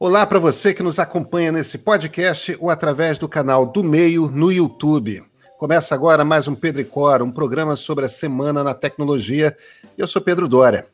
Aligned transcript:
Olá 0.00 0.24
para 0.24 0.38
você 0.38 0.72
que 0.72 0.80
nos 0.80 1.00
acompanha 1.00 1.50
nesse 1.50 1.76
podcast 1.76 2.56
ou 2.60 2.70
através 2.70 3.18
do 3.18 3.28
canal 3.28 3.66
do 3.66 3.82
Meio 3.82 4.30
no 4.30 4.52
YouTube. 4.52 5.24
Começa 5.58 5.92
agora 5.92 6.24
mais 6.24 6.46
um 6.46 6.54
Pedro 6.54 6.80
e 6.80 6.84
Cora, 6.84 7.24
um 7.24 7.32
programa 7.32 7.74
sobre 7.74 8.04
a 8.04 8.08
semana 8.08 8.62
na 8.62 8.74
tecnologia. 8.74 9.56
Eu 9.96 10.06
sou 10.06 10.22
Pedro 10.22 10.46
Dória. 10.46 10.86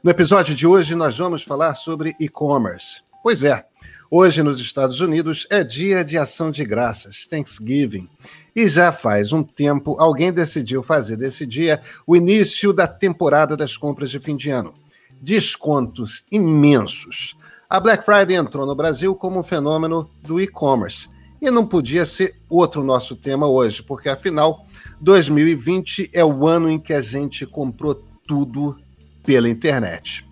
No 0.00 0.12
episódio 0.12 0.54
de 0.54 0.64
hoje 0.64 0.94
nós 0.94 1.18
vamos 1.18 1.42
falar 1.42 1.74
sobre 1.74 2.14
e-commerce. 2.20 3.02
Pois 3.20 3.42
é, 3.42 3.64
hoje 4.08 4.44
nos 4.44 4.60
Estados 4.60 5.00
Unidos 5.00 5.44
é 5.50 5.64
dia 5.64 6.04
de 6.04 6.16
ação 6.16 6.48
de 6.52 6.64
graças, 6.64 7.26
Thanksgiving. 7.26 8.08
E 8.54 8.68
já 8.68 8.92
faz 8.92 9.32
um 9.32 9.42
tempo 9.42 9.96
alguém 9.98 10.32
decidiu 10.32 10.84
fazer 10.84 11.16
desse 11.16 11.44
dia 11.44 11.80
o 12.06 12.14
início 12.14 12.72
da 12.72 12.86
temporada 12.86 13.56
das 13.56 13.76
compras 13.76 14.08
de 14.08 14.20
fim 14.20 14.36
de 14.36 14.52
ano. 14.52 14.72
Descontos 15.20 16.24
imensos 16.30 17.36
a 17.72 17.80
Black 17.80 18.04
Friday 18.04 18.36
entrou 18.36 18.66
no 18.66 18.74
Brasil 18.74 19.16
como 19.16 19.38
um 19.38 19.42
fenômeno 19.42 20.10
do 20.20 20.38
e-commerce. 20.38 21.08
E 21.40 21.50
não 21.50 21.66
podia 21.66 22.04
ser 22.04 22.36
outro 22.46 22.84
nosso 22.84 23.16
tema 23.16 23.48
hoje, 23.48 23.82
porque 23.82 24.10
afinal, 24.10 24.66
2020 25.00 26.10
é 26.12 26.22
o 26.22 26.46
ano 26.46 26.68
em 26.68 26.78
que 26.78 26.92
a 26.92 27.00
gente 27.00 27.46
comprou 27.46 27.94
tudo 28.26 28.76
pela 29.24 29.48
internet. 29.48 30.22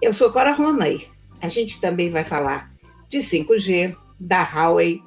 Eu 0.00 0.14
sou 0.14 0.32
Cora 0.32 0.54
Ronay. 0.54 1.06
A 1.38 1.50
gente 1.50 1.78
também 1.78 2.08
vai 2.08 2.24
falar 2.24 2.72
de 3.10 3.18
5G, 3.18 3.94
da 4.18 4.42
Huawei, 4.42 5.02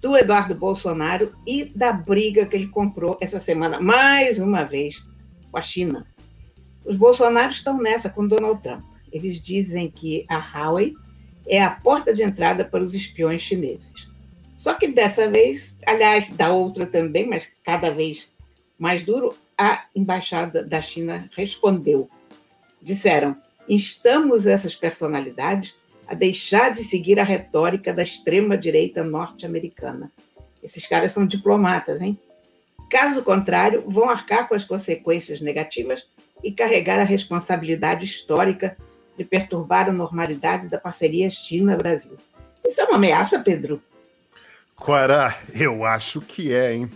do 0.00 0.16
Eduardo 0.16 0.56
Bolsonaro 0.56 1.32
e 1.46 1.66
da 1.66 1.92
briga 1.92 2.44
que 2.44 2.56
ele 2.56 2.66
comprou 2.66 3.16
essa 3.20 3.38
semana, 3.38 3.80
mais 3.80 4.40
uma 4.40 4.64
vez, 4.64 4.96
com 5.48 5.58
a 5.58 5.62
China. 5.62 6.04
Os 6.84 6.96
Bolsonaros 6.96 7.58
estão 7.58 7.78
nessa 7.78 8.10
com 8.10 8.26
Donald 8.26 8.60
Trump. 8.60 8.95
Eles 9.16 9.42
dizem 9.42 9.90
que 9.90 10.24
a 10.28 10.36
Huawei 10.36 10.94
é 11.46 11.62
a 11.62 11.70
porta 11.70 12.14
de 12.14 12.22
entrada 12.22 12.64
para 12.64 12.82
os 12.82 12.94
espiões 12.94 13.42
chineses. 13.42 14.10
Só 14.56 14.74
que 14.74 14.88
dessa 14.88 15.30
vez, 15.30 15.76
aliás, 15.86 16.30
da 16.30 16.52
outra 16.52 16.86
também, 16.86 17.26
mas 17.26 17.52
cada 17.64 17.90
vez 17.90 18.30
mais 18.78 19.04
duro, 19.04 19.34
a 19.56 19.84
embaixada 19.94 20.62
da 20.62 20.80
China 20.80 21.28
respondeu. 21.34 22.10
Disseram: 22.82 23.36
instamos 23.68 24.46
essas 24.46 24.74
personalidades 24.74 25.74
a 26.06 26.14
deixar 26.14 26.72
de 26.72 26.84
seguir 26.84 27.18
a 27.18 27.24
retórica 27.24 27.92
da 27.92 28.02
extrema-direita 28.02 29.02
norte-americana. 29.02 30.12
Esses 30.62 30.86
caras 30.86 31.12
são 31.12 31.26
diplomatas, 31.26 32.00
hein? 32.00 32.18
Caso 32.90 33.22
contrário, 33.22 33.84
vão 33.86 34.08
arcar 34.08 34.48
com 34.48 34.54
as 34.54 34.64
consequências 34.64 35.40
negativas 35.40 36.08
e 36.42 36.52
carregar 36.52 37.00
a 37.00 37.04
responsabilidade 37.04 38.04
histórica 38.04 38.76
de 39.16 39.24
perturbar 39.24 39.88
a 39.88 39.92
normalidade 39.92 40.68
da 40.68 40.78
parceria 40.78 41.30
China-Brasil. 41.30 42.16
Isso 42.64 42.80
é 42.80 42.84
uma 42.84 42.96
ameaça, 42.96 43.38
Pedro? 43.40 43.80
Cora, 44.74 45.34
eu 45.54 45.84
acho 45.84 46.20
que 46.20 46.52
é, 46.52 46.74
hein? 46.74 46.90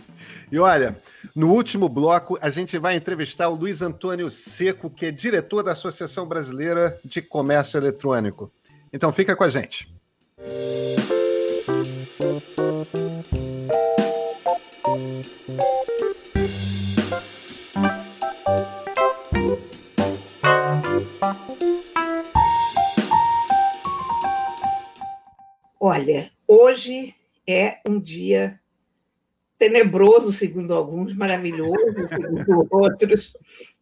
E 0.51 0.59
olha, 0.59 0.95
no 1.35 1.51
último 1.51 1.89
bloco 1.89 2.37
a 2.41 2.49
gente 2.49 2.77
vai 2.77 2.95
entrevistar 2.95 3.49
o 3.49 3.55
Luiz 3.55 3.81
Antônio 3.81 4.29
Seco, 4.29 4.89
que 4.89 5.07
é 5.07 5.11
diretor 5.11 5.63
da 5.63 5.71
Associação 5.71 6.27
Brasileira 6.27 6.99
de 7.03 7.21
Comércio 7.21 7.77
Eletrônico. 7.77 8.51
Então 8.93 9.11
fica 9.11 9.35
com 9.35 9.43
a 9.43 9.49
gente. 9.49 9.91
Olha, 25.83 26.31
hoje 26.47 27.15
é 27.49 27.79
um 27.87 27.99
dia 27.99 28.61
tenebroso, 29.57 30.31
segundo 30.31 30.75
alguns, 30.75 31.15
maravilhoso, 31.15 32.07
segundo 32.07 32.67
outros. 32.69 33.33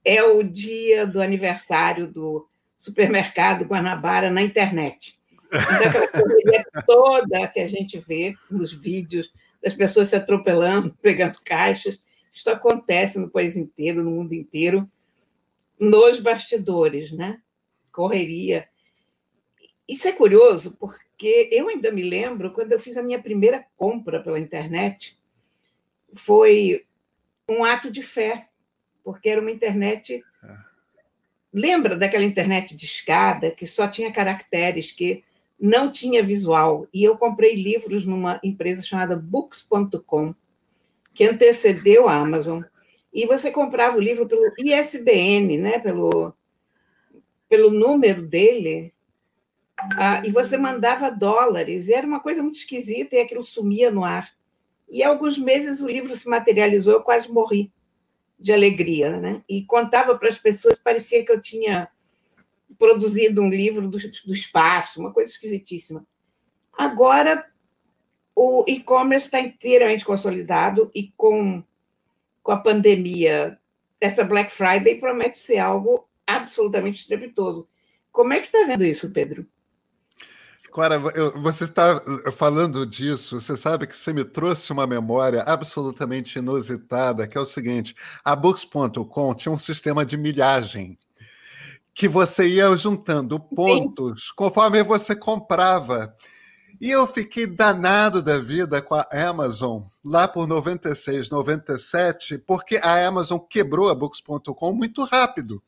É 0.05 0.23
o 0.23 0.41
dia 0.41 1.05
do 1.05 1.21
aniversário 1.21 2.07
do 2.07 2.47
supermercado 2.77 3.65
Guanabara 3.65 4.31
na 4.31 4.41
internet. 4.41 5.19
Então, 5.47 5.59
aquela 5.89 6.07
correria 6.07 6.65
toda 6.87 7.47
que 7.49 7.59
a 7.59 7.67
gente 7.67 7.99
vê 7.99 8.33
nos 8.49 8.71
vídeos 8.71 9.29
das 9.61 9.73
pessoas 9.73 10.07
se 10.07 10.15
atropelando, 10.15 10.95
pegando 11.01 11.41
caixas, 11.43 12.01
isso 12.33 12.49
acontece 12.49 13.19
no 13.19 13.29
país 13.29 13.57
inteiro, 13.57 14.01
no 14.01 14.11
mundo 14.11 14.33
inteiro, 14.33 14.89
nos 15.77 16.21
bastidores, 16.21 17.11
né? 17.11 17.41
Correria. 17.91 18.69
Isso 19.85 20.07
é 20.07 20.13
curioso, 20.13 20.77
porque 20.79 21.08
porque 21.19 21.49
eu 21.51 21.67
ainda 21.67 21.91
me 21.91 22.01
lembro 22.01 22.53
quando 22.53 22.71
eu 22.71 22.79
fiz 22.79 22.95
a 22.95 23.03
minha 23.03 23.21
primeira 23.21 23.65
compra 23.75 24.23
pela 24.23 24.39
internet, 24.39 25.19
foi 26.13 26.85
um 27.45 27.65
ato 27.65 27.91
de 27.91 28.01
fé, 28.01 28.47
porque 29.03 29.27
era 29.27 29.41
uma 29.41 29.51
internet. 29.51 30.23
É. 30.41 30.57
Lembra 31.51 31.97
daquela 31.97 32.23
internet 32.23 32.73
de 32.73 32.85
escada 32.85 33.51
que 33.51 33.67
só 33.67 33.85
tinha 33.85 34.13
caracteres, 34.13 34.93
que 34.93 35.21
não 35.59 35.91
tinha 35.91 36.23
visual? 36.23 36.87
E 36.93 37.03
eu 37.03 37.17
comprei 37.17 37.53
livros 37.53 38.05
numa 38.05 38.39
empresa 38.41 38.81
chamada 38.81 39.17
Books.com, 39.17 40.33
que 41.13 41.25
antecedeu 41.25 42.07
a 42.07 42.15
Amazon. 42.15 42.63
E 43.13 43.25
você 43.25 43.51
comprava 43.51 43.97
o 43.97 44.01
livro 44.01 44.25
pelo 44.25 44.53
ISBN, 44.57 45.57
né? 45.57 45.79
pelo, 45.79 46.33
pelo 47.49 47.71
número 47.71 48.21
dele, 48.21 48.93
ah, 49.95 50.21
e 50.25 50.31
você 50.31 50.57
mandava 50.57 51.09
dólares, 51.09 51.87
e 51.87 51.93
era 51.93 52.05
uma 52.05 52.19
coisa 52.19 52.41
muito 52.41 52.57
esquisita, 52.57 53.15
e 53.15 53.19
aquilo 53.19 53.43
sumia 53.43 53.91
no 53.91 54.03
ar. 54.03 54.31
E 54.89 55.03
alguns 55.03 55.37
meses 55.37 55.81
o 55.81 55.87
livro 55.87 56.15
se 56.15 56.27
materializou, 56.27 56.93
eu 56.93 57.03
quase 57.03 57.31
morri 57.31 57.71
de 58.39 58.53
alegria, 58.53 59.17
né? 59.17 59.43
E 59.47 59.63
contava 59.63 60.17
para 60.17 60.29
as 60.29 60.37
pessoas, 60.37 60.77
parecia 60.77 61.23
que 61.23 61.31
eu 61.31 61.41
tinha 61.41 61.89
produzido 62.77 63.41
um 63.41 63.49
livro 63.49 63.87
do, 63.87 63.97
do 63.97 64.33
espaço, 64.33 64.99
uma 64.99 65.11
coisa 65.11 65.31
esquisitíssima. 65.31 66.05
Agora, 66.77 67.45
o 68.35 68.63
e-commerce 68.67 69.25
está 69.25 69.39
inteiramente 69.39 70.05
consolidado 70.05 70.89
e 70.95 71.11
com, 71.17 71.61
com 72.41 72.51
a 72.51 72.57
pandemia, 72.57 73.59
essa 73.99 74.23
Black 74.23 74.51
Friday 74.51 74.95
promete 74.95 75.39
ser 75.39 75.57
algo 75.57 76.07
absolutamente 76.25 77.01
estrepitoso. 77.01 77.67
Como 78.11 78.31
é 78.33 78.39
que 78.39 78.45
está 78.45 78.63
vendo 78.65 78.85
isso, 78.85 79.11
Pedro? 79.11 79.45
Clara, 80.71 80.99
você 81.35 81.63
está 81.63 82.01
falando 82.31 82.85
disso, 82.85 83.41
você 83.41 83.57
sabe 83.57 83.87
que 83.87 83.97
você 83.97 84.13
me 84.13 84.23
trouxe 84.23 84.71
uma 84.71 84.85
memória 84.85 85.41
absolutamente 85.43 86.37
inusitada, 86.39 87.27
que 87.27 87.37
é 87.37 87.41
o 87.41 87.45
seguinte: 87.45 87.95
a 88.23 88.35
Books.com 88.35 89.33
tinha 89.33 89.51
um 89.51 89.57
sistema 89.57 90.05
de 90.05 90.15
milhagem 90.15 90.97
que 91.93 92.07
você 92.07 92.47
ia 92.47 92.75
juntando 92.77 93.39
pontos 93.39 94.27
Sim. 94.27 94.33
conforme 94.35 94.83
você 94.83 95.15
comprava. 95.15 96.15
E 96.79 96.89
eu 96.89 97.05
fiquei 97.05 97.45
danado 97.45 98.21
da 98.21 98.39
vida 98.39 98.81
com 98.81 98.95
a 98.95 99.05
Amazon 99.11 99.83
lá 100.03 100.25
por 100.27 100.47
96, 100.47 101.29
97, 101.29 102.37
porque 102.37 102.77
a 102.77 103.05
Amazon 103.05 103.37
quebrou 103.37 103.89
a 103.89 103.95
Books.com 103.95 104.71
muito 104.71 105.03
rápido. 105.03 105.61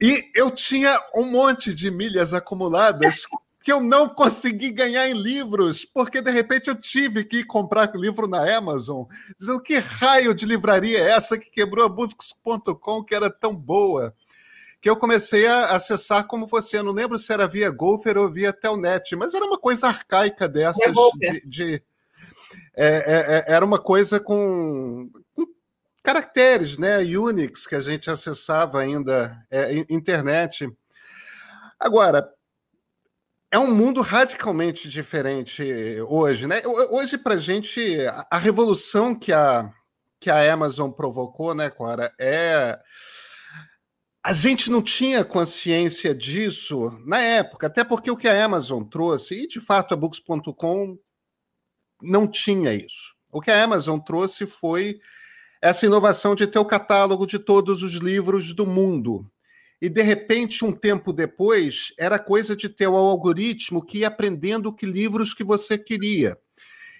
E 0.00 0.30
eu 0.36 0.50
tinha 0.50 1.00
um 1.16 1.24
monte 1.24 1.74
de 1.74 1.90
milhas 1.90 2.32
acumuladas 2.32 3.22
que 3.64 3.72
eu 3.72 3.80
não 3.80 4.06
consegui 4.06 4.70
ganhar 4.70 5.08
em 5.08 5.14
livros, 5.14 5.86
porque 5.86 6.20
de 6.20 6.30
repente 6.30 6.68
eu 6.68 6.74
tive 6.74 7.24
que 7.24 7.38
ir 7.38 7.44
comprar 7.44 7.90
livro 7.94 8.28
na 8.28 8.54
Amazon, 8.54 9.06
dizendo 9.38 9.58
que 9.58 9.78
raio 9.78 10.34
de 10.34 10.44
livraria 10.44 10.98
é 10.98 11.12
essa 11.12 11.38
que 11.38 11.50
quebrou 11.50 11.82
a 11.82 11.88
Books.com, 11.88 13.02
que 13.02 13.14
era 13.14 13.30
tão 13.30 13.56
boa, 13.56 14.14
que 14.82 14.90
eu 14.90 14.94
comecei 14.94 15.46
a 15.46 15.68
acessar 15.74 16.26
como 16.26 16.46
você. 16.46 16.76
Eu 16.76 16.84
não 16.84 16.92
lembro 16.92 17.18
se 17.18 17.32
era 17.32 17.48
via 17.48 17.70
Golfer 17.70 18.18
ou 18.18 18.30
via 18.30 18.52
Telnet, 18.52 19.16
mas 19.16 19.32
era 19.32 19.46
uma 19.46 19.58
coisa 19.58 19.86
arcaica 19.86 20.46
dessas 20.46 20.92
de. 21.14 21.40
de 21.46 21.82
é, 22.76 22.86
é, 22.86 23.36
é, 23.38 23.44
era 23.54 23.64
uma 23.64 23.78
coisa 23.78 24.20
com, 24.20 25.08
com, 25.34 25.46
caracteres, 26.02 26.76
né? 26.76 26.98
Unix 26.98 27.66
que 27.66 27.74
a 27.74 27.80
gente 27.80 28.10
acessava 28.10 28.80
ainda, 28.80 29.34
é, 29.50 29.72
internet. 29.88 30.70
Agora, 31.80 32.33
é 33.54 33.58
um 33.58 33.72
mundo 33.72 34.00
radicalmente 34.00 34.88
diferente 34.88 35.62
hoje, 36.08 36.44
né? 36.44 36.60
Hoje, 36.90 37.16
para 37.16 37.36
gente, 37.36 37.98
a 38.28 38.36
revolução 38.36 39.14
que 39.14 39.32
a, 39.32 39.72
que 40.18 40.28
a 40.28 40.52
Amazon 40.52 40.90
provocou, 40.90 41.54
né, 41.54 41.70
Clara, 41.70 42.12
é. 42.18 42.76
A 44.24 44.32
gente 44.32 44.72
não 44.72 44.82
tinha 44.82 45.24
consciência 45.24 46.12
disso 46.12 46.98
na 47.06 47.20
época, 47.20 47.68
até 47.68 47.84
porque 47.84 48.10
o 48.10 48.16
que 48.16 48.26
a 48.26 48.44
Amazon 48.44 48.82
trouxe, 48.82 49.44
e 49.44 49.46
de 49.46 49.60
fato 49.60 49.94
a 49.94 49.96
Books.com 49.96 50.98
não 52.02 52.26
tinha 52.26 52.74
isso. 52.74 53.14
O 53.30 53.40
que 53.40 53.52
a 53.52 53.62
Amazon 53.62 54.00
trouxe 54.00 54.46
foi 54.46 54.98
essa 55.62 55.86
inovação 55.86 56.34
de 56.34 56.48
ter 56.48 56.58
o 56.58 56.64
catálogo 56.64 57.24
de 57.24 57.38
todos 57.38 57.84
os 57.84 57.92
livros 57.92 58.52
do 58.52 58.66
mundo. 58.66 59.30
E 59.80 59.88
de 59.88 60.02
repente, 60.02 60.64
um 60.64 60.72
tempo 60.72 61.12
depois, 61.12 61.92
era 61.98 62.18
coisa 62.18 62.56
de 62.56 62.68
ter 62.68 62.86
o 62.86 62.96
algoritmo 62.96 63.84
que 63.84 63.98
ia 63.98 64.08
aprendendo 64.08 64.72
que 64.72 64.86
livros 64.86 65.34
que 65.34 65.44
você 65.44 65.76
queria. 65.76 66.38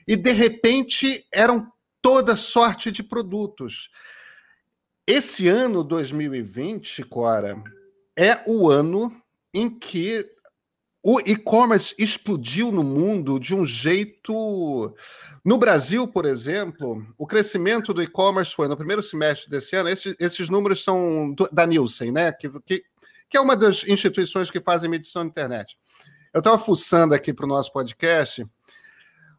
E 0.07 0.17
de 0.17 0.33
repente 0.33 1.27
eram 1.33 1.73
toda 2.03 2.37
sorte 2.37 2.93
de 2.93 3.03
produtos. 3.03 3.91
Esse 5.07 5.49
ano 5.49 5.83
2020, 5.83 7.05
Cora, 7.05 7.63
é 8.17 8.43
o 8.47 8.71
ano 8.71 9.15
em 9.53 9.71
que 9.71 10.34
o 11.07 11.21
e-commerce 11.21 11.95
explodiu 11.99 12.73
no 12.73 12.83
mundo 12.83 13.39
de 13.39 13.55
um 13.55 13.67
jeito. 13.67 14.97
No 15.45 15.59
Brasil, 15.59 16.09
por 16.09 16.25
exemplo, 16.25 17.07
o 17.19 17.27
crescimento 17.27 17.93
do 17.93 18.03
e-commerce 18.03 18.55
foi 18.55 18.69
no 18.69 18.77
primeiro 18.77 19.03
semestre 19.03 19.51
desse 19.51 19.77
ano. 19.77 19.91
Esses, 19.91 20.17
esses 20.19 20.49
números 20.49 20.83
são 20.83 21.31
do, 21.35 21.47
da 21.53 21.67
Nielsen, 21.67 22.11
né? 22.11 22.33
Que, 22.33 22.49
que, 22.61 22.83
que, 23.29 23.37
é 23.37 23.41
uma 23.41 23.55
das 23.55 23.87
instituições 23.87 24.51
que 24.51 24.63
fazem 24.63 24.89
medição 24.89 25.23
na 25.23 25.29
internet. 25.29 25.77
Eu 26.33 26.39
estava 26.39 26.57
fuçando 26.57 27.13
aqui 27.13 27.35
para 27.35 27.45
o 27.45 27.49
nosso 27.49 27.71
podcast. 27.71 28.47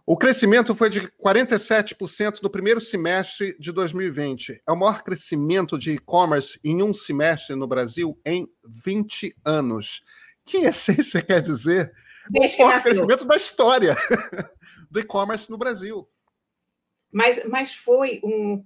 O 0.05 0.15
crescimento 0.15 0.75
foi 0.75 0.91
de 0.91 1.01
47% 1.01 2.43
no 2.43 2.49
primeiro 2.51 2.79
semestre 2.79 3.57
de 3.59 3.71
2020. 3.71 4.61
É 4.67 4.71
o 4.71 4.75
maior 4.75 5.01
crescimento 5.01 5.79
de 5.79 5.93
e-commerce 5.93 6.59
em 6.63 6.83
um 6.83 6.93
semestre 6.93 7.55
no 7.55 7.65
Brasil 7.65 8.15
em 8.23 8.47
20 8.63 9.35
anos 9.43 10.03
que 10.45 10.57
essência 10.57 11.21
quer 11.21 11.41
dizer 11.41 11.91
Desde 12.29 12.61
o 12.61 12.81
crescimento 12.81 13.25
da 13.25 13.35
história 13.35 13.95
do 14.89 14.99
e-commerce 14.99 15.49
no 15.49 15.57
Brasil. 15.57 16.07
Mas, 17.11 17.45
mas 17.45 17.73
foi 17.73 18.19
um. 18.23 18.65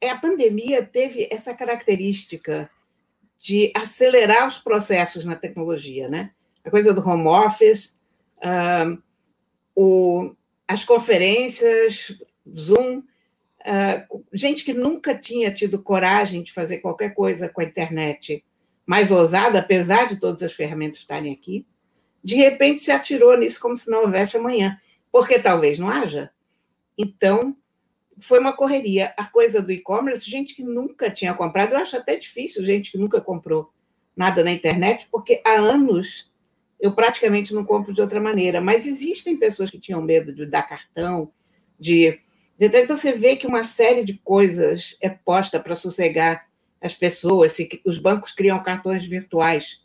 É, 0.00 0.10
a 0.10 0.16
pandemia 0.16 0.82
teve 0.84 1.28
essa 1.30 1.52
característica 1.52 2.70
de 3.38 3.72
acelerar 3.74 4.46
os 4.46 4.58
processos 4.58 5.24
na 5.24 5.36
tecnologia, 5.36 6.08
né? 6.08 6.32
A 6.64 6.70
coisa 6.70 6.94
do 6.94 7.06
home 7.06 7.26
office, 7.26 7.98
uh, 8.38 9.02
o, 9.74 10.34
as 10.68 10.84
conferências, 10.84 12.18
Zoom, 12.54 12.98
uh, 12.98 14.24
gente 14.32 14.64
que 14.64 14.72
nunca 14.72 15.14
tinha 15.14 15.52
tido 15.52 15.82
coragem 15.82 16.42
de 16.42 16.52
fazer 16.52 16.78
qualquer 16.78 17.14
coisa 17.14 17.48
com 17.48 17.60
a 17.60 17.64
internet 17.64 18.44
mais 18.90 19.12
ousada, 19.12 19.60
apesar 19.60 20.08
de 20.08 20.16
todas 20.16 20.42
as 20.42 20.52
ferramentas 20.52 20.98
estarem 20.98 21.32
aqui, 21.32 21.64
de 22.24 22.34
repente 22.34 22.80
se 22.80 22.90
atirou 22.90 23.38
nisso 23.38 23.60
como 23.60 23.76
se 23.76 23.88
não 23.88 24.02
houvesse 24.02 24.36
amanhã, 24.36 24.80
porque 25.12 25.38
talvez 25.38 25.78
não 25.78 25.88
haja. 25.88 26.32
Então, 26.98 27.56
foi 28.18 28.40
uma 28.40 28.52
correria. 28.52 29.14
A 29.16 29.24
coisa 29.24 29.62
do 29.62 29.70
e-commerce, 29.70 30.28
gente 30.28 30.56
que 30.56 30.64
nunca 30.64 31.08
tinha 31.08 31.32
comprado, 31.32 31.70
eu 31.70 31.78
acho 31.78 31.96
até 31.96 32.16
difícil 32.16 32.66
gente 32.66 32.90
que 32.90 32.98
nunca 32.98 33.20
comprou 33.20 33.72
nada 34.16 34.42
na 34.42 34.50
internet, 34.50 35.06
porque 35.08 35.40
há 35.46 35.52
anos 35.52 36.28
eu 36.80 36.90
praticamente 36.90 37.54
não 37.54 37.64
compro 37.64 37.94
de 37.94 38.00
outra 38.00 38.20
maneira, 38.20 38.60
mas 38.60 38.88
existem 38.88 39.36
pessoas 39.36 39.70
que 39.70 39.78
tinham 39.78 40.02
medo 40.02 40.34
de 40.34 40.44
dar 40.46 40.64
cartão, 40.64 41.30
de. 41.78 42.18
Então, 42.58 42.96
você 42.96 43.12
vê 43.12 43.36
que 43.36 43.46
uma 43.46 43.62
série 43.62 44.04
de 44.04 44.14
coisas 44.14 44.96
é 45.00 45.08
posta 45.08 45.60
para 45.60 45.76
sossegar 45.76 46.49
as 46.80 46.94
pessoas, 46.94 47.52
se, 47.52 47.80
os 47.84 47.98
bancos 47.98 48.32
criam 48.32 48.62
cartões 48.62 49.06
virtuais 49.06 49.82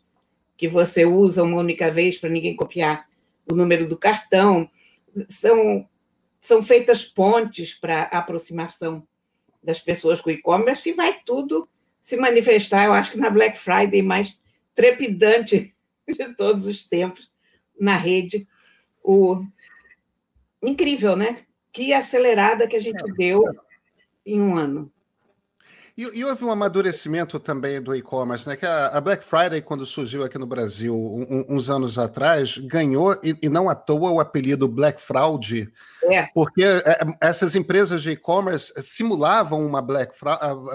que 0.56 0.66
você 0.66 1.04
usa 1.04 1.42
uma 1.42 1.58
única 1.58 1.90
vez 1.90 2.18
para 2.18 2.30
ninguém 2.30 2.56
copiar 2.56 3.06
o 3.50 3.54
número 3.54 3.88
do 3.88 3.96
cartão. 3.96 4.70
São, 5.28 5.86
são 6.40 6.62
feitas 6.62 7.04
pontes 7.04 7.74
para 7.74 8.04
a 8.04 8.18
aproximação 8.18 9.06
das 9.62 9.80
pessoas 9.80 10.20
com 10.20 10.30
o 10.30 10.32
e-commerce 10.32 10.88
e 10.88 10.94
vai 10.94 11.20
tudo 11.24 11.68
se 12.06 12.16
manifestar, 12.16 12.84
eu 12.84 12.92
acho 12.92 13.10
que 13.10 13.18
na 13.18 13.28
Black 13.28 13.58
Friday 13.58 14.00
mais 14.00 14.40
trepidante 14.76 15.74
de 16.08 16.34
todos 16.36 16.64
os 16.64 16.88
tempos 16.88 17.28
na 17.78 17.96
rede. 17.96 18.46
O... 19.02 19.44
Incrível, 20.62 21.16
né? 21.16 21.44
Que 21.72 21.92
acelerada 21.92 22.68
que 22.68 22.76
a 22.76 22.80
gente 22.80 23.02
é. 23.02 23.12
deu 23.14 23.42
em 24.24 24.40
um 24.40 24.56
ano. 24.56 24.92
E, 25.96 26.02
e, 26.18 26.24
houve 26.26 26.44
um 26.44 26.50
amadurecimento 26.50 27.40
também 27.40 27.80
do 27.80 27.94
e-commerce, 27.94 28.46
né? 28.46 28.54
Que 28.54 28.66
a, 28.66 28.88
a, 28.88 29.00
Black 29.00 29.24
Friday, 29.24 29.62
quando 29.62 29.86
surgiu 29.86 30.24
aqui 30.24 30.36
no 30.36 30.46
Brasil 30.46 30.94
um, 30.94 31.46
uns 31.48 31.70
anos 31.70 31.98
atrás, 31.98 32.58
ganhou, 32.58 33.18
e, 33.24 33.34
e, 33.40 33.48
não 33.48 33.66
à 33.66 33.74
toa, 33.74 34.10
o 34.10 34.20
apelido 34.20 34.68
Black 34.68 35.00
Fraud, 35.00 35.72
é. 36.04 36.26
porque 36.34 36.64
é, 36.64 36.98
essas 37.18 37.54
empresas 37.54 38.02
de 38.02 38.10
e-commerce 38.10 38.74
simulavam 38.82 39.64
uma 39.64 39.80
Black 39.80 40.14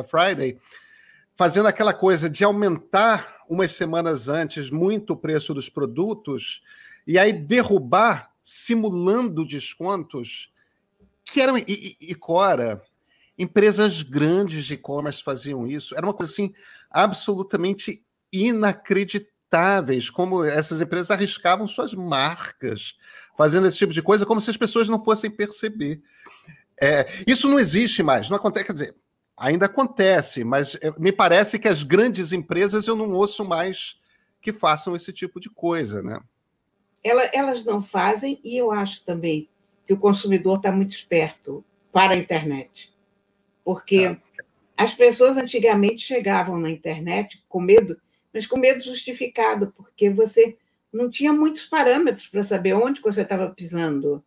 Friday, 0.10 0.58
fazendo 1.36 1.68
aquela 1.68 1.94
coisa 1.94 2.28
de 2.28 2.44
aumentar 2.44 3.42
umas 3.48 3.74
semanas 3.74 4.28
antes 4.28 4.72
muito 4.72 5.14
o 5.14 5.18
preço 5.18 5.54
dos 5.54 5.70
produtos, 5.70 6.64
e 7.06 7.20
aí 7.20 7.32
derrubar, 7.32 8.32
simulando 8.42 9.46
descontos, 9.46 10.52
que 11.24 11.40
eram. 11.40 11.60
E, 11.60 11.66
e, 11.68 11.98
e 12.10 12.16
Cora 12.16 12.82
Empresas 13.42 14.04
grandes 14.04 14.66
de 14.66 14.76
e-commerce 14.76 15.24
faziam 15.24 15.66
isso. 15.66 15.96
Era 15.96 16.06
uma 16.06 16.14
coisa 16.14 16.32
assim 16.32 16.54
absolutamente 16.92 18.06
inacreditáveis, 18.32 20.12
como 20.12 20.44
essas 20.44 20.80
empresas 20.80 21.10
arriscavam 21.10 21.68
suas 21.68 21.96
marcas 21.96 22.96
fazendo 23.36 23.66
esse 23.66 23.78
tipo 23.78 23.94
de 23.94 24.02
coisa, 24.04 24.28
como 24.28 24.40
se 24.40 24.52
as 24.52 24.58
pessoas 24.58 24.88
não 24.88 25.04
fossem 25.04 25.32
perceber. 25.32 26.04
É, 26.80 27.08
isso 27.26 27.50
não 27.50 27.60
existe 27.60 28.04
mais, 28.04 28.30
não 28.30 28.38
acontece, 28.38 28.66
quer 28.68 28.74
dizer, 28.74 28.96
ainda 29.36 29.66
acontece, 29.66 30.44
mas 30.44 30.78
é, 30.80 30.94
me 31.00 31.12
parece 31.12 31.58
que 31.58 31.68
as 31.68 31.82
grandes 31.82 32.32
empresas 32.32 32.88
eu 32.88 32.96
não 32.96 33.12
ouço 33.14 33.44
mais 33.44 34.00
que 34.40 34.54
façam 34.54 34.96
esse 34.96 35.12
tipo 35.12 35.40
de 35.40 35.50
coisa, 35.50 36.04
né? 36.04 36.20
Elas 37.04 37.66
não 37.66 37.82
fazem, 37.82 38.40
e 38.44 38.56
eu 38.56 38.72
acho 38.72 39.04
também 39.04 39.50
que 39.88 39.94
o 39.94 39.98
consumidor 39.98 40.58
está 40.58 40.72
muito 40.72 40.92
esperto 40.92 41.66
para 41.92 42.14
a 42.14 42.18
internet 42.18 42.91
porque 43.64 43.98
é. 43.98 44.18
as 44.78 44.94
pessoas 44.94 45.38
antigamente 45.38 46.04
chegavam 46.04 46.60
na 46.60 46.70
internet 46.70 47.44
com 47.48 47.62
medo, 47.62 47.98
mas 48.34 48.46
com 48.46 48.58
medo 48.58 48.84
justificado, 48.84 49.74
porque 49.76 50.10
você 50.10 50.58
não 50.92 51.10
tinha 51.10 51.32
muitos 51.32 51.66
parâmetros 51.66 52.28
para 52.28 52.44
saber 52.44 52.74
onde 52.74 53.02
você 53.02 53.22
estava 53.22 53.50
pisando 53.50 54.24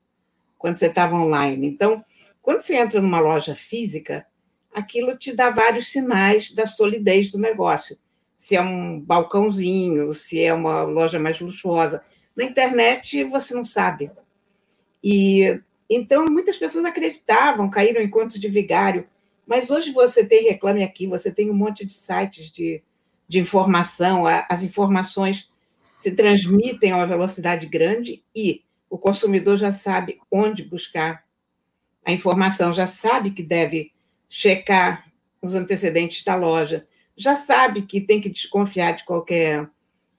quando 0.58 0.78
você 0.78 0.86
estava 0.86 1.14
online. 1.16 1.66
Então, 1.66 2.04
quando 2.40 2.62
você 2.62 2.76
entra 2.76 3.00
numa 3.00 3.20
loja 3.20 3.54
física, 3.54 4.26
aquilo 4.72 5.16
te 5.16 5.32
dá 5.32 5.50
vários 5.50 5.88
sinais 5.88 6.50
da 6.52 6.66
solidez 6.66 7.30
do 7.30 7.38
negócio. 7.38 7.98
Se 8.34 8.56
é 8.56 8.60
um 8.60 9.00
balcãozinho, 9.00 10.12
se 10.12 10.42
é 10.42 10.52
uma 10.52 10.82
loja 10.82 11.18
mais 11.18 11.40
luxuosa. 11.40 12.02
Na 12.34 12.44
internet, 12.44 13.24
você 13.24 13.54
não 13.54 13.64
sabe. 13.64 14.10
E 15.02 15.60
então 15.88 16.24
muitas 16.26 16.56
pessoas 16.56 16.84
acreditavam, 16.84 17.70
caíram 17.70 18.00
em 18.00 18.08
contos 18.10 18.40
de 18.40 18.48
vigário. 18.48 19.06
Mas 19.46 19.70
hoje 19.70 19.92
você 19.92 20.24
tem 20.26 20.48
Reclame 20.48 20.82
Aqui, 20.82 21.06
você 21.06 21.30
tem 21.30 21.50
um 21.50 21.54
monte 21.54 21.84
de 21.84 21.94
sites 21.94 22.50
de, 22.50 22.82
de 23.28 23.38
informação, 23.38 24.24
as 24.48 24.62
informações 24.62 25.50
se 25.96 26.14
transmitem 26.14 26.92
a 26.92 26.96
uma 26.96 27.06
velocidade 27.06 27.66
grande 27.66 28.22
e 28.34 28.64
o 28.90 28.98
consumidor 28.98 29.56
já 29.56 29.72
sabe 29.72 30.18
onde 30.30 30.62
buscar 30.62 31.24
a 32.04 32.12
informação, 32.12 32.72
já 32.72 32.86
sabe 32.86 33.30
que 33.30 33.42
deve 33.42 33.92
checar 34.28 35.10
os 35.40 35.54
antecedentes 35.54 36.24
da 36.24 36.34
loja, 36.34 36.86
já 37.16 37.36
sabe 37.36 37.82
que 37.82 38.00
tem 38.00 38.20
que 38.20 38.28
desconfiar 38.28 38.92
de 38.92 39.04
qualquer 39.04 39.68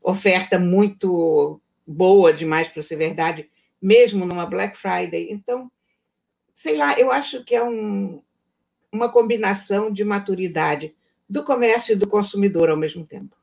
oferta 0.01 0.57
muito 0.57 1.59
boa 1.85 2.33
demais 2.33 2.67
para 2.67 2.81
ser 2.81 2.95
verdade, 2.95 3.49
mesmo 3.81 4.25
numa 4.25 4.45
Black 4.45 4.77
Friday. 4.77 5.27
Então, 5.29 5.71
sei 6.53 6.77
lá, 6.77 6.97
eu 6.97 7.11
acho 7.11 7.43
que 7.43 7.55
é 7.55 7.63
um, 7.63 8.21
uma 8.95 9.11
combinação 9.11 9.91
de 9.91 10.03
maturidade 10.03 10.95
do 11.29 11.43
comércio 11.43 11.93
e 11.93 11.95
do 11.95 12.07
consumidor 12.07 12.69
ao 12.69 12.77
mesmo 12.77 13.05
tempo. 13.05 13.35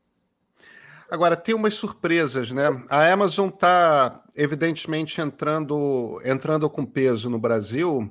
Agora, 1.11 1.37
tem 1.37 1.55
umas 1.55 1.75
surpresas, 1.75 2.51
né? 2.53 2.69
A 2.89 3.13
Amazon 3.13 3.51
está, 3.51 4.25
evidentemente, 4.35 5.21
entrando, 5.21 6.19
entrando 6.25 6.71
com 6.71 6.87
peso 6.87 7.29
no 7.29 7.39
Brasil. 7.39 8.11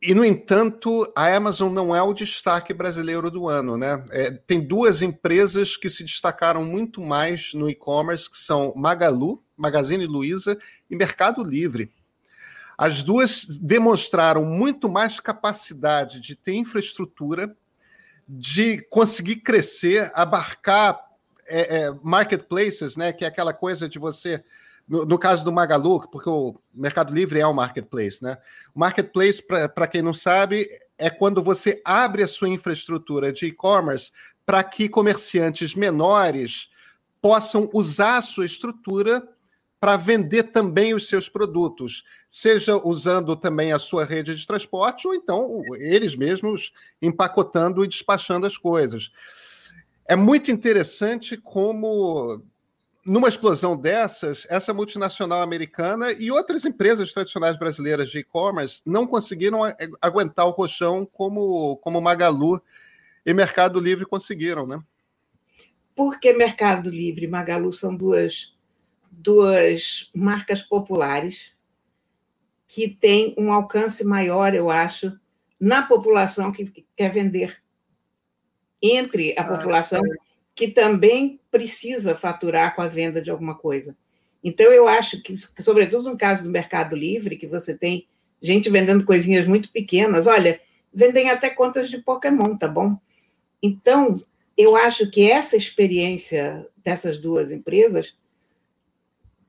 E, 0.00 0.14
no 0.14 0.24
entanto, 0.24 1.10
a 1.14 1.34
Amazon 1.34 1.70
não 1.70 1.94
é 1.94 2.00
o 2.00 2.14
destaque 2.14 2.72
brasileiro 2.72 3.30
do 3.30 3.46
ano, 3.46 3.76
né? 3.76 4.02
É, 4.10 4.30
tem 4.30 4.60
duas 4.66 5.02
empresas 5.02 5.76
que 5.76 5.90
se 5.90 6.02
destacaram 6.02 6.64
muito 6.64 7.02
mais 7.02 7.52
no 7.52 7.68
e-commerce, 7.68 8.30
que 8.30 8.38
são 8.38 8.72
Magalu, 8.74 9.42
Magazine 9.54 10.06
Luiza 10.06 10.58
e 10.88 10.96
Mercado 10.96 11.44
Livre. 11.44 11.90
As 12.76 13.02
duas 13.02 13.46
demonstraram 13.60 14.44
muito 14.44 14.88
mais 14.88 15.18
capacidade 15.18 16.20
de 16.20 16.36
ter 16.36 16.54
infraestrutura, 16.54 17.56
de 18.28 18.82
conseguir 18.90 19.36
crescer, 19.36 20.10
abarcar 20.14 21.00
é, 21.46 21.78
é, 21.78 21.94
marketplaces, 22.02 22.96
né? 22.96 23.12
Que 23.12 23.24
é 23.24 23.28
aquela 23.28 23.54
coisa 23.54 23.88
de 23.88 23.98
você. 23.98 24.44
No, 24.86 25.04
no, 25.04 25.18
caso 25.18 25.44
do 25.44 25.50
Magalu, 25.50 26.08
porque 26.08 26.28
o 26.28 26.60
Mercado 26.72 27.12
Livre 27.12 27.40
é 27.40 27.46
um 27.46 27.52
marketplace, 27.52 28.22
né? 28.22 28.38
O 28.72 28.78
marketplace, 28.78 29.42
para 29.42 29.86
quem 29.86 30.00
não 30.00 30.14
sabe, 30.14 30.64
é 30.96 31.10
quando 31.10 31.42
você 31.42 31.80
abre 31.84 32.22
a 32.22 32.26
sua 32.28 32.48
infraestrutura 32.48 33.32
de 33.32 33.46
e-commerce 33.46 34.12
para 34.44 34.62
que 34.62 34.88
comerciantes 34.88 35.74
menores 35.74 36.70
possam 37.20 37.68
usar 37.72 38.18
a 38.18 38.22
sua 38.22 38.46
estrutura 38.46 39.28
para 39.78 39.96
vender 39.96 40.44
também 40.44 40.94
os 40.94 41.08
seus 41.08 41.28
produtos, 41.28 42.04
seja 42.30 42.76
usando 42.76 43.36
também 43.36 43.72
a 43.72 43.78
sua 43.78 44.04
rede 44.04 44.34
de 44.34 44.46
transporte 44.46 45.06
ou 45.06 45.14
então 45.14 45.62
eles 45.78 46.16
mesmos 46.16 46.72
empacotando 47.00 47.84
e 47.84 47.88
despachando 47.88 48.46
as 48.46 48.56
coisas. 48.56 49.10
É 50.08 50.16
muito 50.16 50.50
interessante 50.50 51.36
como 51.36 52.42
numa 53.06 53.28
explosão 53.28 53.76
dessas, 53.76 54.46
essa 54.50 54.74
multinacional 54.74 55.40
americana 55.40 56.10
e 56.10 56.30
outras 56.32 56.64
empresas 56.64 57.12
tradicionais 57.12 57.56
brasileiras 57.56 58.10
de 58.10 58.18
e-commerce 58.18 58.82
não 58.84 59.06
conseguiram 59.06 59.60
aguentar 60.02 60.46
o 60.46 60.50
rochão 60.50 61.06
como, 61.06 61.76
como 61.76 62.00
Magalu 62.00 62.60
e 63.24 63.32
Mercado 63.32 63.78
Livre 63.78 64.04
conseguiram, 64.04 64.66
né? 64.66 64.82
Porque 65.94 66.32
Mercado 66.32 66.90
Livre 66.90 67.26
e 67.26 67.28
Magalu 67.28 67.72
são 67.72 67.94
duas, 67.94 68.55
duas 69.10 70.10
marcas 70.14 70.62
populares 70.62 71.54
que 72.66 72.88
têm 72.88 73.34
um 73.38 73.52
alcance 73.52 74.04
maior, 74.04 74.54
eu 74.54 74.70
acho, 74.70 75.18
na 75.58 75.82
população 75.82 76.52
que 76.52 76.84
quer 76.96 77.10
vender. 77.10 77.62
Entre 78.82 79.34
a 79.38 79.44
população 79.44 80.02
que 80.54 80.68
também 80.68 81.40
precisa 81.50 82.14
faturar 82.14 82.74
com 82.74 82.82
a 82.82 82.88
venda 82.88 83.20
de 83.20 83.30
alguma 83.30 83.54
coisa. 83.54 83.96
Então, 84.42 84.72
eu 84.72 84.86
acho 84.86 85.22
que, 85.22 85.34
sobretudo 85.36 86.10
no 86.10 86.16
caso 86.16 86.44
do 86.44 86.50
Mercado 86.50 86.94
Livre, 86.94 87.36
que 87.36 87.46
você 87.46 87.76
tem 87.76 88.06
gente 88.40 88.70
vendendo 88.70 89.04
coisinhas 89.04 89.46
muito 89.46 89.70
pequenas, 89.72 90.26
olha, 90.26 90.60
vendem 90.92 91.30
até 91.30 91.50
contas 91.50 91.90
de 91.90 91.98
Pokémon, 91.98 92.56
tá 92.56 92.68
bom? 92.68 92.96
Então, 93.62 94.22
eu 94.56 94.76
acho 94.76 95.10
que 95.10 95.30
essa 95.30 95.56
experiência 95.56 96.66
dessas 96.82 97.18
duas 97.18 97.52
empresas 97.52 98.16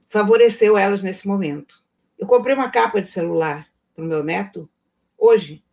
favoreceu 0.07 0.77
elas 0.77 1.01
nesse 1.01 1.27
momento. 1.27 1.83
Eu 2.17 2.27
comprei 2.27 2.55
uma 2.55 2.71
capa 2.71 3.01
de 3.01 3.07
celular 3.07 3.67
para 3.93 4.03
o 4.03 4.07
meu 4.07 4.23
neto 4.23 4.69
hoje, 5.17 5.63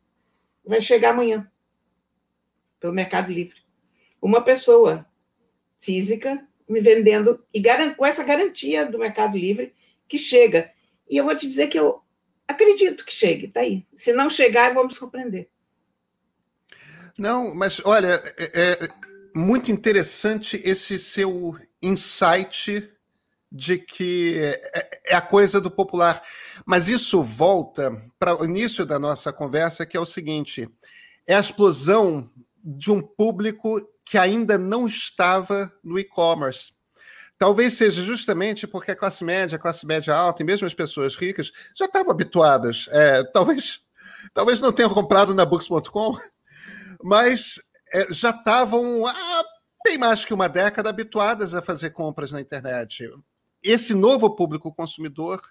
vai 0.64 0.80
chegar 0.80 1.10
amanhã, 1.10 1.50
pelo 2.80 2.92
Mercado 2.92 3.30
Livre. 3.30 3.62
Uma 4.20 4.42
pessoa 4.42 5.06
física, 5.78 6.46
me 6.68 6.80
vendendo 6.80 7.44
e 7.52 7.62
com 7.94 8.06
essa 8.06 8.24
garantia 8.24 8.86
do 8.86 8.98
Mercado 8.98 9.36
Livre 9.36 9.74
que 10.08 10.16
chega. 10.16 10.72
E 11.08 11.16
eu 11.16 11.24
vou 11.24 11.36
te 11.36 11.46
dizer 11.46 11.68
que 11.68 11.78
eu 11.78 12.02
acredito 12.48 13.04
que 13.04 13.12
chegue, 13.12 13.48
tá 13.48 13.60
aí. 13.60 13.86
Se 13.94 14.12
não 14.12 14.30
chegar, 14.30 14.72
vamos 14.72 14.96
surpreender. 14.96 15.48
Não, 17.18 17.54
mas 17.54 17.80
olha, 17.84 18.22
é, 18.36 18.82
é 18.82 18.88
muito 19.34 19.70
interessante 19.70 20.60
esse 20.64 20.98
seu 20.98 21.56
insight 21.82 22.90
de 23.54 23.78
que 23.78 24.36
é, 24.40 25.00
é 25.06 25.14
a 25.14 25.20
coisa 25.20 25.60
do 25.60 25.70
popular. 25.70 26.20
Mas 26.66 26.88
isso 26.88 27.22
volta 27.22 28.02
para 28.18 28.34
o 28.34 28.44
início 28.44 28.84
da 28.84 28.98
nossa 28.98 29.32
conversa, 29.32 29.86
que 29.86 29.96
é 29.96 30.00
o 30.00 30.04
seguinte: 30.04 30.68
é 31.24 31.36
a 31.36 31.40
explosão 31.40 32.28
de 32.62 32.90
um 32.90 33.00
público 33.00 33.80
que 34.04 34.18
ainda 34.18 34.58
não 34.58 34.86
estava 34.86 35.72
no 35.84 35.98
e-commerce. 35.98 36.72
Talvez 37.38 37.74
seja 37.74 38.02
justamente 38.02 38.66
porque 38.66 38.90
a 38.90 38.96
classe 38.96 39.24
média, 39.24 39.56
a 39.56 39.58
classe 39.58 39.86
média 39.86 40.14
alta 40.14 40.42
e 40.42 40.46
mesmo 40.46 40.66
as 40.66 40.74
pessoas 40.74 41.14
ricas 41.14 41.52
já 41.76 41.86
estavam 41.86 42.10
habituadas. 42.10 42.88
É, 42.90 43.22
talvez, 43.24 43.80
talvez 44.32 44.60
não 44.60 44.72
tenham 44.72 44.92
comprado 44.92 45.34
na 45.34 45.44
Books.com, 45.44 46.16
mas 47.02 47.60
é, 47.92 48.12
já 48.12 48.30
estavam 48.30 49.06
há 49.06 49.44
bem 49.84 49.98
mais 49.98 50.24
que 50.24 50.34
uma 50.34 50.48
década 50.48 50.90
habituadas 50.90 51.54
a 51.54 51.62
fazer 51.62 51.90
compras 51.90 52.32
na 52.32 52.40
internet. 52.40 53.10
Esse 53.64 53.94
novo 53.94 54.36
público 54.36 54.72
consumidor 54.72 55.42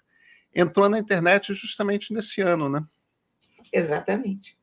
entrou 0.54 0.88
na 0.88 0.98
internet 0.98 1.52
justamente 1.52 2.14
nesse 2.14 2.40
ano, 2.40 2.68
né? 2.68 2.82
Exatamente. 3.72 4.56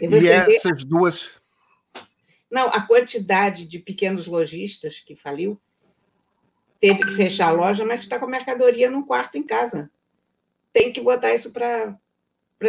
E, 0.00 0.06
e 0.06 0.28
essas 0.28 0.84
duas 0.84 1.40
não, 2.52 2.68
a 2.68 2.82
quantidade 2.82 3.64
de 3.64 3.78
pequenos 3.78 4.26
lojistas 4.26 5.00
que 5.00 5.16
faliu 5.16 5.58
teve 6.78 7.02
que 7.02 7.12
fechar 7.12 7.48
a 7.48 7.52
loja, 7.52 7.82
mas 7.82 8.02
está 8.02 8.18
com 8.18 8.26
a 8.26 8.28
mercadoria 8.28 8.90
num 8.90 9.02
quarto 9.02 9.38
em 9.38 9.42
casa. 9.42 9.90
Tem 10.70 10.92
que 10.92 11.00
botar 11.00 11.34
isso 11.34 11.50
para 11.50 11.98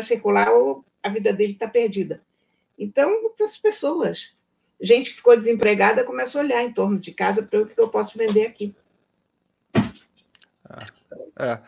circular 0.02 0.54
ou 0.54 0.86
a 1.02 1.10
vida 1.10 1.34
dele 1.34 1.52
está 1.52 1.68
perdida. 1.68 2.24
Então, 2.80 3.30
essas 3.34 3.58
pessoas, 3.58 4.34
gente 4.80 5.10
que 5.10 5.18
ficou 5.18 5.36
desempregada, 5.36 6.06
começou 6.06 6.40
a 6.40 6.44
olhar 6.46 6.64
em 6.64 6.72
torno 6.72 6.98
de 6.98 7.12
casa 7.12 7.44
para 7.44 7.64
o 7.64 7.68
que 7.68 7.78
eu 7.78 7.90
posso 7.90 8.18
vender 8.18 8.46
aqui. 8.46 8.74
É. 11.40 11.60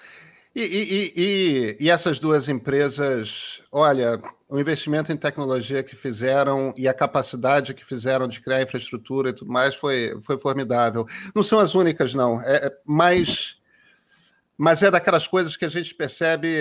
E, 0.56 0.62
e, 0.62 1.14
e, 1.18 1.78
e, 1.82 1.90
essas 1.90 2.18
duas 2.18 2.48
empresas, 2.48 3.62
olha, 3.70 4.22
o 4.48 4.58
investimento 4.58 5.12
em 5.12 5.18
tecnologia 5.18 5.84
que 5.84 5.98
fizeram 5.98 6.74
e 6.78 6.88
a 6.88 6.94
capacidade 6.94 7.74
que 7.74 7.86
fizeram 7.86 8.26
de 8.26 8.40
criar 8.40 8.62
infraestrutura 8.62 9.32
e 9.32 9.34
tudo 9.34 9.52
mais 9.52 9.76
foi, 9.76 10.18
foi 10.22 10.40
formidável. 10.40 11.06
Não 11.36 11.44
são 11.44 11.60
as 11.60 11.76
únicas, 11.76 12.14
não. 12.14 12.42
É, 12.42 12.68
é 12.68 12.78
mas, 12.86 13.62
mas 14.58 14.82
é 14.82 14.90
daquelas 14.90 15.28
coisas 15.28 15.58
que 15.58 15.66
a 15.66 15.70
gente 15.70 15.94
percebe. 15.94 16.56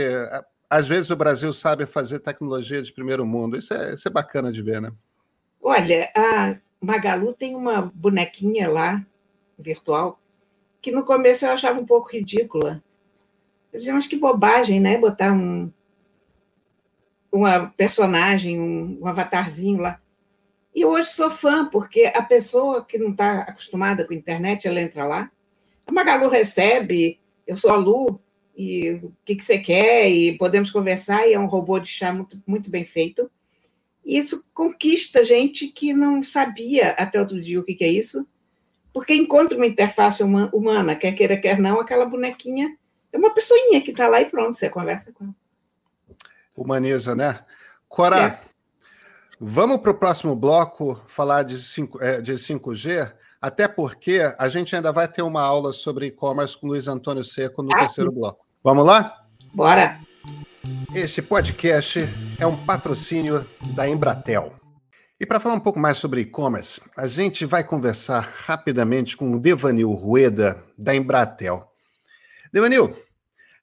Às 0.69 0.89
vezes 0.89 1.11
o 1.11 1.17
Brasil 1.17 1.53
sabe 1.53 1.87
fazer 1.87 2.19
tecnologia 2.19 2.83
de 2.83 2.93
primeiro 2.93 3.25
mundo. 3.25 3.57
Isso 3.57 3.73
é, 3.75 3.95
isso 3.95 4.09
é 4.09 4.11
bacana 4.11 4.51
de 4.51 4.61
ver, 4.61 4.81
né? 4.81 4.91
Olha, 5.63 6.11
a 6.17 6.57
Magalu 6.81 7.33
tem 7.33 7.55
uma 7.55 7.93
bonequinha 7.95 8.69
lá, 8.69 9.07
virtual, 9.57 10.21
que 10.85 10.93
no 10.93 11.03
começo 11.03 11.47
eu 11.47 11.51
achava 11.51 11.81
um 11.81 11.87
pouco 11.87 12.11
ridícula 12.11 12.83
eu 13.73 13.79
dizia, 13.79 13.93
mas 13.95 14.07
que 14.07 14.15
bobagem, 14.15 14.79
né? 14.79 14.97
Botar 14.97 15.33
um, 15.33 15.69
uma 17.33 17.67
personagem, 17.71 18.61
um, 18.61 19.01
um 19.01 19.07
avatarzinho 19.09 19.81
lá. 19.81 20.01
E 20.73 20.85
hoje 20.85 21.09
sou 21.09 21.29
fã, 21.29 21.69
porque 21.69 22.05
a 22.05 22.23
pessoa 22.23 22.85
que 22.85 22.97
não 22.99 23.11
está 23.11 23.41
acostumada 23.41 24.07
com 24.07 24.13
a 24.13 24.17
internet, 24.17 24.69
ela 24.69 24.81
entra 24.81 25.05
lá, 25.05 25.29
a 25.85 25.91
Magalu 25.91 26.29
recebe, 26.29 27.19
eu 27.45 27.57
sou 27.57 27.73
a 27.73 27.77
Lu, 27.77 28.21
e 28.57 28.93
o 29.03 29.13
que, 29.25 29.35
que 29.35 29.45
você 29.45 29.59
quer, 29.59 30.09
e 30.09 30.39
podemos 30.39 30.71
conversar, 30.71 31.27
e 31.27 31.33
é 31.33 31.39
um 31.39 31.47
robô 31.47 31.81
de 31.81 31.89
chá 31.89 32.13
muito, 32.13 32.41
muito 32.47 32.71
bem 32.71 32.85
feito. 32.85 33.29
E 34.05 34.17
isso 34.17 34.47
conquista 34.55 35.25
gente 35.25 35.67
que 35.67 35.93
não 35.93 36.23
sabia 36.23 36.91
até 36.91 37.19
outro 37.19 37.41
dia 37.41 37.59
o 37.59 37.65
que, 37.65 37.75
que 37.75 37.85
é 37.85 37.89
isso, 37.89 38.25
porque 38.95 39.13
encontra 39.13 39.57
uma 39.59 39.67
interface 39.67 40.23
humana, 40.23 40.95
quer 40.95 41.13
queira, 41.13 41.37
quer 41.37 41.59
não, 41.59 41.81
aquela 41.81 42.07
bonequinha 42.07 42.79
é 43.13 43.19
uma 43.19 43.35
pessoinha 43.35 43.83
que 43.83 43.91
está 43.91 44.07
lá 44.09 44.21
e 44.21 44.27
pronto, 44.27 44.57
você 44.57 44.71
conversa 44.71 45.13
com 45.13 45.25
ela. 45.25 45.35
Humaniza, 46.57 47.17
né? 47.17 47.41
Cora, 47.89 48.19
é. 48.19 48.41
vamos 49.41 49.79
para 49.79 49.91
o 49.91 49.99
próximo 49.99 50.37
bloco 50.37 51.03
falar 51.09 51.43
de, 51.43 51.59
5, 51.59 52.03
é, 52.03 52.21
de 52.21 52.35
5G, 52.35 53.13
até 53.43 53.67
porque 53.67 54.21
a 54.39 54.49
gente 54.49 54.75
ainda 54.77 54.93
vai 54.93 55.09
ter 55.09 55.23
uma 55.23 55.43
aula 55.43 55.73
sobre 55.73 56.07
e-commerce 56.07 56.57
com 56.57 56.69
Luiz 56.69 56.87
Antônio 56.87 57.25
Seco 57.25 57.65
no 57.65 57.75
ah, 57.75 57.79
terceiro 57.79 58.11
sim. 58.11 58.17
bloco. 58.17 58.47
Vamos 58.63 58.87
lá? 58.87 59.25
Bora! 59.53 59.99
Este 60.95 61.21
podcast 61.21 62.01
é 62.39 62.47
um 62.47 62.57
patrocínio 62.57 63.45
da 63.75 63.89
Embratel. 63.89 64.64
E 65.21 65.25
para 65.25 65.39
falar 65.39 65.55
um 65.55 65.61
pouco 65.61 65.79
mais 65.79 65.99
sobre 65.99 66.23
e-commerce, 66.23 66.81
a 66.97 67.07
gente 67.07 67.47
vai 67.47 67.63
conversar 67.63 68.21
rapidamente 68.21 69.17
com 69.17 69.33
o 69.33 69.39
Devanil 69.39 69.93
Rueda, 69.93 70.61
da 70.77 70.95
Embratel. 70.95 71.71
Devanil, 72.53 72.93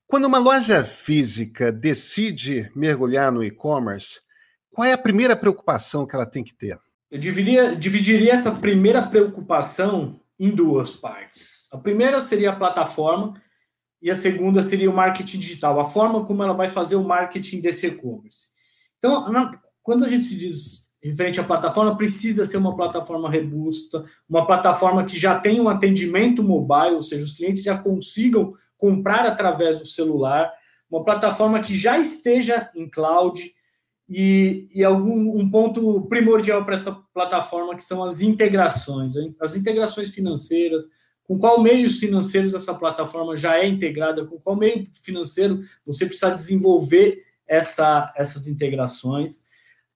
quando 0.08 0.26
uma 0.26 0.38
loja 0.38 0.86
física 0.86 1.70
decide 1.70 2.72
mergulhar 2.74 3.34
no 3.34 3.44
e-commerce, 3.44 4.22
qual 4.70 4.88
é 4.88 4.94
a 4.94 4.98
primeira 4.98 5.36
preocupação 5.36 6.08
que 6.08 6.16
ela 6.16 6.26
tem 6.26 6.42
que 6.42 6.54
ter? 6.54 6.80
Eu 7.10 7.20
dividiria, 7.20 7.76
dividiria 7.76 8.32
essa 8.32 8.54
primeira 8.54 9.06
preocupação 9.06 10.22
em 10.40 10.50
duas 10.50 10.92
partes. 10.92 11.68
A 11.70 11.78
primeira 11.78 12.22
seria 12.22 12.52
a 12.52 12.56
plataforma 12.56 13.34
e 14.02 14.10
a 14.10 14.16
segunda 14.16 14.64
seria 14.64 14.90
o 14.90 14.96
marketing 14.96 15.38
digital, 15.38 15.78
a 15.82 15.84
forma 15.84 16.26
como 16.26 16.44
ela 16.44 16.54
vai 16.54 16.70
fazer 16.70 16.96
o 16.96 17.04
marketing 17.04 17.60
desse 17.60 17.88
e-commerce. 17.88 18.48
Então, 18.98 19.26
quando 19.84 20.06
a 20.06 20.08
gente 20.08 20.24
se 20.24 20.36
diz 20.38 20.91
referente 21.02 21.40
à 21.40 21.44
plataforma, 21.44 21.98
precisa 21.98 22.46
ser 22.46 22.58
uma 22.58 22.76
plataforma 22.76 23.30
robusta, 23.30 24.06
uma 24.30 24.46
plataforma 24.46 25.04
que 25.04 25.20
já 25.20 25.40
tenha 25.40 25.62
um 25.62 25.70
atendimento 25.70 26.44
mobile, 26.44 26.96
ou 26.96 27.02
seja, 27.02 27.26
os 27.26 27.34
clientes 27.34 27.64
já 27.64 27.78
consigam 27.78 28.54
comprar 28.78 29.26
através 29.26 29.80
do 29.80 29.86
celular, 29.86 30.52
uma 30.90 31.04
plataforma 31.04 31.60
que 31.60 31.76
já 31.76 31.98
esteja 31.98 32.70
em 32.76 32.88
cloud 32.88 33.52
e, 34.08 34.68
e 34.76 34.84
algum 34.84 35.40
um 35.40 35.50
ponto 35.50 36.02
primordial 36.02 36.64
para 36.66 36.76
essa 36.76 36.92
plataforma 37.14 37.76
que 37.76 37.84
são 37.84 38.04
as 38.04 38.22
integrações, 38.22 39.14
as 39.40 39.56
integrações 39.56 40.10
financeiras, 40.10 40.84
com 41.24 41.40
qual 41.40 41.62
meios 41.62 41.98
financeiros 41.98 42.54
essa 42.54 42.74
plataforma 42.74 43.36
já 43.36 43.58
é 43.58 43.66
integrada, 43.66 44.26
com 44.26 44.38
qual 44.38 44.56
meio 44.56 44.88
financeiro 45.02 45.62
você 45.86 46.06
precisa 46.06 46.30
desenvolver 46.30 47.24
essa, 47.48 48.14
essas 48.18 48.48
integrações 48.48 49.42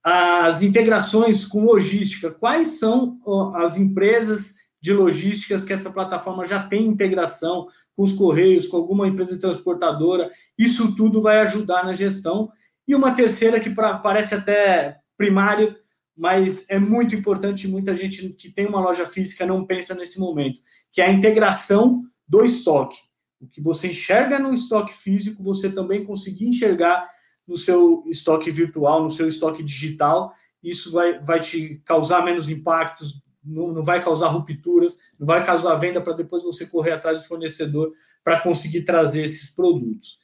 as 0.08 0.62
integrações 0.62 1.48
com 1.48 1.66
logística. 1.66 2.30
Quais 2.30 2.78
são 2.80 3.20
as 3.56 3.76
empresas 3.76 4.54
de 4.80 4.94
logísticas 4.94 5.64
que 5.64 5.74
essa 5.74 5.90
plataforma 5.90 6.46
já 6.46 6.62
tem 6.62 6.86
integração 6.86 7.68
com 7.96 8.04
os 8.04 8.14
correios, 8.14 8.68
com 8.68 8.78
alguma 8.78 9.08
empresa 9.08 9.40
transportadora? 9.40 10.30
Isso 10.56 10.96
tudo 10.96 11.20
vai 11.20 11.40
ajudar 11.40 11.84
na 11.84 11.92
gestão. 11.92 12.52
E 12.88 12.94
uma 12.94 13.16
terceira 13.16 13.60
que 13.60 13.72
parece 13.72 14.36
até 14.36 15.00
primário, 15.18 15.76
mas 16.16 16.70
é 16.70 16.78
muito 16.78 17.16
importante, 17.16 17.68
muita 17.68 17.96
gente 17.96 18.30
que 18.30 18.52
tem 18.52 18.68
uma 18.68 18.80
loja 18.80 19.08
física 19.08 19.44
não 19.44 19.66
pensa 19.66 19.96
nesse 19.96 20.20
momento, 20.20 20.62
que 20.92 21.02
é 21.02 21.08
a 21.08 21.12
integração 21.12 22.04
do 22.28 22.46
estoque. 22.46 22.98
O 23.42 23.48
que 23.48 23.60
você 23.60 23.88
enxerga 23.88 24.38
no 24.38 24.54
estoque 24.54 24.94
físico, 24.94 25.42
você 25.42 25.68
também 25.72 26.06
conseguir 26.06 26.46
enxergar 26.46 27.10
no 27.48 27.58
seu 27.58 28.04
estoque 28.08 28.50
virtual, 28.50 29.04
no 29.04 29.12
seu 29.12 29.28
estoque 29.28 29.64
digital. 29.64 30.34
Isso 30.64 30.92
vai, 30.92 31.20
vai 31.20 31.40
te 31.40 31.82
causar 31.86 32.24
menos 32.24 32.50
impactos, 32.50 33.22
não, 33.44 33.72
não 33.72 33.84
vai 33.84 34.02
causar 34.02 34.30
rupturas, 34.30 34.98
não 35.20 35.28
vai 35.28 35.46
causar 35.46 35.76
venda 35.76 36.02
para 36.02 36.14
depois 36.14 36.44
você 36.44 36.66
correr 36.66 36.92
atrás 36.92 37.22
do 37.22 37.28
fornecedor 37.28 37.92
para 38.24 38.40
conseguir 38.40 38.82
trazer 38.82 39.24
esses 39.24 39.54
produtos. 39.54 40.20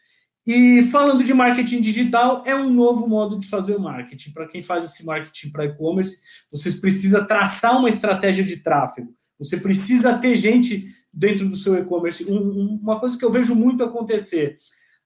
E 0.45 0.81
falando 0.83 1.23
de 1.23 1.33
marketing 1.33 1.81
digital, 1.81 2.41
é 2.47 2.55
um 2.55 2.69
novo 2.71 3.07
modo 3.07 3.39
de 3.39 3.47
fazer 3.47 3.75
o 3.75 3.79
marketing. 3.79 4.31
Para 4.31 4.47
quem 4.47 4.61
faz 4.63 4.85
esse 4.85 5.05
marketing 5.05 5.51
para 5.51 5.65
e-commerce, 5.65 6.19
você 6.51 6.71
precisa 6.71 7.23
traçar 7.23 7.77
uma 7.77 7.89
estratégia 7.89 8.43
de 8.43 8.57
tráfego. 8.57 9.13
Você 9.37 9.57
precisa 9.57 10.17
ter 10.17 10.35
gente 10.35 10.87
dentro 11.13 11.47
do 11.47 11.55
seu 11.55 11.75
e-commerce. 11.75 12.25
Um, 12.31 12.79
uma 12.81 12.99
coisa 12.99 13.17
que 13.17 13.23
eu 13.23 13.31
vejo 13.31 13.53
muito 13.53 13.83
acontecer: 13.83 14.57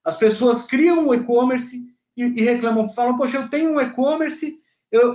as 0.04 0.16
pessoas 0.18 0.68
criam 0.68 1.10
um 1.10 1.14
e-commerce 1.14 1.78
e, 2.16 2.24
e, 2.24 2.42
reclamam, 2.42 2.88
falam, 2.90 3.18
poxa, 3.18 3.38
eu 3.38 3.50
tenho 3.50 3.72
um 3.72 3.82
e-commerce, 3.82 4.60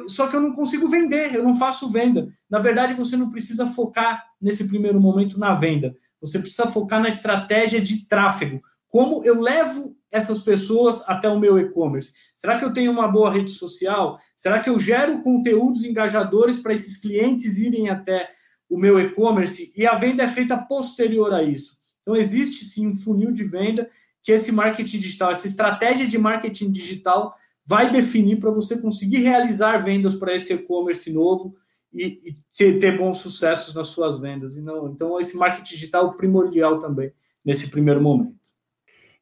só 0.08 0.26
que 0.26 0.36
eu 0.36 0.40
não 0.40 0.52
consigo 0.52 0.88
vender, 0.88 1.34
eu 1.34 1.42
não 1.42 1.54
faço 1.54 1.90
venda. 1.90 2.28
Na 2.48 2.58
verdade, 2.58 2.94
você 2.94 3.16
não 3.16 3.30
precisa 3.30 3.66
focar 3.66 4.24
nesse 4.40 4.64
primeiro 4.64 5.00
momento 5.00 5.38
na 5.38 5.54
venda. 5.54 5.96
Você 6.20 6.38
precisa 6.38 6.66
focar 6.66 7.00
na 7.00 7.08
estratégia 7.08 7.80
de 7.80 8.06
tráfego. 8.06 8.60
Como 8.88 9.24
eu 9.24 9.40
levo 9.40 9.96
essas 10.10 10.40
pessoas 10.40 11.02
até 11.06 11.28
o 11.28 11.38
meu 11.38 11.58
e-commerce? 11.58 12.12
Será 12.36 12.58
que 12.58 12.64
eu 12.64 12.72
tenho 12.72 12.90
uma 12.90 13.08
boa 13.08 13.30
rede 13.30 13.52
social? 13.52 14.18
Será 14.36 14.58
que 14.58 14.68
eu 14.68 14.78
gero 14.78 15.22
conteúdos 15.22 15.84
engajadores 15.84 16.58
para 16.58 16.74
esses 16.74 17.00
clientes 17.00 17.56
irem 17.56 17.88
até 17.88 18.28
o 18.68 18.76
meu 18.76 19.00
e-commerce? 19.00 19.72
E 19.76 19.86
a 19.86 19.94
venda 19.94 20.24
é 20.24 20.28
feita 20.28 20.58
posterior 20.58 21.32
a 21.32 21.42
isso. 21.42 21.78
Então, 22.02 22.16
existe 22.16 22.64
sim 22.64 22.88
um 22.88 22.94
funil 22.94 23.30
de 23.30 23.44
venda 23.44 23.88
que 24.22 24.32
esse 24.32 24.52
marketing 24.52 24.98
digital, 24.98 25.32
essa 25.32 25.46
estratégia 25.46 26.06
de 26.06 26.18
marketing 26.18 26.70
digital 26.70 27.34
vai 27.64 27.90
definir 27.90 28.40
para 28.40 28.50
você 28.50 28.80
conseguir 28.80 29.18
realizar 29.18 29.78
vendas 29.78 30.14
para 30.14 30.34
esse 30.34 30.52
e-commerce 30.52 31.12
novo 31.12 31.54
e, 31.92 32.04
e 32.04 32.36
ter, 32.56 32.78
ter, 32.78 32.98
bons 32.98 33.18
sucessos 33.18 33.74
nas 33.74 33.88
suas 33.88 34.20
vendas. 34.20 34.56
E 34.56 34.60
não, 34.60 34.88
então, 34.88 35.18
esse 35.18 35.36
marketing 35.36 35.74
digital 35.74 36.10
é 36.10 36.16
primordial 36.16 36.80
também 36.80 37.12
nesse 37.44 37.70
primeiro 37.70 38.00
momento. 38.00 38.40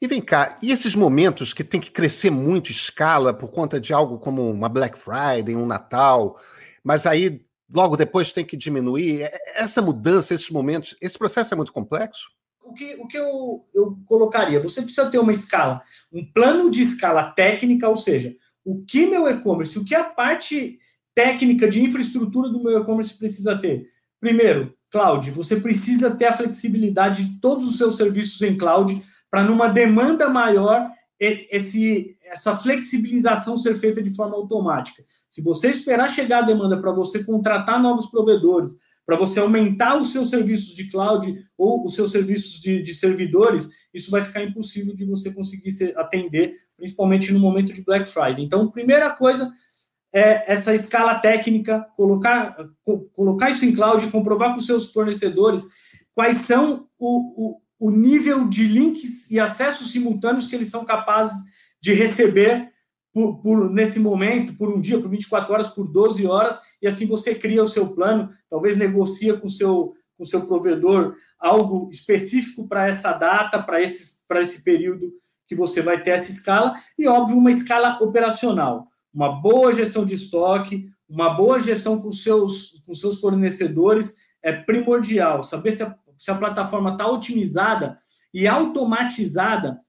E 0.00 0.06
vem 0.06 0.20
cá, 0.20 0.56
e 0.62 0.70
esses 0.70 0.94
momentos 0.94 1.52
que 1.52 1.64
tem 1.64 1.80
que 1.80 1.90
crescer 1.90 2.30
muito 2.30 2.70
escala 2.70 3.34
por 3.34 3.50
conta 3.50 3.80
de 3.80 3.92
algo 3.92 4.18
como 4.18 4.48
uma 4.48 4.68
Black 4.68 4.96
Friday, 4.96 5.56
um 5.56 5.66
Natal, 5.66 6.36
mas 6.84 7.04
aí 7.04 7.44
logo 7.68 7.96
depois 7.96 8.32
tem 8.32 8.44
que 8.44 8.56
diminuir, 8.56 9.22
é, 9.22 9.32
essa 9.56 9.82
mudança, 9.82 10.32
esses 10.32 10.50
momentos, 10.50 10.96
esse 11.00 11.18
processo 11.18 11.52
é 11.52 11.56
muito 11.56 11.72
complexo? 11.72 12.28
O 12.68 12.74
que, 12.74 12.94
o 12.96 13.06
que 13.06 13.16
eu, 13.16 13.64
eu 13.74 13.98
colocaria? 14.06 14.60
Você 14.60 14.82
precisa 14.82 15.10
ter 15.10 15.18
uma 15.18 15.32
escala, 15.32 15.80
um 16.12 16.24
plano 16.24 16.70
de 16.70 16.82
escala 16.82 17.30
técnica, 17.30 17.88
ou 17.88 17.96
seja, 17.96 18.34
o 18.64 18.84
que 18.84 19.06
meu 19.06 19.26
e-commerce, 19.28 19.78
o 19.78 19.84
que 19.84 19.94
a 19.94 20.04
parte 20.04 20.78
técnica 21.14 21.68
de 21.68 21.82
infraestrutura 21.82 22.50
do 22.50 22.62
meu 22.62 22.80
e-commerce 22.80 23.18
precisa 23.18 23.56
ter? 23.56 23.88
Primeiro, 24.20 24.74
cloud. 24.90 25.30
Você 25.30 25.56
precisa 25.56 26.14
ter 26.14 26.26
a 26.26 26.32
flexibilidade 26.32 27.24
de 27.24 27.40
todos 27.40 27.68
os 27.68 27.78
seus 27.78 27.96
serviços 27.96 28.40
em 28.42 28.56
cloud 28.56 29.02
para, 29.30 29.42
numa 29.42 29.68
demanda 29.68 30.28
maior, 30.28 30.90
esse, 31.18 32.16
essa 32.24 32.54
flexibilização 32.54 33.58
ser 33.58 33.74
feita 33.76 34.02
de 34.02 34.14
forma 34.14 34.36
automática. 34.36 35.02
Se 35.30 35.42
você 35.42 35.70
esperar 35.70 36.08
chegar 36.08 36.42
a 36.42 36.46
demanda 36.46 36.80
para 36.80 36.92
você 36.92 37.24
contratar 37.24 37.82
novos 37.82 38.06
provedores, 38.06 38.76
para 39.08 39.16
você 39.16 39.40
aumentar 39.40 39.98
os 39.98 40.12
seus 40.12 40.28
serviços 40.28 40.74
de 40.74 40.90
cloud 40.90 41.42
ou 41.56 41.86
os 41.86 41.94
seus 41.94 42.10
serviços 42.10 42.60
de, 42.60 42.82
de 42.82 42.92
servidores, 42.92 43.66
isso 43.92 44.10
vai 44.10 44.20
ficar 44.20 44.44
impossível 44.44 44.94
de 44.94 45.06
você 45.06 45.32
conseguir 45.32 45.70
atender, 45.96 46.52
principalmente 46.76 47.32
no 47.32 47.38
momento 47.38 47.72
de 47.72 47.82
Black 47.82 48.06
Friday. 48.06 48.44
Então, 48.44 48.70
primeira 48.70 49.08
coisa 49.08 49.50
é 50.12 50.52
essa 50.52 50.74
escala 50.74 51.14
técnica, 51.20 51.86
colocar, 51.96 52.54
colocar 53.14 53.48
isso 53.48 53.64
em 53.64 53.72
cloud, 53.72 54.10
comprovar 54.10 54.52
com 54.52 54.60
seus 54.60 54.92
fornecedores 54.92 55.64
quais 56.14 56.42
são 56.42 56.86
o, 56.98 57.52
o, 57.52 57.60
o 57.80 57.90
nível 57.90 58.46
de 58.46 58.66
links 58.66 59.30
e 59.30 59.40
acessos 59.40 59.90
simultâneos 59.90 60.48
que 60.48 60.54
eles 60.54 60.68
são 60.68 60.84
capazes 60.84 61.42
de 61.80 61.94
receber 61.94 62.70
por, 63.14 63.40
por, 63.40 63.70
nesse 63.70 63.98
momento, 63.98 64.52
por 64.52 64.68
um 64.68 64.78
dia, 64.78 65.00
por 65.00 65.08
24 65.08 65.50
horas, 65.50 65.68
por 65.68 65.90
12 65.90 66.26
horas, 66.26 66.60
e 66.80 66.86
assim 66.86 67.06
você 67.06 67.34
cria 67.34 67.62
o 67.62 67.68
seu 67.68 67.88
plano, 67.88 68.30
talvez 68.48 68.76
negocia 68.76 69.36
com 69.36 69.48
seu, 69.48 69.94
o 70.18 70.24
seu 70.24 70.46
provedor 70.46 71.16
algo 71.38 71.88
específico 71.90 72.66
para 72.66 72.88
essa 72.88 73.12
data, 73.12 73.62
para 73.62 73.80
esse 73.80 74.62
período 74.64 75.12
que 75.46 75.54
você 75.54 75.80
vai 75.80 76.02
ter 76.02 76.10
essa 76.10 76.30
escala, 76.30 76.74
e 76.98 77.06
óbvio, 77.06 77.38
uma 77.38 77.50
escala 77.50 77.98
operacional. 78.02 78.86
Uma 79.12 79.40
boa 79.40 79.72
gestão 79.72 80.04
de 80.04 80.14
estoque, 80.14 80.90
uma 81.08 81.30
boa 81.30 81.58
gestão 81.58 81.98
com 82.00 82.12
seus, 82.12 82.80
com 82.84 82.92
seus 82.92 83.18
fornecedores 83.18 84.16
é 84.42 84.52
primordial. 84.52 85.42
Saber 85.42 85.72
se 85.72 85.82
a, 85.82 85.96
se 86.18 86.30
a 86.30 86.34
plataforma 86.34 86.92
está 86.92 87.06
otimizada 87.06 87.98
e 88.34 88.46
automatizada 88.46 89.80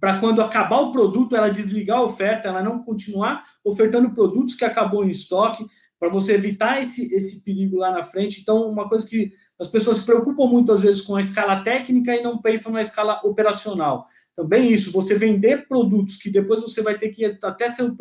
para 0.00 0.18
quando 0.18 0.40
acabar 0.40 0.80
o 0.80 0.92
produto, 0.92 1.36
ela 1.36 1.50
desligar 1.50 1.98
a 1.98 2.02
oferta, 2.02 2.48
ela 2.48 2.62
não 2.62 2.82
continuar 2.82 3.44
ofertando 3.64 4.12
produtos 4.12 4.54
que 4.54 4.64
acabou 4.64 5.04
em 5.04 5.10
estoque, 5.10 5.66
para 6.04 6.12
você 6.12 6.34
evitar 6.34 6.82
esse, 6.82 7.14
esse 7.14 7.42
perigo 7.42 7.78
lá 7.78 7.90
na 7.90 8.04
frente. 8.04 8.42
Então, 8.42 8.68
uma 8.68 8.86
coisa 8.86 9.08
que 9.08 9.32
as 9.58 9.68
pessoas 9.68 9.96
se 9.96 10.04
preocupam 10.04 10.46
muito, 10.46 10.70
às 10.70 10.82
vezes, 10.82 11.00
com 11.00 11.16
a 11.16 11.20
escala 11.22 11.64
técnica 11.64 12.14
e 12.14 12.22
não 12.22 12.42
pensam 12.42 12.70
na 12.70 12.82
escala 12.82 13.22
operacional. 13.24 14.06
Também 14.36 14.70
isso, 14.70 14.92
você 14.92 15.14
vender 15.14 15.66
produtos 15.66 16.16
que 16.16 16.28
depois 16.28 16.60
você 16.60 16.82
vai 16.82 16.98
ter 16.98 17.08
que 17.08 17.24
até 17.42 17.70
seu, 17.70 17.96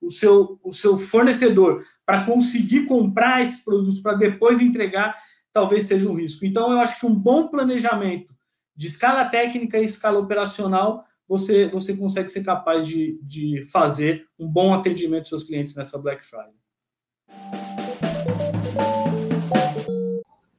o, 0.00 0.10
seu, 0.10 0.58
o 0.64 0.72
seu 0.72 0.96
fornecedor 0.96 1.84
para 2.06 2.24
conseguir 2.24 2.86
comprar 2.86 3.42
esses 3.42 3.62
produtos 3.62 4.00
para 4.00 4.14
depois 4.14 4.58
entregar, 4.58 5.14
talvez 5.52 5.84
seja 5.84 6.08
um 6.08 6.14
risco. 6.14 6.46
Então, 6.46 6.72
eu 6.72 6.80
acho 6.80 6.98
que 6.98 7.04
um 7.04 7.14
bom 7.14 7.48
planejamento 7.48 8.34
de 8.74 8.86
escala 8.86 9.26
técnica 9.26 9.78
e 9.78 9.84
escala 9.84 10.18
operacional 10.18 11.04
você, 11.28 11.68
você 11.68 11.94
consegue 11.94 12.30
ser 12.30 12.42
capaz 12.42 12.88
de, 12.88 13.18
de 13.22 13.62
fazer 13.70 14.26
um 14.38 14.48
bom 14.48 14.72
atendimento 14.72 15.24
aos 15.24 15.28
seus 15.28 15.44
clientes 15.44 15.74
nessa 15.74 15.98
Black 15.98 16.24
Friday. 16.24 16.63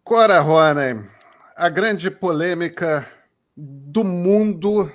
Cora 0.03 0.39
Rony, 0.39 1.03
a 1.55 1.67
grande 1.67 2.11
polêmica 2.11 3.11
do 3.57 4.03
mundo 4.03 4.91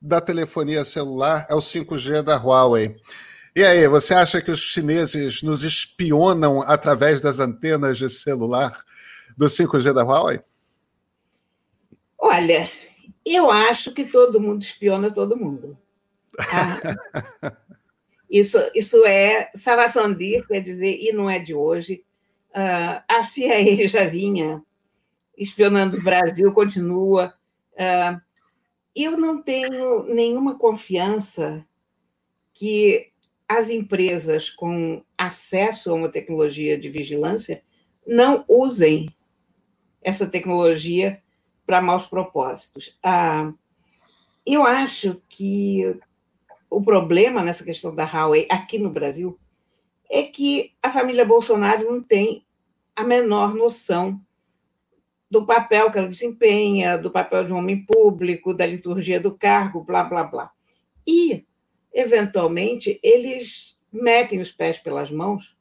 da 0.00 0.20
telefonia 0.20 0.84
celular 0.84 1.46
é 1.50 1.54
o 1.54 1.58
5G 1.58 2.22
da 2.22 2.36
Huawei. 2.36 2.96
E 3.54 3.64
aí, 3.64 3.86
você 3.86 4.14
acha 4.14 4.40
que 4.40 4.50
os 4.50 4.60
chineses 4.60 5.42
nos 5.42 5.62
espionam 5.62 6.62
através 6.62 7.20
das 7.20 7.38
antenas 7.38 7.98
de 7.98 8.08
celular 8.08 8.82
do 9.36 9.46
5G 9.46 9.92
da 9.92 10.04
Huawei? 10.04 10.40
Olha, 12.18 12.70
eu 13.26 13.50
acho 13.50 13.92
que 13.92 14.04
todo 14.04 14.40
mundo 14.40 14.62
espiona 14.62 15.10
todo 15.10 15.36
mundo. 15.36 15.76
Ah, 16.38 17.52
isso, 18.32 18.58
isso 18.74 19.04
é 19.04 19.50
Savasandir, 19.54 20.46
quer 20.46 20.60
dizer, 20.60 20.98
e 20.98 21.12
não 21.12 21.28
é 21.28 21.38
de 21.38 21.54
hoje. 21.54 22.02
Uh, 22.50 23.02
a 23.06 23.24
CIA 23.24 23.86
já 23.86 24.06
vinha 24.06 24.62
espionando 25.36 25.98
o 25.98 26.02
Brasil, 26.02 26.50
continua. 26.54 27.34
Uh, 27.74 28.18
eu 28.96 29.18
não 29.18 29.42
tenho 29.42 30.04
nenhuma 30.04 30.58
confiança 30.58 31.62
que 32.54 33.10
as 33.46 33.68
empresas 33.68 34.48
com 34.48 35.04
acesso 35.16 35.90
a 35.90 35.94
uma 35.94 36.08
tecnologia 36.08 36.78
de 36.78 36.88
vigilância 36.88 37.62
não 38.06 38.46
usem 38.48 39.14
essa 40.00 40.26
tecnologia 40.26 41.22
para 41.66 41.82
maus 41.82 42.06
propósitos. 42.06 42.98
Ah, 43.02 43.52
eu 44.44 44.64
acho 44.64 45.22
que 45.28 45.98
o 46.72 46.80
problema 46.80 47.42
nessa 47.42 47.62
questão 47.62 47.94
da 47.94 48.04
Huawei 48.04 48.48
aqui 48.50 48.78
no 48.78 48.88
Brasil 48.88 49.38
é 50.08 50.22
que 50.22 50.72
a 50.82 50.90
família 50.90 51.22
Bolsonaro 51.22 51.84
não 51.84 52.02
tem 52.02 52.46
a 52.96 53.04
menor 53.04 53.54
noção 53.54 54.18
do 55.30 55.44
papel 55.44 55.90
que 55.90 55.98
ela 55.98 56.08
desempenha, 56.08 56.96
do 56.96 57.10
papel 57.10 57.44
de 57.44 57.52
um 57.52 57.58
homem 57.58 57.84
público, 57.84 58.54
da 58.54 58.64
liturgia 58.64 59.20
do 59.20 59.36
cargo, 59.36 59.84
blá, 59.84 60.02
blá, 60.04 60.24
blá. 60.24 60.50
E, 61.06 61.44
eventualmente, 61.92 62.98
eles 63.02 63.78
metem 63.92 64.40
os 64.40 64.50
pés 64.50 64.78
pelas 64.78 65.10
mãos, 65.10 65.54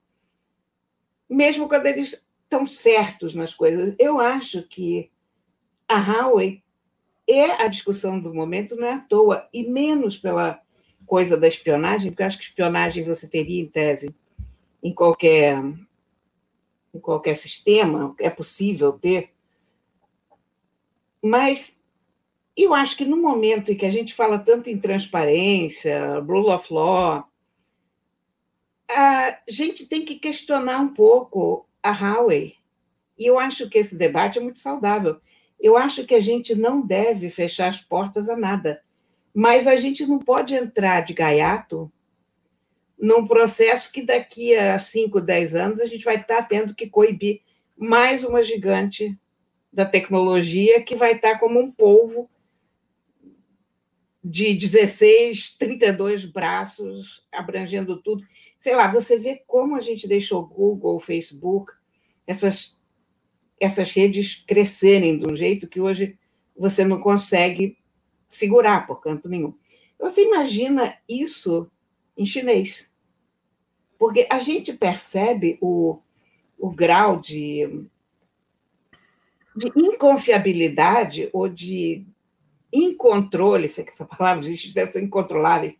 mesmo 1.30 1.68
quando 1.68 1.88
eles 1.88 2.26
estão 2.44 2.66
certos 2.66 3.36
nas 3.36 3.54
coisas. 3.54 3.96
Eu 4.00 4.18
acho 4.18 4.64
que 4.64 5.12
a 5.90 5.98
Huawei 5.98 6.64
é 7.28 7.64
a 7.64 7.68
discussão 7.68 8.18
do 8.18 8.34
momento, 8.34 8.78
não 8.78 8.88
é 8.88 8.94
à 8.94 9.00
toa, 9.00 9.50
e 9.54 9.64
menos 9.64 10.18
pela 10.18 10.62
coisa 11.12 11.36
da 11.36 11.46
espionagem, 11.46 12.10
porque 12.10 12.24
eu 12.24 12.28
acho 12.28 12.38
que 12.38 12.46
espionagem 12.46 13.04
você 13.04 13.28
teria, 13.28 13.62
em 13.62 13.68
tese, 13.68 14.16
em 14.82 14.94
qualquer, 14.94 15.62
em 16.94 17.00
qualquer 17.02 17.36
sistema, 17.36 18.16
é 18.18 18.30
possível 18.30 18.94
ter. 18.94 19.34
Mas 21.22 21.84
eu 22.56 22.74
acho 22.74 22.96
que 22.96 23.04
no 23.04 23.18
momento 23.18 23.74
em 23.74 23.76
que 23.76 23.86
a 23.86 23.90
gente 23.90 24.14
fala 24.14 24.40
tanto 24.40 24.70
em 24.70 24.80
transparência, 24.80 26.20
rule 26.20 26.48
of 26.48 26.74
law, 26.74 27.28
a 28.90 29.38
gente 29.50 29.88
tem 29.88 30.06
que 30.06 30.16
questionar 30.16 30.80
um 30.80 30.94
pouco 30.94 31.68
a 31.84 31.92
Huawei. 31.92 32.56
E 33.18 33.26
eu 33.26 33.38
acho 33.38 33.70
que 33.70 33.80
esse 33.80 33.98
debate 33.98 34.38
é 34.38 34.42
muito 34.42 34.62
saudável. 34.62 35.20
Eu 35.60 35.76
acho 35.76 36.06
que 36.06 36.16
a 36.16 36.22
gente 36.22 36.56
não 36.56 36.82
deve 36.82 37.30
fechar 37.30 37.68
as 37.68 37.82
portas 37.82 38.30
a 38.30 38.38
nada, 38.38 38.82
mas 39.34 39.68
a 39.68 39.76
gente 39.78 40.06
não 40.06 40.20
pode 40.20 40.54
entrar 40.54 41.02
de 41.02 41.14
gaiato 41.14 41.92
num 42.98 43.26
processo 43.26 43.92
que 43.92 44.04
daqui 44.04 44.56
a 44.56 44.78
5, 44.78 45.20
10 45.20 45.56
anos 45.56 45.80
a 45.80 45.86
gente 45.86 46.06
vai 46.06 46.18
estar 46.18 46.44
tendo 46.44 46.76
que 46.76 46.88
coibir 46.88 47.42
mais 47.76 48.24
uma 48.24 48.44
gigante 48.44 49.18
da 49.74 49.86
tecnologia 49.86 50.84
que 50.84 50.96
vai 50.96 51.14
estar 51.14 51.40
como 51.40 51.60
um 51.60 51.72
polvo 51.72 52.30
de 54.24 54.54
16, 54.54 55.56
32 55.58 56.26
braços, 56.26 57.26
abrangendo 57.32 58.00
tudo. 58.02 58.24
Sei 58.60 58.76
lá, 58.76 58.92
você 58.92 59.18
vê 59.18 59.42
como 59.48 59.76
a 59.76 59.80
gente 59.80 60.08
deixou 60.08 60.46
Google, 60.46 61.00
Facebook, 61.00 61.74
essas 62.28 62.80
essas 63.60 63.92
redes 63.92 64.44
crescerem 64.48 65.20
de 65.20 65.32
um 65.32 65.36
jeito 65.36 65.70
que 65.70 65.80
hoje 65.80 66.18
você 66.58 66.84
não 66.84 67.00
consegue 67.00 67.78
segurar 68.32 68.88
por 68.88 69.02
canto 69.02 69.30
nenhum. 69.30 69.54
Você 70.00 70.24
imagina 70.24 70.98
isso 71.08 71.70
em 72.18 72.26
chinês. 72.26 72.92
Porque 74.00 74.26
a 74.32 74.40
gente 74.40 74.74
percebe 74.74 75.60
o, 75.62 76.00
o 76.58 76.72
grau 76.72 77.20
de, 77.20 77.86
de 79.56 79.72
inconfiabilidade 79.76 81.30
ou 81.32 81.48
de 81.48 82.08
incontrole, 82.74 83.70
sei 83.70 83.84
que 83.84 83.92
essa 83.92 84.06
palavra 84.06 84.44
existe, 84.44 84.74
deve 84.74 84.92
ser 84.92 85.04
incontrolável, 85.04 85.76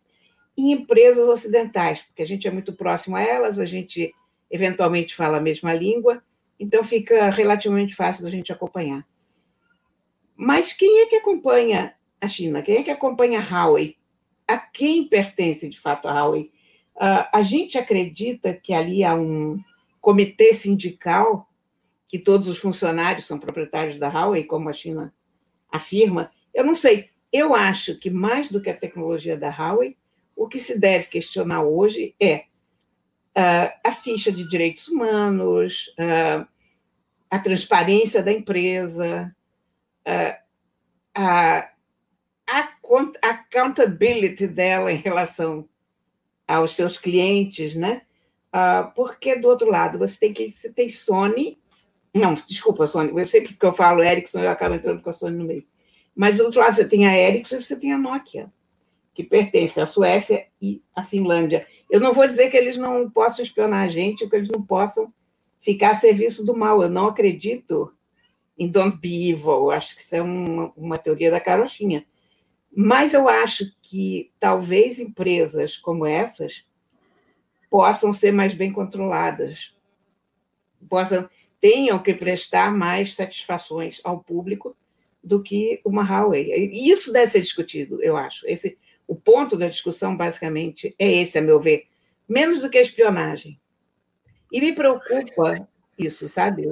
em 0.56 0.70
empresas 0.70 1.26
ocidentais, 1.26 2.02
porque 2.02 2.22
a 2.22 2.26
gente 2.26 2.46
é 2.46 2.50
muito 2.50 2.74
próximo 2.74 3.16
a 3.16 3.22
elas, 3.22 3.58
a 3.58 3.64
gente 3.64 4.14
eventualmente 4.50 5.16
fala 5.16 5.38
a 5.38 5.40
mesma 5.40 5.72
língua, 5.72 6.22
então 6.60 6.84
fica 6.84 7.30
relativamente 7.30 7.94
fácil 7.94 8.22
da 8.22 8.30
gente 8.30 8.52
acompanhar. 8.52 9.04
Mas 10.36 10.72
quem 10.72 11.00
é 11.00 11.06
que 11.06 11.16
acompanha 11.16 11.94
a 12.22 12.28
China? 12.28 12.62
Quem 12.62 12.76
é 12.76 12.82
que 12.84 12.90
acompanha 12.90 13.40
a 13.40 13.42
Huawei? 13.42 13.96
A 14.46 14.56
quem 14.56 15.08
pertence 15.08 15.68
de 15.68 15.78
fato 15.78 16.06
a 16.06 16.14
Huawei? 16.14 16.52
Uh, 16.94 17.26
a 17.32 17.42
gente 17.42 17.76
acredita 17.76 18.54
que 18.54 18.72
ali 18.72 19.02
há 19.02 19.14
um 19.14 19.60
comitê 20.00 20.54
sindical, 20.54 21.48
que 22.06 22.18
todos 22.18 22.46
os 22.46 22.58
funcionários 22.58 23.26
são 23.26 23.38
proprietários 23.38 23.98
da 23.98 24.08
Huawei, 24.08 24.44
como 24.44 24.68
a 24.68 24.72
China 24.72 25.12
afirma. 25.70 26.30
Eu 26.54 26.64
não 26.64 26.74
sei. 26.74 27.10
Eu 27.32 27.54
acho 27.54 27.98
que 27.98 28.10
mais 28.10 28.50
do 28.50 28.60
que 28.60 28.70
a 28.70 28.76
tecnologia 28.76 29.36
da 29.36 29.50
Huawei, 29.50 29.96
o 30.36 30.46
que 30.46 30.58
se 30.58 30.78
deve 30.78 31.06
questionar 31.06 31.62
hoje 31.64 32.14
é 32.20 32.44
uh, 33.36 33.72
a 33.84 33.92
ficha 33.92 34.30
de 34.30 34.48
direitos 34.48 34.86
humanos, 34.86 35.92
uh, 35.98 36.46
a 37.30 37.38
transparência 37.38 38.22
da 38.22 38.30
empresa, 38.30 39.34
a, 41.14 41.71
accountability 43.22 44.46
dela 44.46 44.92
em 44.92 44.96
relação 44.96 45.68
aos 46.46 46.74
seus 46.74 46.98
clientes, 46.98 47.74
né? 47.74 48.02
Uh, 48.54 48.92
porque 48.94 49.36
do 49.36 49.48
outro 49.48 49.70
lado 49.70 49.98
você 49.98 50.18
tem 50.18 50.32
que 50.32 50.50
você 50.50 50.70
tem 50.70 50.88
Sony, 50.88 51.58
não, 52.12 52.34
desculpa, 52.34 52.86
Sony, 52.86 53.10
eu 53.18 53.26
sempre 53.26 53.54
que 53.54 53.64
eu 53.64 53.72
falo 53.72 54.02
Ericsson 54.02 54.40
eu 54.40 54.50
acabo 54.50 54.74
entrando 54.74 55.00
com 55.00 55.08
a 55.08 55.12
Sony 55.12 55.36
no 55.36 55.44
meio. 55.44 55.64
Mas 56.14 56.36
do 56.36 56.44
outro 56.44 56.60
lado 56.60 56.74
você 56.74 56.86
tem 56.86 57.06
a 57.06 57.16
Ericsson 57.16 57.56
e 57.56 57.64
você 57.64 57.76
tem 57.76 57.92
a 57.92 57.98
Nokia, 57.98 58.52
que 59.14 59.24
pertence 59.24 59.80
à 59.80 59.86
Suécia 59.86 60.46
e 60.60 60.82
à 60.94 61.02
Finlândia. 61.02 61.66
Eu 61.88 62.00
não 62.00 62.12
vou 62.12 62.26
dizer 62.26 62.50
que 62.50 62.56
eles 62.56 62.76
não 62.76 63.10
possam 63.10 63.44
espionar 63.44 63.84
a 63.84 63.88
gente, 63.88 64.24
ou 64.24 64.30
que 64.30 64.36
eles 64.36 64.48
não 64.48 64.62
possam 64.62 65.12
ficar 65.60 65.90
a 65.90 65.94
serviço 65.94 66.44
do 66.44 66.56
mal. 66.56 66.82
Eu 66.82 66.88
não 66.90 67.08
acredito 67.08 67.92
em 68.58 68.68
don't 68.68 68.98
be 68.98 69.30
evil. 69.30 69.70
Acho 69.70 69.94
que 69.94 70.02
isso 70.02 70.16
é 70.16 70.22
uma, 70.22 70.72
uma 70.76 70.98
teoria 70.98 71.30
da 71.30 71.40
carochinha. 71.40 72.06
Mas 72.74 73.12
eu 73.14 73.28
acho 73.28 73.64
que 73.82 74.32
talvez 74.40 74.98
empresas 74.98 75.76
como 75.76 76.06
essas 76.06 76.66
possam 77.70 78.12
ser 78.12 78.32
mais 78.32 78.54
bem 78.54 78.72
controladas, 78.72 79.76
possam 80.88 81.28
tenham 81.62 81.96
que 82.00 82.12
prestar 82.12 82.76
mais 82.76 83.14
satisfações 83.14 84.00
ao 84.02 84.20
público 84.20 84.76
do 85.22 85.40
que 85.40 85.80
uma 85.84 86.02
Huawei. 86.02 86.52
Isso 86.72 87.12
deve 87.12 87.28
ser 87.28 87.40
discutido, 87.40 88.02
eu 88.02 88.16
acho. 88.16 88.44
Esse, 88.48 88.76
o 89.06 89.14
ponto 89.14 89.56
da 89.56 89.68
discussão, 89.68 90.16
basicamente, 90.16 90.92
é 90.98 91.08
esse, 91.08 91.38
a 91.38 91.40
meu 91.40 91.60
ver. 91.60 91.86
Menos 92.28 92.60
do 92.60 92.68
que 92.68 92.78
a 92.78 92.82
espionagem. 92.82 93.60
E 94.50 94.60
me 94.60 94.74
preocupa 94.74 95.68
isso, 95.96 96.26
sabe? 96.26 96.64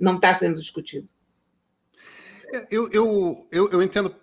Não 0.00 0.16
está 0.16 0.32
sendo 0.32 0.58
discutido. 0.58 1.06
É, 2.50 2.66
eu, 2.70 2.90
eu, 2.90 3.48
eu, 3.52 3.70
eu, 3.72 3.82
entendo, 3.82 4.16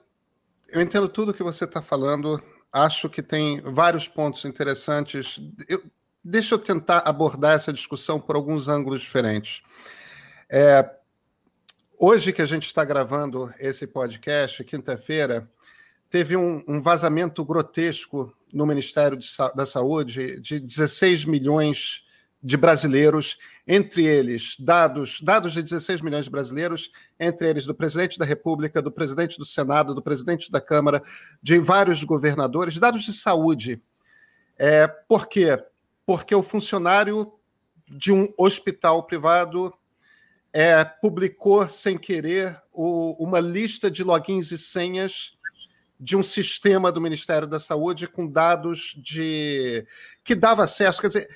eu 0.71 0.81
entendo 0.81 1.07
tudo 1.07 1.34
que 1.34 1.43
você 1.43 1.65
está 1.65 1.81
falando. 1.81 2.41
Acho 2.71 3.10
que 3.10 3.21
tem 3.21 3.62
vários 3.62 4.07
pontos 4.07 4.45
interessantes. 4.45 5.39
Eu, 5.67 5.84
deixa 6.23 6.55
eu 6.55 6.60
tentar 6.60 6.99
abordar 6.99 7.53
essa 7.53 7.73
discussão 7.73 8.19
por 8.19 8.36
alguns 8.36 8.67
ângulos 8.67 9.01
diferentes. 9.01 9.62
É, 10.49 10.89
hoje 11.99 12.31
que 12.31 12.41
a 12.41 12.45
gente 12.45 12.65
está 12.65 12.84
gravando 12.86 13.53
esse 13.60 13.86
podcast, 13.86 14.63
quinta-feira, 14.63 15.49
teve 16.10 16.36
um, 16.36 16.63
um, 16.67 16.81
vazamento 16.81 17.43
grotesco 17.43 18.34
no 18.53 18.65
Ministério 18.65 19.17
de, 19.17 19.27
da 19.55 19.65
Saúde 19.65 20.39
de 20.39 20.60
16 20.60 21.25
milhões 21.25 22.05
de 22.43 22.57
brasileiros, 22.57 23.38
entre 23.73 24.05
eles 24.05 24.57
dados, 24.60 25.21
dados 25.21 25.53
de 25.53 25.63
16 25.63 26.01
milhões 26.01 26.25
de 26.25 26.31
brasileiros, 26.31 26.91
entre 27.17 27.49
eles 27.49 27.65
do 27.65 27.73
presidente 27.73 28.19
da 28.19 28.25
República, 28.25 28.81
do 28.81 28.91
presidente 28.91 29.38
do 29.38 29.45
Senado, 29.45 29.95
do 29.95 30.01
presidente 30.01 30.51
da 30.51 30.60
Câmara, 30.60 31.01
de 31.41 31.57
vários 31.57 32.03
governadores, 32.03 32.77
dados 32.77 33.03
de 33.03 33.13
saúde. 33.13 33.81
É, 34.57 34.88
por 34.88 35.25
quê? 35.25 35.57
Porque 36.05 36.36
o 36.36 36.43
funcionário 36.43 37.31
de 37.88 38.12
um 38.12 38.34
hospital 38.38 39.03
privado 39.03 39.73
é, 40.51 40.84
publicou 40.84 41.69
sem 41.69 41.97
querer 41.97 42.62
o, 42.73 43.15
uma 43.23 43.39
lista 43.39 43.89
de 43.89 44.03
logins 44.03 44.51
e 44.51 44.57
senhas 44.57 45.38
de 45.97 46.17
um 46.17 46.23
sistema 46.23 46.91
do 46.91 46.99
Ministério 46.99 47.47
da 47.47 47.57
Saúde 47.57 48.05
com 48.05 48.27
dados 48.27 48.93
de 48.97 49.88
que 50.25 50.36
dava 50.36 50.65
acesso, 50.65 50.99
quer 50.99 51.07
dizer, 51.07 51.29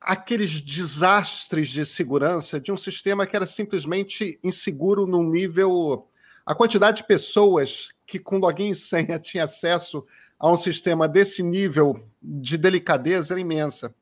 aqueles 0.00 0.60
desastres 0.60 1.68
de 1.68 1.84
segurança 1.84 2.58
de 2.58 2.72
um 2.72 2.76
sistema 2.76 3.26
que 3.26 3.36
era 3.36 3.44
simplesmente 3.44 4.38
inseguro 4.42 5.06
num 5.06 5.28
nível. 5.28 6.08
A 6.44 6.54
quantidade 6.54 6.98
de 6.98 7.06
pessoas 7.06 7.90
que 8.06 8.18
com 8.18 8.38
login 8.38 8.70
e 8.70 8.74
senha 8.74 9.18
tinha 9.20 9.44
acesso 9.44 10.02
a 10.38 10.50
um 10.50 10.56
sistema 10.56 11.06
desse 11.06 11.42
nível 11.42 12.02
de 12.22 12.56
delicadeza 12.56 13.34
era 13.34 13.40
imensa. 13.40 13.94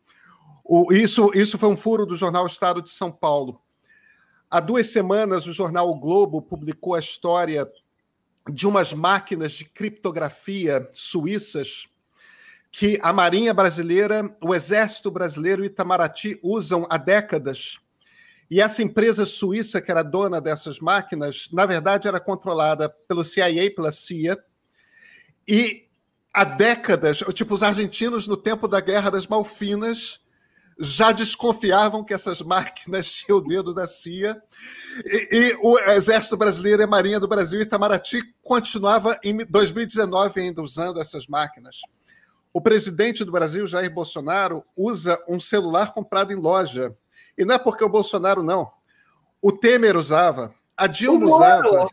O, 0.64 0.92
isso, 0.92 1.32
isso 1.34 1.58
foi 1.58 1.68
um 1.68 1.76
furo 1.76 2.06
do 2.06 2.14
jornal 2.14 2.46
Estado 2.46 2.80
de 2.80 2.90
São 2.90 3.10
Paulo. 3.10 3.60
Há 4.50 4.60
duas 4.60 4.86
semanas, 4.88 5.46
o 5.46 5.52
jornal 5.52 5.90
o 5.90 5.98
Globo 5.98 6.40
publicou 6.40 6.94
a 6.94 7.00
história 7.00 7.68
de 8.50 8.66
umas 8.66 8.94
máquinas 8.94 9.52
de 9.52 9.64
criptografia 9.64 10.88
suíças 10.92 11.86
que 12.70 12.98
a 13.02 13.12
Marinha 13.12 13.54
Brasileira, 13.54 14.36
o 14.42 14.54
Exército 14.54 15.10
Brasileiro 15.10 15.62
e 15.62 15.66
Itamaraty 15.66 16.38
usam 16.42 16.86
há 16.90 16.96
décadas. 16.96 17.78
E 18.50 18.60
essa 18.60 18.82
empresa 18.82 19.26
suíça, 19.26 19.80
que 19.80 19.90
era 19.90 20.02
dona 20.02 20.40
dessas 20.40 20.78
máquinas, 20.78 21.48
na 21.52 21.66
verdade 21.66 22.08
era 22.08 22.20
controlada 22.20 22.88
pelo 23.06 23.24
CIA, 23.24 23.74
pela 23.74 23.92
CIA. 23.92 24.38
E 25.46 25.86
há 26.32 26.44
décadas, 26.44 27.18
tipo, 27.34 27.54
os 27.54 27.62
argentinos, 27.62 28.26
no 28.26 28.36
tempo 28.36 28.66
da 28.68 28.80
Guerra 28.80 29.10
das 29.10 29.26
Malfinas, 29.26 30.20
já 30.78 31.10
desconfiavam 31.10 32.04
que 32.04 32.14
essas 32.14 32.40
máquinas 32.40 33.12
tinham 33.12 33.38
o 33.38 33.42
dedo 33.42 33.74
da 33.74 33.86
CIA. 33.86 34.40
E, 35.04 35.28
e, 35.30 35.58
o 35.60 35.78
Exército 35.90 36.36
Brasileiro 36.36 36.82
e 36.82 36.84
a 36.84 36.88
Marinha 36.88 37.18
do 37.18 37.28
Brasil, 37.28 37.60
Itamaraty, 37.60 38.22
continuava 38.42 39.18
em 39.22 39.44
2019 39.44 40.40
ainda 40.40 40.62
usando 40.62 41.00
essas 41.00 41.26
máquinas. 41.26 41.80
O 42.52 42.60
presidente 42.60 43.24
do 43.24 43.32
Brasil, 43.32 43.66
Jair 43.66 43.92
Bolsonaro, 43.92 44.64
usa 44.76 45.18
um 45.28 45.38
celular 45.38 45.92
comprado 45.92 46.32
em 46.32 46.36
loja. 46.36 46.96
E 47.36 47.44
não 47.44 47.54
é 47.54 47.58
porque 47.58 47.84
o 47.84 47.88
Bolsonaro 47.88 48.42
não. 48.42 48.68
O 49.40 49.52
Temer 49.52 49.96
usava, 49.96 50.52
a 50.76 50.86
Dilma 50.86 51.26
usava. 51.26 51.88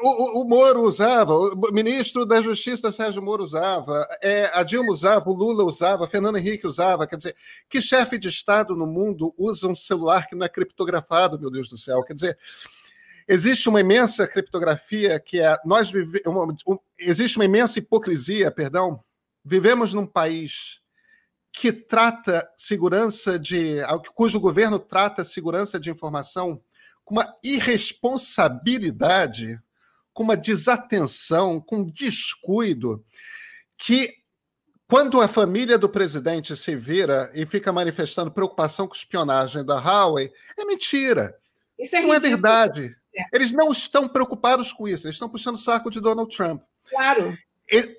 O, 0.00 0.08
o, 0.08 0.42
o, 0.42 0.48
Moro 0.48 0.82
usava, 0.82 1.34
o 1.34 1.72
ministro 1.72 2.24
da 2.24 2.40
Justiça 2.40 2.92
Sérgio 2.92 3.20
Moro 3.20 3.42
usava, 3.42 4.06
é, 4.22 4.48
a 4.54 4.62
Dilma 4.62 4.92
usava, 4.92 5.28
o 5.28 5.34
Lula 5.34 5.64
usava, 5.64 6.06
Fernando 6.06 6.38
Henrique 6.38 6.64
usava. 6.64 7.08
Quer 7.08 7.16
dizer, 7.16 7.36
que 7.68 7.80
chefe 7.80 8.16
de 8.16 8.28
Estado 8.28 8.76
no 8.76 8.86
mundo 8.86 9.34
usa 9.36 9.66
um 9.66 9.74
celular 9.74 10.28
que 10.28 10.36
não 10.36 10.46
é 10.46 10.48
criptografado, 10.48 11.40
meu 11.40 11.50
Deus 11.50 11.68
do 11.68 11.76
céu? 11.76 12.04
Quer 12.04 12.14
dizer, 12.14 12.38
existe 13.26 13.68
uma 13.68 13.80
imensa 13.80 14.28
criptografia 14.28 15.18
que 15.18 15.40
é. 15.40 15.58
Nós 15.64 15.90
vive, 15.90 16.22
uma, 16.24 16.44
um, 16.66 16.78
existe 16.96 17.36
uma 17.36 17.44
imensa 17.44 17.80
hipocrisia, 17.80 18.52
perdão. 18.52 19.02
Vivemos 19.44 19.92
num 19.92 20.06
país 20.06 20.80
que 21.52 21.72
trata 21.72 22.48
segurança 22.56 23.38
de. 23.38 23.76
cujo 24.14 24.40
governo 24.40 24.78
trata 24.78 25.22
segurança 25.22 25.78
de 25.78 25.90
informação 25.90 26.62
com 27.04 27.16
uma 27.16 27.36
irresponsabilidade, 27.44 29.60
com 30.12 30.22
uma 30.22 30.36
desatenção, 30.36 31.60
com 31.60 31.84
descuido, 31.84 33.04
que 33.76 34.14
quando 34.88 35.20
a 35.20 35.28
família 35.28 35.78
do 35.78 35.88
presidente 35.88 36.56
se 36.56 36.76
vira 36.76 37.30
e 37.34 37.44
fica 37.46 37.72
manifestando 37.72 38.30
preocupação 38.30 38.86
com 38.86 38.94
espionagem 38.94 39.64
da 39.64 39.78
Huawei, 39.78 40.30
é 40.58 40.64
mentira. 40.64 41.36
Isso 41.78 41.96
é 41.96 42.02
não 42.02 42.14
é 42.14 42.20
verdade. 42.20 42.94
É. 43.16 43.24
Eles 43.32 43.52
não 43.52 43.70
estão 43.70 44.08
preocupados 44.08 44.72
com 44.72 44.88
isso, 44.88 45.06
eles 45.06 45.16
estão 45.16 45.28
puxando 45.28 45.56
o 45.56 45.58
saco 45.58 45.90
de 45.90 46.00
Donald 46.00 46.34
Trump. 46.34 46.62
Claro. 46.88 47.36
E, 47.70 47.98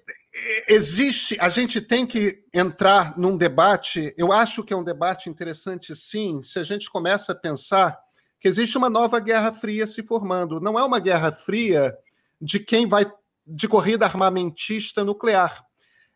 existe, 0.67 1.38
a 1.39 1.50
gente 1.50 1.80
tem 1.80 2.06
que 2.06 2.43
entrar 2.54 3.17
num 3.17 3.38
debate, 3.38 4.13
eu 4.17 4.32
acho 4.32 4.63
que 4.63 4.74
é 4.74 4.78
um 4.78 4.84
debate 4.84 5.30
interessante, 5.30 5.95
sim, 5.95 6.41
se 6.43 6.60
a 6.60 6.63
gente 6.63 6.89
começa 6.89 7.32
a 7.32 7.36
pensar 7.36 7.98
que 8.39 8.48
existe 8.48 8.78
uma 8.78 8.89
nova 8.89 9.19
Guerra 9.19 9.54
Fria 9.54 9.88
se 9.88 10.04
formando. 10.04 10.60
Não 10.60 10.78
é 10.78 10.84
uma 10.84 11.00
Guerra 11.00 11.32
Fria 11.32 11.98
de 12.39 12.60
quem 12.60 12.86
vai 12.86 13.12
de 13.48 13.67
corrida 13.67 14.06
armamentista 14.06 15.04
nuclear. 15.04 15.63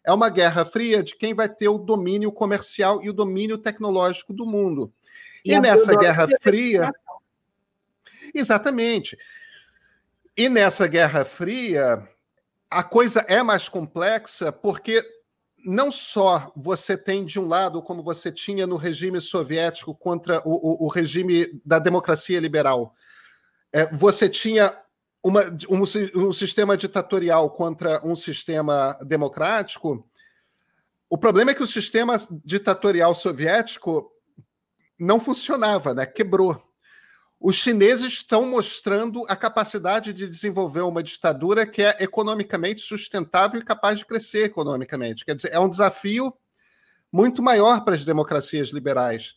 É 0.05 0.11
uma 0.11 0.29
Guerra 0.29 0.65
Fria 0.65 1.01
de 1.01 1.15
quem 1.15 1.33
vai 1.33 1.47
ter 1.47 1.69
o 1.69 1.77
domínio 1.77 2.31
comercial 2.31 3.03
e 3.03 3.09
o 3.09 3.13
domínio 3.13 3.57
tecnológico 3.57 4.33
do 4.33 4.45
mundo. 4.45 4.91
E, 5.45 5.53
e 5.53 5.59
nessa 5.59 5.95
Guerra 5.95 6.27
Fria. 6.41 6.91
Exatamente. 8.33 9.17
E 10.35 10.49
nessa 10.49 10.87
Guerra 10.87 11.25
Fria, 11.25 12.07
a 12.69 12.83
coisa 12.83 13.25
é 13.27 13.41
mais 13.41 13.67
complexa 13.67 14.51
porque 14.51 15.03
não 15.65 15.91
só 15.91 16.51
você 16.55 16.97
tem 16.97 17.25
de 17.25 17.39
um 17.39 17.47
lado, 17.47 17.81
como 17.81 18.03
você 18.03 18.31
tinha 18.31 18.65
no 18.65 18.75
regime 18.75 19.19
soviético 19.19 19.93
contra 19.93 20.41
o, 20.47 20.83
o, 20.83 20.85
o 20.85 20.87
regime 20.87 21.61
da 21.65 21.79
democracia 21.79 22.39
liberal, 22.39 22.93
é, 23.73 23.85
você 23.93 24.29
tinha 24.29 24.77
uma, 25.23 25.43
um, 25.69 25.81
um, 26.27 26.31
sistema 26.31 26.77
ditatorial 26.77 27.49
contra 27.49 28.05
um 28.05 28.15
sistema 28.15 28.97
democrático. 29.03 30.07
O 31.09 31.17
problema 31.17 31.51
é 31.51 31.53
que 31.53 31.63
o 31.63 31.67
sistema 31.67 32.15
ditatorial 32.45 33.13
soviético 33.13 34.09
não 34.97 35.19
funcionava, 35.19 35.93
né? 35.93 36.05
quebrou 36.05 36.68
os 37.39 37.55
chineses 37.55 38.07
estão 38.07 38.45
mostrando 38.45 39.23
a 39.29 39.35
capacidade 39.35 40.11
de 40.11 40.27
desenvolver 40.27 40.81
uma 40.81 41.01
ditadura 41.01 41.65
que 41.65 41.81
é 41.81 41.95
economicamente 42.01 42.81
sustentável 42.81 43.61
e 43.61 43.63
capaz 43.63 43.97
de 43.97 44.05
crescer 44.05 44.43
economicamente. 44.43 45.23
Quer 45.23 45.35
dizer, 45.35 45.53
é 45.53 45.59
um 45.59 45.69
desafio 45.69 46.33
muito 47.11 47.41
maior 47.41 47.85
para 47.85 47.95
as 47.95 48.03
democracias 48.03 48.69
liberais. 48.69 49.35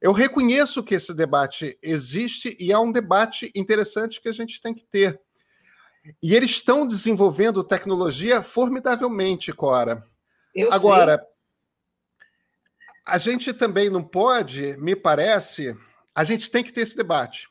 Eu 0.00 0.12
reconheço 0.12 0.82
que 0.82 0.94
esse 0.94 1.12
debate 1.12 1.78
existe 1.82 2.56
e 2.58 2.72
é 2.72 2.78
um 2.78 2.90
debate 2.90 3.52
interessante 3.54 4.20
que 4.20 4.28
a 4.28 4.32
gente 4.32 4.60
tem 4.60 4.72
que 4.74 4.84
ter. 4.84 5.20
E 6.20 6.34
eles 6.34 6.50
estão 6.50 6.86
desenvolvendo 6.86 7.62
tecnologia 7.62 8.42
formidavelmente, 8.42 9.52
Cora. 9.52 10.04
Eu 10.54 10.72
Agora, 10.72 11.18
sei. 11.18 12.26
a 13.06 13.18
gente 13.18 13.52
também 13.52 13.90
não 13.90 14.02
pode, 14.02 14.76
me 14.78 14.96
parece 14.96 15.76
a 16.14 16.24
gente 16.24 16.50
tem 16.50 16.62
que 16.62 16.72
ter 16.72 16.82
esse 16.82 16.96
debate. 16.96 17.48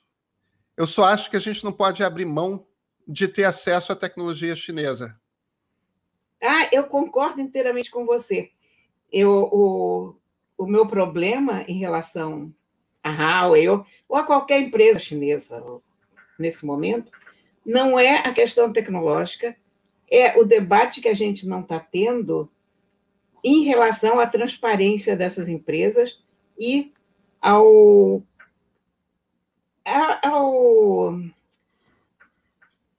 Eu 0.77 0.87
só 0.87 1.05
acho 1.05 1.29
que 1.29 1.37
a 1.37 1.39
gente 1.39 1.63
não 1.63 1.71
pode 1.71 2.03
abrir 2.03 2.25
mão 2.25 2.65
de 3.07 3.27
ter 3.27 3.43
acesso 3.43 3.91
à 3.91 3.95
tecnologia 3.95 4.55
chinesa. 4.55 5.19
Ah, 6.41 6.69
eu 6.71 6.85
concordo 6.85 7.41
inteiramente 7.41 7.91
com 7.91 8.05
você. 8.05 8.51
Eu, 9.11 9.31
o, 9.51 10.15
o 10.57 10.65
meu 10.65 10.87
problema 10.87 11.63
em 11.67 11.77
relação 11.77 12.53
a 13.03 13.11
Huawei 13.11 13.67
ou, 13.67 13.85
ou 14.07 14.17
a 14.17 14.23
qualquer 14.23 14.61
empresa 14.61 14.99
chinesa 14.99 15.63
nesse 16.37 16.65
momento 16.65 17.11
não 17.65 17.99
é 17.99 18.17
a 18.19 18.33
questão 18.33 18.71
tecnológica, 18.73 19.55
é 20.09 20.37
o 20.39 20.43
debate 20.43 21.01
que 21.01 21.07
a 21.07 21.13
gente 21.13 21.47
não 21.47 21.61
está 21.61 21.79
tendo 21.79 22.49
em 23.43 23.63
relação 23.63 24.19
à 24.19 24.27
transparência 24.27 25.15
dessas 25.15 25.47
empresas 25.47 26.23
e 26.59 26.91
ao 27.39 28.23
ao, 29.85 31.19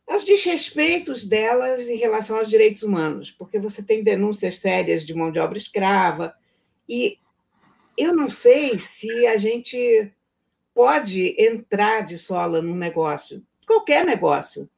aos 0.07 0.25
desrespeitos 0.25 1.25
delas 1.27 1.89
em 1.89 1.97
relação 1.97 2.39
aos 2.39 2.49
direitos 2.49 2.83
humanos, 2.83 3.31
porque 3.31 3.59
você 3.59 3.83
tem 3.83 4.03
denúncias 4.03 4.59
sérias 4.59 5.05
de 5.05 5.15
mão 5.15 5.31
de 5.31 5.39
obra 5.39 5.59
escrava, 5.59 6.35
e 6.89 7.19
eu 7.97 8.15
não 8.15 8.29
sei 8.29 8.79
se 8.79 9.27
a 9.27 9.37
gente 9.37 10.11
pode 10.75 11.35
entrar 11.39 12.05
de 12.05 12.19
sola 12.19 12.63
num 12.63 12.77
negócio, 12.77 13.45
qualquer 13.67 14.05
negócio. 14.05 14.69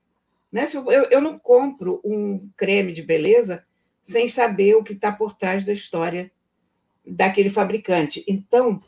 Né? 0.51 0.69
Eu, 0.73 1.05
eu 1.11 1.21
não 1.21 1.39
compro 1.39 2.01
um 2.05 2.49
creme 2.57 2.93
de 2.93 3.03
beleza 3.03 3.65
sem 4.03 4.29
saber 4.29 4.77
o 4.77 4.85
que 4.85 4.93
está 4.93 5.11
por 5.11 5.35
trás 5.35 5.65
da 5.65 5.73
história 5.73 6.31
daquele 7.07 7.51
fabricante. 7.51 8.25
Então, 8.29 8.83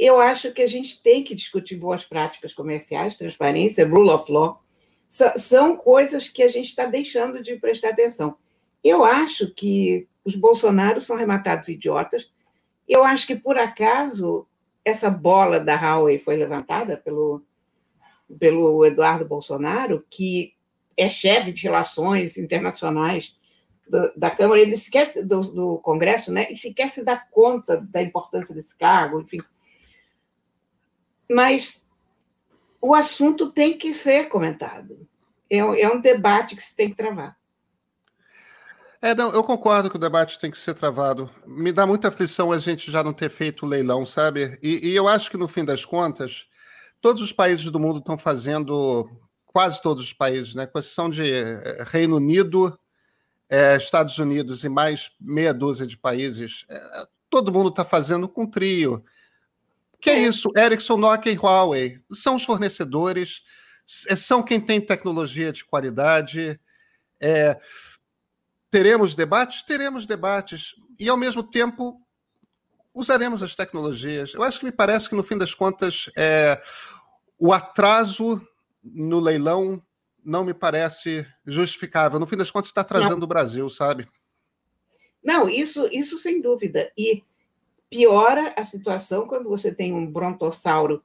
eu 0.00 0.18
acho 0.18 0.50
que 0.52 0.62
a 0.62 0.66
gente 0.66 1.02
tem 1.02 1.22
que 1.22 1.34
discutir 1.34 1.76
boas 1.76 2.02
práticas 2.02 2.54
comerciais, 2.54 3.16
transparência, 3.16 3.86
rule 3.86 4.08
of 4.08 4.32
law. 4.32 4.64
São 5.36 5.76
coisas 5.76 6.26
que 6.26 6.42
a 6.42 6.48
gente 6.48 6.70
está 6.70 6.86
deixando 6.86 7.42
de 7.42 7.56
prestar 7.56 7.90
atenção. 7.90 8.38
Eu 8.82 9.04
acho 9.04 9.52
que 9.52 10.08
os 10.24 10.34
bolsonaros 10.34 11.04
são 11.04 11.16
rematados 11.16 11.68
idiotas. 11.68 12.32
Eu 12.88 13.04
acho 13.04 13.26
que, 13.26 13.36
por 13.36 13.58
acaso, 13.58 14.48
essa 14.82 15.10
bola 15.10 15.60
da 15.60 15.76
Huawei 15.76 16.18
foi 16.18 16.36
levantada 16.36 16.96
pelo, 16.96 17.44
pelo 18.38 18.86
Eduardo 18.86 19.26
Bolsonaro, 19.26 20.02
que 20.08 20.54
é 20.96 21.10
chefe 21.10 21.52
de 21.52 21.62
relações 21.62 22.38
internacionais 22.38 23.36
do, 23.86 24.12
da 24.16 24.30
Câmara, 24.30 24.60
ele 24.60 24.72
esquece 24.72 25.22
do, 25.22 25.42
do 25.42 25.78
Congresso, 25.78 26.32
né? 26.32 26.46
E 26.50 26.56
sequer 26.56 26.88
se 26.88 27.04
dá 27.04 27.18
conta 27.18 27.76
da 27.76 28.00
importância 28.02 28.54
desse 28.54 28.74
cargo, 28.78 29.20
enfim 29.20 29.40
mas 31.30 31.86
o 32.80 32.94
assunto 32.94 33.52
tem 33.52 33.78
que 33.78 33.94
ser 33.94 34.28
comentado. 34.28 35.06
É, 35.48 35.58
é 35.58 35.88
um 35.88 36.00
debate 36.00 36.56
que 36.56 36.62
se 36.62 36.74
tem 36.74 36.90
que 36.90 36.96
travar. 36.96 37.36
É, 39.02 39.14
não, 39.14 39.32
eu 39.32 39.42
concordo 39.42 39.88
que 39.88 39.96
o 39.96 40.00
debate 40.00 40.38
tem 40.38 40.50
que 40.50 40.58
ser 40.58 40.74
travado. 40.74 41.30
Me 41.46 41.72
dá 41.72 41.86
muita 41.86 42.08
aflição 42.08 42.52
a 42.52 42.58
gente 42.58 42.90
já 42.90 43.02
não 43.02 43.14
ter 43.14 43.30
feito 43.30 43.64
o 43.64 43.68
leilão, 43.68 44.04
sabe? 44.04 44.58
E, 44.62 44.90
e, 44.90 44.94
eu 44.94 45.08
acho 45.08 45.30
que, 45.30 45.38
no 45.38 45.48
fim 45.48 45.64
das 45.64 45.86
contas, 45.86 46.46
todos 47.00 47.22
os 47.22 47.32
países 47.32 47.64
do 47.70 47.80
mundo 47.80 48.00
estão 48.00 48.18
fazendo, 48.18 49.08
quase 49.46 49.80
todos 49.80 50.04
os 50.04 50.12
países, 50.12 50.54
né? 50.54 50.66
com 50.66 50.78
exceção 50.78 51.08
de 51.08 51.32
eh, 51.32 51.82
Reino 51.86 52.16
Unido, 52.16 52.78
é, 53.48 53.74
Estados 53.76 54.18
Unidos 54.18 54.64
e 54.64 54.68
mais 54.68 55.10
meia 55.18 55.54
dúzia 55.54 55.86
de 55.86 55.96
países, 55.96 56.66
é, 56.68 56.78
todo 57.30 57.52
mundo 57.52 57.70
está 57.70 57.84
fazendo 57.86 58.28
com 58.28 58.46
trio. 58.46 59.02
Que 60.00 60.10
é, 60.10 60.14
é 60.14 60.18
isso? 60.28 60.50
Ericsson, 60.56 60.96
Nokia 60.96 61.32
e 61.32 61.36
Huawei 61.36 61.98
são 62.12 62.36
os 62.36 62.44
fornecedores, 62.44 63.42
é, 64.08 64.16
são 64.16 64.42
quem 64.42 64.60
tem 64.60 64.80
tecnologia 64.80 65.52
de 65.52 65.64
qualidade. 65.64 66.58
É, 67.20 67.60
teremos 68.70 69.14
debates? 69.14 69.62
Teremos 69.62 70.06
debates. 70.06 70.74
E, 70.98 71.08
ao 71.08 71.16
mesmo 71.16 71.42
tempo, 71.42 72.00
usaremos 72.94 73.42
as 73.42 73.54
tecnologias. 73.54 74.34
Eu 74.34 74.42
acho 74.42 74.58
que 74.58 74.64
me 74.64 74.72
parece 74.72 75.08
que, 75.08 75.14
no 75.14 75.22
fim 75.22 75.36
das 75.36 75.54
contas, 75.54 76.10
é, 76.16 76.60
o 77.38 77.52
atraso 77.52 78.40
no 78.82 79.20
leilão 79.20 79.82
não 80.24 80.44
me 80.44 80.54
parece 80.54 81.26
justificável. 81.46 82.18
No 82.18 82.26
fim 82.26 82.36
das 82.36 82.50
contas, 82.50 82.70
está 82.70 82.82
atrasando 82.82 83.18
não. 83.18 83.24
o 83.24 83.28
Brasil, 83.28 83.68
sabe? 83.70 84.08
Não, 85.22 85.48
isso, 85.48 85.86
isso 85.92 86.18
sem 86.18 86.40
dúvida. 86.40 86.90
E 86.96 87.22
piora 87.90 88.54
a 88.56 88.62
situação 88.62 89.26
quando 89.26 89.48
você 89.48 89.74
tem 89.74 89.92
um 89.92 90.06
brontossauro 90.06 91.02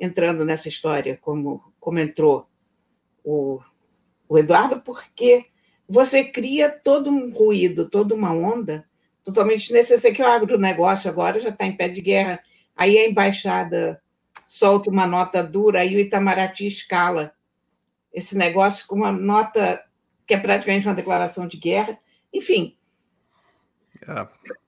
entrando 0.00 0.44
nessa 0.44 0.68
história, 0.68 1.18
como, 1.20 1.72
como 1.80 1.98
entrou 1.98 2.48
o, 3.24 3.60
o 4.28 4.38
Eduardo, 4.38 4.80
porque 4.80 5.46
você 5.88 6.24
cria 6.24 6.70
todo 6.70 7.10
um 7.10 7.32
ruído, 7.32 7.90
toda 7.90 8.14
uma 8.14 8.32
onda 8.32 8.88
totalmente 9.24 9.62
desnecessário, 9.62 10.16
que 10.16 10.22
o 10.22 10.26
agronegócio 10.26 11.10
agora 11.10 11.40
já 11.40 11.48
está 11.48 11.66
em 11.66 11.76
pé 11.76 11.88
de 11.88 12.00
guerra. 12.00 12.40
Aí 12.76 12.96
a 12.96 13.08
embaixada 13.08 14.00
solta 14.46 14.88
uma 14.88 15.06
nota 15.06 15.42
dura, 15.42 15.80
aí 15.80 15.96
o 15.96 16.00
Itamaraty 16.00 16.66
escala 16.66 17.32
esse 18.12 18.36
negócio 18.36 18.86
com 18.86 18.94
uma 18.94 19.12
nota 19.12 19.84
que 20.26 20.34
é 20.34 20.38
praticamente 20.38 20.86
uma 20.86 20.94
declaração 20.94 21.46
de 21.46 21.56
guerra. 21.56 21.98
Enfim, 22.32 22.78
é. 24.00 24.67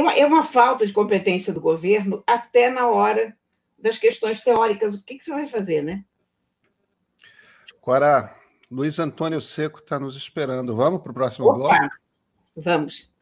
É 0.00 0.02
uma, 0.02 0.12
é 0.14 0.26
uma 0.26 0.42
falta 0.42 0.86
de 0.86 0.92
competência 0.92 1.52
do 1.52 1.60
governo 1.60 2.22
até 2.26 2.70
na 2.70 2.88
hora 2.88 3.36
das 3.78 3.98
questões 3.98 4.42
teóricas. 4.42 4.94
O 4.94 5.04
que, 5.04 5.16
que 5.16 5.24
você 5.24 5.30
vai 5.30 5.46
fazer, 5.46 5.82
né? 5.82 6.04
Cora, 7.80 8.34
Luiz 8.70 8.98
Antônio 8.98 9.40
Seco 9.40 9.80
está 9.80 9.98
nos 9.98 10.16
esperando. 10.16 10.74
Vamos 10.74 11.02
para 11.02 11.10
o 11.10 11.14
próximo 11.14 11.48
Opa, 11.48 11.56
bloco? 11.56 11.90
Vamos. 12.56 13.14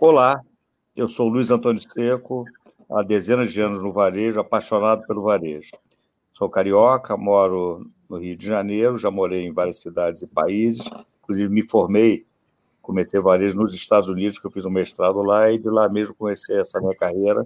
Olá, 0.00 0.40
eu 0.94 1.08
sou 1.08 1.28
Luiz 1.28 1.50
Antônio 1.50 1.80
Seco, 1.80 2.44
há 2.90 3.02
dezenas 3.02 3.52
de 3.52 3.60
anos 3.60 3.82
no 3.82 3.92
varejo, 3.92 4.40
apaixonado 4.40 5.06
pelo 5.06 5.22
varejo. 5.22 5.70
Sou 6.32 6.50
carioca, 6.50 7.16
moro 7.16 7.90
no 8.10 8.18
Rio 8.18 8.36
de 8.36 8.44
Janeiro, 8.44 8.98
já 8.98 9.10
morei 9.10 9.46
em 9.46 9.52
várias 9.52 9.80
cidades 9.80 10.20
e 10.22 10.26
países, 10.26 10.84
inclusive 11.22 11.48
me 11.48 11.62
formei, 11.62 12.26
comecei 12.84 13.18
varejo 13.18 13.56
nos 13.56 13.74
Estados 13.74 14.08
Unidos, 14.08 14.38
que 14.38 14.46
eu 14.46 14.50
fiz 14.50 14.64
um 14.64 14.70
mestrado 14.70 15.22
lá, 15.22 15.50
e 15.50 15.58
de 15.58 15.68
lá 15.70 15.88
mesmo 15.88 16.14
comecei 16.14 16.60
essa 16.60 16.78
minha 16.78 16.94
carreira, 16.94 17.44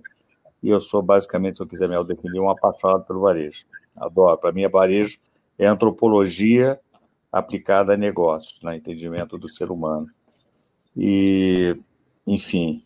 e 0.62 0.68
eu 0.68 0.80
sou 0.80 1.00
basicamente, 1.00 1.56
se 1.56 1.62
eu 1.62 1.66
quiser 1.66 1.88
me 1.88 2.04
definir, 2.04 2.40
um 2.40 2.50
apaixonado 2.50 3.04
pelo 3.04 3.20
varejo. 3.20 3.64
Adoro. 3.96 4.36
Para 4.36 4.52
mim, 4.52 4.68
varejo 4.68 5.18
é 5.56 5.66
antropologia 5.66 6.80
aplicada 7.30 7.94
a 7.94 7.96
negócios, 7.96 8.60
no 8.62 8.70
né? 8.70 8.76
entendimento 8.76 9.38
do 9.38 9.48
ser 9.48 9.70
humano. 9.70 10.08
E, 10.96 11.78
enfim, 12.26 12.84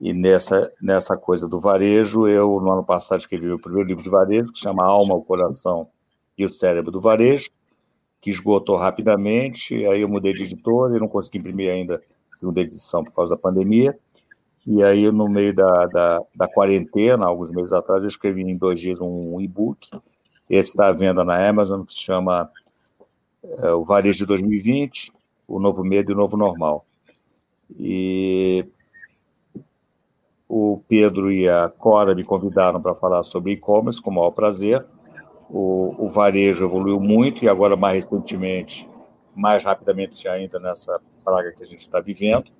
e 0.00 0.14
nessa, 0.14 0.70
nessa 0.80 1.16
coisa 1.16 1.46
do 1.46 1.60
varejo, 1.60 2.26
eu, 2.26 2.58
no 2.60 2.72
ano 2.72 2.84
passado, 2.84 3.20
escrevi 3.20 3.52
o 3.52 3.60
primeiro 3.60 3.88
livro 3.88 4.02
de 4.02 4.08
varejo, 4.08 4.52
que 4.52 4.58
chama 4.58 4.84
Alma, 4.84 5.14
o 5.14 5.22
Coração 5.22 5.88
e 6.38 6.44
o 6.46 6.48
Cérebro 6.48 6.90
do 6.90 7.00
Varejo, 7.00 7.50
que 8.20 8.30
esgotou 8.30 8.76
rapidamente. 8.76 9.74
Aí 9.86 10.02
eu 10.02 10.08
mudei 10.08 10.32
de 10.32 10.42
editor 10.42 10.94
e 10.94 11.00
não 11.00 11.08
consegui 11.08 11.38
imprimir 11.38 11.72
ainda 11.72 12.02
a 12.32 12.36
segunda 12.36 12.60
edição 12.60 13.02
por 13.02 13.12
causa 13.12 13.34
da 13.34 13.40
pandemia. 13.40 13.98
E 14.66 14.82
aí, 14.82 15.10
no 15.10 15.28
meio 15.28 15.54
da, 15.54 15.86
da, 15.86 16.20
da 16.34 16.48
quarentena, 16.48 17.26
alguns 17.26 17.50
meses 17.50 17.72
atrás, 17.72 18.02
eu 18.02 18.08
escrevi 18.08 18.42
em 18.42 18.56
dois 18.56 18.78
dias 18.78 19.00
um 19.00 19.40
e-book. 19.40 19.88
Esse 20.48 20.70
está 20.70 20.88
à 20.88 20.92
venda 20.92 21.24
na 21.24 21.48
Amazon, 21.48 21.82
que 21.82 21.94
se 21.94 22.00
chama 22.00 22.50
é, 23.42 23.72
O 23.72 23.84
Varejo 23.84 24.18
de 24.18 24.26
2020, 24.26 25.12
O 25.48 25.58
Novo 25.58 25.82
Medo 25.82 26.12
e 26.12 26.14
o 26.14 26.16
Novo 26.16 26.36
Normal. 26.36 26.84
E 27.78 28.66
o 30.46 30.82
Pedro 30.88 31.30
e 31.32 31.48
a 31.48 31.68
Cora 31.68 32.14
me 32.14 32.24
convidaram 32.24 32.82
para 32.82 32.94
falar 32.94 33.22
sobre 33.22 33.52
e-commerce, 33.52 34.02
com 34.02 34.10
o 34.10 34.14
maior 34.14 34.32
prazer. 34.32 34.84
O, 35.52 36.06
o, 36.06 36.10
varejo 36.10 36.64
evoluiu 36.64 37.00
muito 37.00 37.44
e 37.44 37.48
agora, 37.48 37.76
mais 37.76 38.04
recentemente, 38.04 38.88
mais 39.34 39.64
rapidamente 39.64 40.28
ainda 40.28 40.60
nessa 40.60 41.00
praga 41.24 41.52
que 41.52 41.62
a 41.62 41.66
gente 41.66 41.80
está 41.80 42.00
vivendo. 42.00 42.52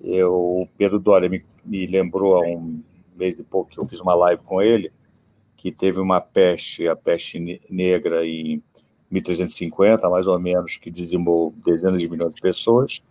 Eu, 0.00 0.32
o 0.34 0.68
Pedro 0.78 0.98
Doria 0.98 1.28
me, 1.28 1.44
me 1.64 1.86
lembrou 1.86 2.36
há 2.36 2.40
um 2.40 2.82
mês 3.14 3.38
e 3.38 3.42
pouco 3.42 3.70
que 3.70 3.78
eu 3.78 3.84
fiz 3.84 4.00
uma 4.00 4.14
live 4.14 4.42
com 4.42 4.62
ele, 4.62 4.92
que 5.56 5.70
teve 5.70 6.00
uma 6.00 6.20
peste, 6.20 6.88
a 6.88 6.96
peste 6.96 7.60
negra 7.68 8.26
em 8.26 8.62
1350, 9.10 10.08
mais 10.08 10.26
ou 10.26 10.38
menos, 10.38 10.76
que 10.76 10.90
dizimou 10.90 11.54
dezenas 11.64 12.00
de 12.00 12.08
milhões 12.08 12.34
de 12.34 12.40
pessoas. 12.40 13.02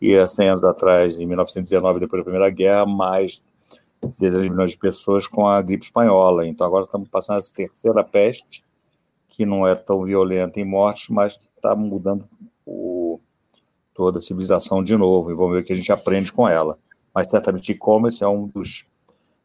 E 0.00 0.16
há 0.16 0.26
100 0.26 0.48
anos 0.48 0.64
atrás, 0.64 1.18
em 1.18 1.26
1919, 1.26 2.00
depois 2.00 2.20
da 2.20 2.24
Primeira 2.24 2.50
Guerra, 2.50 2.86
mais 2.86 3.42
dezenas 4.18 4.44
de 4.44 4.50
milhões 4.50 4.70
de 4.72 4.78
pessoas 4.78 5.26
com 5.26 5.46
a 5.46 5.60
gripe 5.62 5.84
espanhola. 5.84 6.46
Então 6.46 6.66
agora 6.66 6.84
estamos 6.84 7.08
passando 7.08 7.38
essa 7.38 7.52
terceira 7.52 8.04
peste, 8.04 8.64
que 9.28 9.44
não 9.44 9.66
é 9.66 9.74
tão 9.74 10.04
violenta 10.04 10.60
em 10.60 10.64
mortes, 10.64 11.08
mas 11.08 11.38
está 11.56 11.74
mudando 11.74 12.28
o, 12.66 13.20
toda 13.94 14.18
a 14.18 14.22
civilização 14.22 14.82
de 14.82 14.96
novo, 14.96 15.30
e 15.30 15.34
vamos 15.34 15.52
ver 15.56 15.62
o 15.62 15.64
que 15.64 15.72
a 15.72 15.76
gente 15.76 15.92
aprende 15.92 16.32
com 16.32 16.48
ela. 16.48 16.78
Mas 17.14 17.30
certamente 17.30 17.72
e-commerce 17.72 18.22
é 18.22 18.28
um 18.28 18.46
dos 18.46 18.86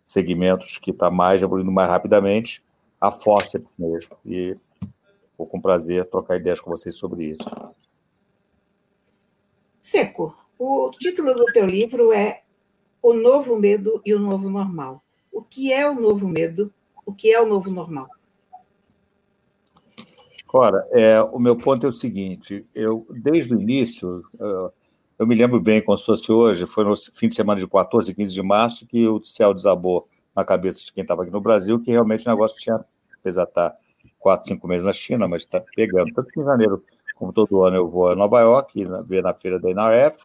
segmentos 0.06 0.78
que 0.78 0.92
está 0.92 1.10
mais 1.10 1.42
evoluindo 1.42 1.72
mais 1.72 1.89
rapidamente, 1.89 2.63
a 3.00 3.12
fóssil 3.12 3.66
mesmo. 3.78 4.16
E 4.26 4.58
vou 5.38 5.48
com 5.48 5.60
prazer 5.60 6.06
trocar 6.06 6.38
ideias 6.38 6.60
com 6.60 6.70
vocês 6.70 6.96
sobre 6.96 7.26
isso. 7.32 7.46
Seco, 9.82 10.36
o 10.58 10.92
título 10.92 11.34
do 11.34 11.46
teu 11.46 11.66
livro 11.66 12.13
é 12.13 12.44
o 13.04 13.13
novo 13.13 13.60
medo 13.60 14.02
e 14.06 14.13
o 14.13 14.20
novo 14.20 14.50
normal. 14.50 15.04
O 15.30 15.42
que 15.42 15.74
é 15.74 15.88
o 15.88 15.94
novo 15.94 16.26
medo? 16.28 16.74
O 17.06 17.13
que 17.13 17.34
é 17.34 17.42
o 17.42 17.46
novo 17.46 17.70
normal? 17.70 18.08
Ora, 20.56 20.88
é, 20.92 21.22
o 21.22 21.39
meu 21.39 21.58
ponto 21.58 21.86
é 21.86 21.89
o 21.89 21.94
seguinte: 21.94 22.66
eu, 22.74 23.06
desde 23.10 23.54
o 23.54 23.60
início, 23.60 24.24
eu 25.20 25.28
me 25.28 25.36
lembro 25.36 25.60
bem, 25.60 25.84
como 25.84 25.98
se 25.98 26.06
fosse 26.06 26.32
hoje, 26.32 26.66
foi 26.66 26.86
no 26.86 26.94
fim 26.96 27.28
de 27.28 27.36
semana 27.36 27.60
de 27.60 27.68
14 27.68 28.12
e 28.12 28.16
15 28.16 28.34
de 28.34 28.42
março 28.44 28.88
que 28.88 29.08
o 29.08 29.22
céu 29.24 29.54
desabou 29.54 30.08
na 30.36 30.46
cabeça 30.46 30.84
de 30.84 30.94
quem 30.94 31.02
estava 31.02 31.24
aqui 31.24 31.32
no 31.32 31.42
Brasil, 31.42 31.80
que 31.80 31.92
realmente 31.92 32.28
o 32.28 32.32
negócio 32.32 32.58
tinha, 32.58 32.84
apesar 33.20 33.44
de 33.44 33.50
estar 33.50 33.76
quatro, 34.20 34.48
cinco 34.48 34.68
meses 34.68 34.86
na 34.86 34.94
China, 34.94 35.28
mas 35.28 35.42
está 35.42 35.62
pegando. 35.76 36.13
Tanto 36.13 36.32
que 36.32 36.39
em 36.39 36.44
janeiro, 36.46 36.84
como 37.16 37.34
todo 37.34 37.63
ano, 37.63 37.78
eu 37.78 37.89
vou 37.89 38.10
a 38.10 38.16
Nova 38.16 38.39
York, 38.39 38.88
ver 39.06 39.24
na 39.24 39.34
feira 39.34 39.60
da 39.60 39.70
NRF, 39.70 40.24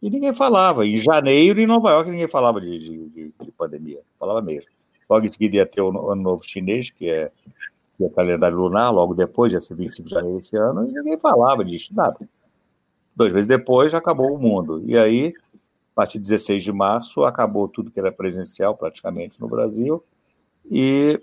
e 0.00 0.10
ninguém 0.10 0.32
falava. 0.32 0.86
Em 0.86 0.96
janeiro, 0.96 1.60
em 1.60 1.66
Nova 1.66 1.90
York, 1.90 2.10
ninguém 2.10 2.28
falava 2.28 2.60
de, 2.60 2.78
de, 2.78 3.08
de, 3.08 3.34
de 3.40 3.52
pandemia. 3.52 4.00
Falava 4.18 4.40
mesmo. 4.40 4.70
Logo 5.08 5.26
em 5.26 5.32
seguida 5.32 5.56
ia 5.56 5.66
ter 5.66 5.80
o 5.80 6.10
Ano 6.10 6.22
Novo 6.22 6.44
Chinês, 6.44 6.90
que 6.90 7.08
é, 7.08 7.30
que 7.96 8.04
é 8.04 8.08
calendário 8.10 8.56
lunar, 8.56 8.90
logo 8.90 9.14
depois, 9.14 9.52
ia 9.52 9.60
ser 9.60 9.74
25 9.74 10.08
de 10.08 10.14
janeiro 10.14 10.36
desse 10.36 10.56
ano, 10.56 10.84
e 10.84 10.92
ninguém 10.92 11.18
falava 11.18 11.64
disso, 11.64 11.94
nada. 11.94 12.16
Dois 13.16 13.32
meses 13.32 13.48
depois, 13.48 13.90
já 13.90 13.98
acabou 13.98 14.32
o 14.34 14.38
mundo. 14.38 14.82
E 14.86 14.96
aí, 14.96 15.32
a 15.54 15.94
partir 15.94 16.18
de 16.18 16.28
16 16.28 16.62
de 16.62 16.72
março, 16.72 17.24
acabou 17.24 17.66
tudo 17.66 17.90
que 17.90 17.98
era 17.98 18.12
presencial, 18.12 18.76
praticamente, 18.76 19.40
no 19.40 19.48
Brasil. 19.48 20.04
E, 20.70 21.20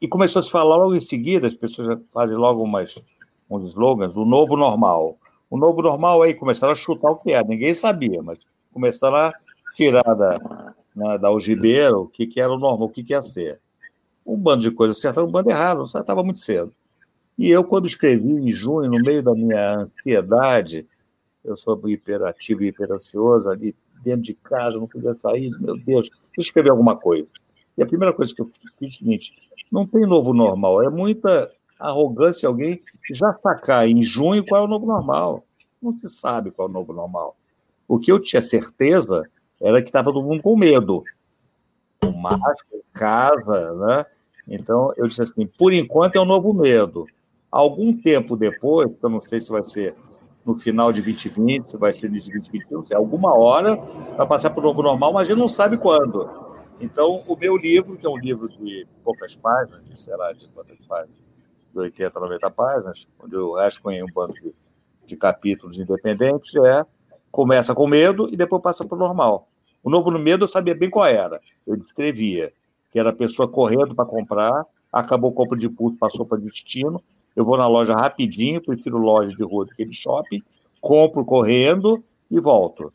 e 0.00 0.06
começou 0.06 0.40
a 0.40 0.42
se 0.42 0.50
falar 0.50 0.76
logo 0.76 0.94
em 0.94 1.00
seguida, 1.00 1.46
as 1.46 1.54
pessoas 1.54 1.98
fazem 2.12 2.36
logo 2.36 2.62
umas, 2.62 3.02
uns 3.50 3.68
slogans, 3.70 4.12
do 4.12 4.24
novo 4.26 4.56
normal 4.56 5.18
o 5.48 5.56
novo 5.56 5.82
normal 5.82 6.22
aí, 6.22 6.34
começaram 6.34 6.72
a 6.72 6.76
chutar 6.76 7.10
o 7.10 7.16
que 7.16 7.32
era, 7.32 7.46
ninguém 7.46 7.74
sabia, 7.74 8.22
mas 8.22 8.38
começaram 8.72 9.16
a 9.16 9.32
tirar 9.74 10.14
da, 10.14 10.74
né, 10.94 11.18
da 11.18 11.28
algibeira 11.28 11.96
o 11.96 12.06
que, 12.06 12.26
que 12.26 12.40
era 12.40 12.52
o 12.52 12.58
normal, 12.58 12.88
o 12.88 12.90
que, 12.90 13.04
que 13.04 13.12
ia 13.12 13.22
ser. 13.22 13.60
Um 14.24 14.36
bando 14.36 14.62
de 14.62 14.70
coisas 14.70 14.98
certas, 14.98 15.22
um 15.22 15.30
bando 15.30 15.50
errado, 15.50 15.84
estava 15.84 16.22
muito 16.22 16.40
cedo. 16.40 16.72
E 17.38 17.50
eu, 17.50 17.62
quando 17.62 17.86
escrevi 17.86 18.28
em 18.28 18.50
junho, 18.50 18.90
no 18.90 18.98
meio 18.98 19.22
da 19.22 19.34
minha 19.34 19.80
ansiedade, 19.80 20.86
eu 21.44 21.54
sou 21.54 21.80
hiperativo 21.88 22.62
e 22.62 22.68
hiperansioso 22.68 23.48
ali 23.48 23.74
dentro 24.02 24.22
de 24.22 24.34
casa, 24.34 24.78
não 24.78 24.88
podia 24.88 25.16
sair, 25.16 25.50
meu 25.60 25.76
Deus, 25.76 26.08
eu 26.36 26.40
escrevi 26.40 26.70
alguma 26.70 26.96
coisa. 26.96 27.32
E 27.76 27.82
a 27.82 27.86
primeira 27.86 28.12
coisa 28.12 28.34
que 28.34 28.40
eu 28.40 28.50
fiz 28.78 28.82
é 28.82 28.86
o 28.86 28.90
seguinte: 28.90 29.32
não 29.70 29.86
tem 29.86 30.02
novo 30.06 30.32
normal, 30.32 30.82
é 30.82 30.90
muita 30.90 31.50
arrogância 31.78 32.48
alguém 32.48 32.82
já 33.12 33.32
sacar 33.32 33.88
em 33.88 34.02
junho 34.02 34.44
qual 34.44 34.62
é 34.62 34.64
o 34.64 34.68
novo 34.68 34.86
normal. 34.86 35.44
Não 35.80 35.92
se 35.92 36.08
sabe 36.08 36.50
qual 36.52 36.68
é 36.68 36.70
o 36.70 36.74
novo 36.74 36.92
normal. 36.92 37.36
O 37.86 37.98
que 37.98 38.10
eu 38.10 38.18
tinha 38.18 38.42
certeza 38.42 39.28
era 39.60 39.80
que 39.80 39.88
estava 39.88 40.12
todo 40.12 40.24
mundo 40.24 40.42
com 40.42 40.56
medo. 40.56 41.04
O 42.02 42.12
máscara, 42.12 42.82
casa, 42.92 43.74
né? 43.74 44.06
Então, 44.48 44.92
eu 44.96 45.06
disse 45.06 45.22
assim, 45.22 45.46
por 45.46 45.72
enquanto 45.72 46.16
é 46.16 46.20
um 46.20 46.24
novo 46.24 46.52
medo. 46.52 47.06
Algum 47.50 47.96
tempo 47.96 48.36
depois, 48.36 48.90
eu 49.02 49.08
não 49.08 49.20
sei 49.20 49.40
se 49.40 49.50
vai 49.50 49.64
ser 49.64 49.94
no 50.44 50.58
final 50.58 50.92
de 50.92 51.02
2020, 51.02 51.64
se 51.64 51.76
vai 51.76 51.92
ser 51.92 52.06
início 52.06 52.28
de 52.28 52.38
2021, 52.38 52.86
se 52.86 52.94
alguma 52.94 53.34
hora 53.34 53.74
vai 54.16 54.26
passar 54.26 54.50
para 54.50 54.60
o 54.60 54.62
novo 54.62 54.82
normal, 54.82 55.12
mas 55.12 55.22
a 55.22 55.24
gente 55.24 55.38
não 55.38 55.48
sabe 55.48 55.76
quando. 55.76 56.28
Então, 56.80 57.24
o 57.26 57.36
meu 57.36 57.56
livro, 57.56 57.96
que 57.96 58.06
é 58.06 58.10
um 58.10 58.18
livro 58.18 58.48
de 58.48 58.86
poucas 59.02 59.34
páginas, 59.34 59.82
de, 59.84 59.98
sei 59.98 60.14
lá, 60.16 60.32
de 60.32 60.48
quantas 60.50 60.78
páginas, 60.86 61.25
de 61.76 61.80
80, 61.80 62.18
90 62.18 62.50
páginas, 62.50 63.06
onde 63.22 63.34
eu 63.34 63.54
em 63.90 64.02
um 64.02 64.06
bando 64.06 64.32
de, 64.34 64.54
de 65.04 65.16
capítulos 65.16 65.78
independentes, 65.78 66.54
é 66.56 66.84
começa 67.30 67.74
com 67.74 67.86
medo 67.86 68.26
e 68.30 68.36
depois 68.36 68.62
passa 68.62 68.84
para 68.84 68.96
o 68.96 68.98
normal. 68.98 69.48
O 69.82 69.90
novo 69.90 70.10
no 70.10 70.18
medo 70.18 70.44
eu 70.44 70.48
sabia 70.48 70.74
bem 70.74 70.88
qual 70.88 71.04
era. 71.04 71.40
Eu 71.66 71.76
descrevia 71.76 72.52
que 72.90 72.98
era 72.98 73.10
a 73.10 73.12
pessoa 73.12 73.46
correndo 73.46 73.94
para 73.94 74.06
comprar, 74.06 74.64
acabou 74.90 75.30
o 75.30 75.34
compra 75.34 75.58
de 75.58 75.68
pulso, 75.68 75.98
passou 75.98 76.24
para 76.24 76.38
destino. 76.38 77.02
Eu 77.34 77.44
vou 77.44 77.58
na 77.58 77.68
loja 77.68 77.94
rapidinho, 77.94 78.62
prefiro 78.62 78.96
loja 78.96 79.36
de 79.36 79.44
rua 79.44 79.66
do 79.66 79.74
que 79.74 79.84
de 79.84 79.94
shopping, 79.94 80.42
compro 80.80 81.24
correndo 81.24 82.02
e 82.30 82.40
volto. 82.40 82.90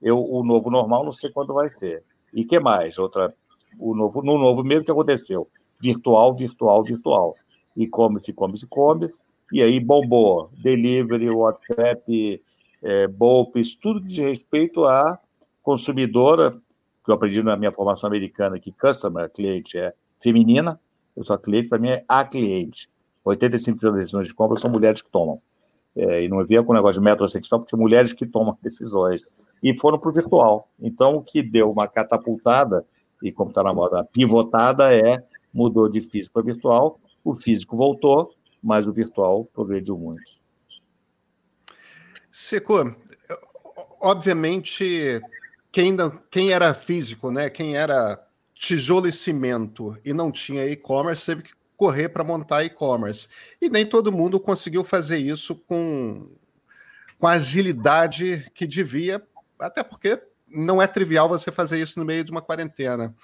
Eu, 0.00 0.18
o 0.18 0.42
novo 0.42 0.70
normal 0.70 1.04
não 1.04 1.12
sei 1.12 1.30
quando 1.30 1.52
vai 1.52 1.68
ser. 1.68 2.02
E 2.32 2.44
que 2.44 2.58
mais? 2.58 2.98
Outra, 2.98 3.34
o 3.78 3.94
novo, 3.94 4.22
no 4.22 4.38
novo 4.38 4.64
medo 4.64 4.84
que 4.84 4.90
aconteceu? 4.90 5.46
Virtual, 5.78 6.34
virtual, 6.34 6.82
virtual 6.82 7.36
e-commerce, 7.76 8.30
e-commerce, 8.30 8.64
e-commerce, 8.64 9.18
e 9.52 9.62
aí 9.62 9.80
bombou. 9.80 10.50
Delivery, 10.62 11.30
WhatsApp, 11.30 12.42
é, 12.82 13.06
Bolpes, 13.06 13.74
tudo 13.74 14.00
diz 14.00 14.18
respeito 14.18 14.84
à 14.84 15.18
consumidora, 15.62 16.52
que 17.04 17.10
eu 17.10 17.14
aprendi 17.14 17.42
na 17.42 17.56
minha 17.56 17.72
formação 17.72 18.06
americana, 18.06 18.58
que 18.58 18.72
customer, 18.72 19.30
cliente, 19.30 19.78
é 19.78 19.92
feminina, 20.20 20.80
eu 21.16 21.22
sou 21.22 21.36
cliente, 21.38 21.68
para 21.68 21.78
mim 21.78 21.90
é 21.90 22.04
a 22.08 22.24
cliente. 22.24 22.88
85% 23.24 23.80
das 23.80 23.94
decisões 23.94 24.26
de 24.26 24.34
compra 24.34 24.58
são 24.58 24.70
mulheres 24.70 25.00
que 25.00 25.10
tomam. 25.10 25.40
É, 25.96 26.24
e 26.24 26.28
não 26.28 26.40
havia 26.40 26.62
com 26.62 26.72
o 26.72 26.74
negócio 26.74 27.00
de 27.00 27.04
metrosexual, 27.04 27.60
porque 27.60 27.76
mulheres 27.76 28.12
que 28.12 28.26
tomam 28.26 28.56
decisões. 28.62 29.22
E 29.62 29.78
foram 29.78 29.98
para 29.98 30.10
o 30.10 30.12
virtual. 30.12 30.68
Então, 30.78 31.16
o 31.16 31.22
que 31.22 31.42
deu 31.42 31.70
uma 31.70 31.86
catapultada, 31.86 32.84
e 33.22 33.32
como 33.32 33.50
está 33.50 33.62
na 33.62 33.72
moda, 33.72 34.04
pivotada, 34.04 34.94
é 34.94 35.24
mudou 35.52 35.88
de 35.88 36.00
físico 36.00 36.34
para 36.34 36.42
virtual. 36.42 36.98
O 37.24 37.34
físico 37.34 37.76
voltou, 37.76 38.34
mas 38.62 38.86
o 38.86 38.92
virtual 38.92 39.46
progrediu 39.46 39.98
muito. 39.98 40.22
Seco, 42.30 42.94
obviamente, 44.00 45.20
quem, 45.72 45.96
quem 46.30 46.52
era 46.52 46.74
físico, 46.74 47.30
né, 47.30 47.48
quem 47.48 47.76
era 47.76 48.22
tijolo 48.54 49.08
e 49.08 49.12
cimento 49.12 49.98
e 50.04 50.12
não 50.12 50.30
tinha 50.30 50.66
e-commerce, 50.66 51.26
teve 51.26 51.42
que 51.42 51.52
correr 51.76 52.08
para 52.08 52.24
montar 52.24 52.64
e-commerce. 52.64 53.28
E 53.60 53.68
nem 53.68 53.84
todo 53.84 54.12
mundo 54.12 54.38
conseguiu 54.38 54.84
fazer 54.84 55.18
isso 55.18 55.54
com, 55.54 56.30
com 57.18 57.26
a 57.26 57.32
agilidade 57.32 58.50
que 58.54 58.66
devia, 58.66 59.22
até 59.58 59.82
porque 59.82 60.22
não 60.48 60.80
é 60.80 60.86
trivial 60.86 61.28
você 61.28 61.50
fazer 61.50 61.80
isso 61.80 61.98
no 61.98 62.04
meio 62.04 62.24
de 62.24 62.30
uma 62.30 62.42
quarentena. 62.42 63.14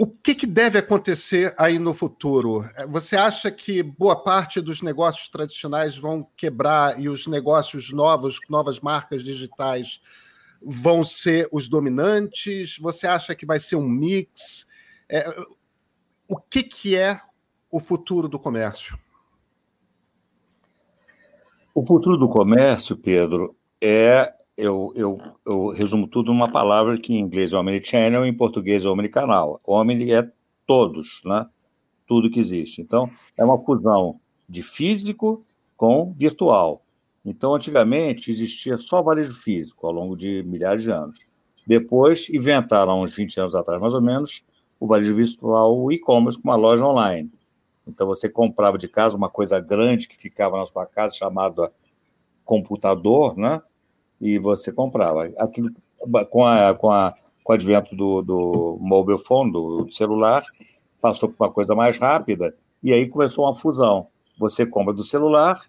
O 0.00 0.06
que, 0.06 0.34
que, 0.34 0.46
deve 0.46 0.78
acontecer 0.78 1.54
aí 1.58 1.78
no 1.78 1.92
futuro? 1.92 2.66
Você 2.88 3.18
acha 3.18 3.50
que 3.50 3.82
boa 3.82 4.16
parte 4.16 4.58
dos 4.58 4.80
negócios 4.80 5.28
tradicionais 5.28 5.94
vão 5.94 6.26
quebrar 6.38 6.98
e 6.98 7.06
os 7.06 7.26
negócios 7.26 7.92
novos, 7.92 8.40
novas 8.48 8.80
marcas 8.80 9.22
digitais, 9.22 10.00
vão 10.62 11.04
ser 11.04 11.50
os 11.52 11.68
dominantes? 11.68 12.78
Você 12.78 13.06
acha 13.06 13.34
que 13.34 13.44
vai 13.44 13.58
ser 13.58 13.76
um 13.76 13.86
mix? 13.86 14.66
É, 15.06 15.28
o 16.26 16.38
que, 16.38 16.62
que 16.62 16.96
é 16.96 17.20
o 17.70 17.78
futuro 17.78 18.26
do 18.26 18.38
comércio? 18.38 18.98
O 21.74 21.84
futuro 21.84 22.16
do 22.16 22.26
comércio, 22.26 22.96
Pedro, 22.96 23.54
é. 23.78 24.34
Eu, 24.60 24.92
eu, 24.94 25.18
eu 25.46 25.68
resumo 25.68 26.06
tudo 26.06 26.32
numa 26.32 26.50
palavra 26.50 26.98
que 26.98 27.14
em 27.14 27.18
inglês 27.18 27.54
é 27.54 27.56
omnichannel, 27.56 28.26
em 28.26 28.36
português 28.36 28.84
é 28.84 28.88
omnicanal. 28.88 29.58
Omni 29.66 30.12
é 30.12 30.30
todos, 30.66 31.22
né? 31.24 31.46
Tudo 32.06 32.30
que 32.30 32.38
existe. 32.38 32.82
Então, 32.82 33.08
é 33.38 33.44
uma 33.44 33.58
fusão 33.58 34.20
de 34.46 34.62
físico 34.62 35.42
com 35.76 36.12
virtual. 36.12 36.84
Então, 37.24 37.54
antigamente, 37.54 38.30
existia 38.30 38.76
só 38.76 39.02
varejo 39.02 39.32
físico 39.32 39.86
ao 39.86 39.92
longo 39.92 40.14
de 40.14 40.42
milhares 40.42 40.82
de 40.82 40.90
anos. 40.90 41.18
Depois, 41.66 42.28
inventaram, 42.28 43.02
uns 43.02 43.14
20 43.16 43.40
anos 43.40 43.54
atrás, 43.54 43.80
mais 43.80 43.94
ou 43.94 44.02
menos, 44.02 44.44
o 44.78 44.86
varejo 44.86 45.14
virtual, 45.14 45.74
o 45.74 45.90
e-commerce, 45.90 46.38
com 46.38 46.48
uma 46.48 46.56
loja 46.56 46.84
online. 46.84 47.32
Então, 47.86 48.06
você 48.06 48.28
comprava 48.28 48.76
de 48.76 48.88
casa 48.88 49.16
uma 49.16 49.30
coisa 49.30 49.58
grande 49.58 50.06
que 50.06 50.16
ficava 50.16 50.58
na 50.58 50.66
sua 50.66 50.84
casa, 50.84 51.14
chamada 51.14 51.72
computador, 52.44 53.38
né? 53.38 53.62
E 54.20 54.38
você 54.38 54.72
comprava. 54.72 55.30
Aquilo, 55.38 55.70
com, 56.30 56.46
a, 56.46 56.74
com, 56.74 56.90
a, 56.90 57.14
com 57.42 57.52
o 57.52 57.54
advento 57.54 57.94
do, 57.94 58.22
do 58.22 58.78
mobile 58.80 59.18
phone, 59.18 59.52
do, 59.52 59.90
celular, 59.90 60.44
passou 61.00 61.28
para 61.28 61.46
uma 61.46 61.52
coisa 61.52 61.74
mais 61.74 61.98
rápida, 61.98 62.54
e 62.82 62.92
aí 62.92 63.08
começou 63.08 63.44
uma 63.44 63.54
fusão. 63.54 64.08
Você 64.38 64.66
compra 64.66 64.92
do 64.92 65.04
celular 65.04 65.60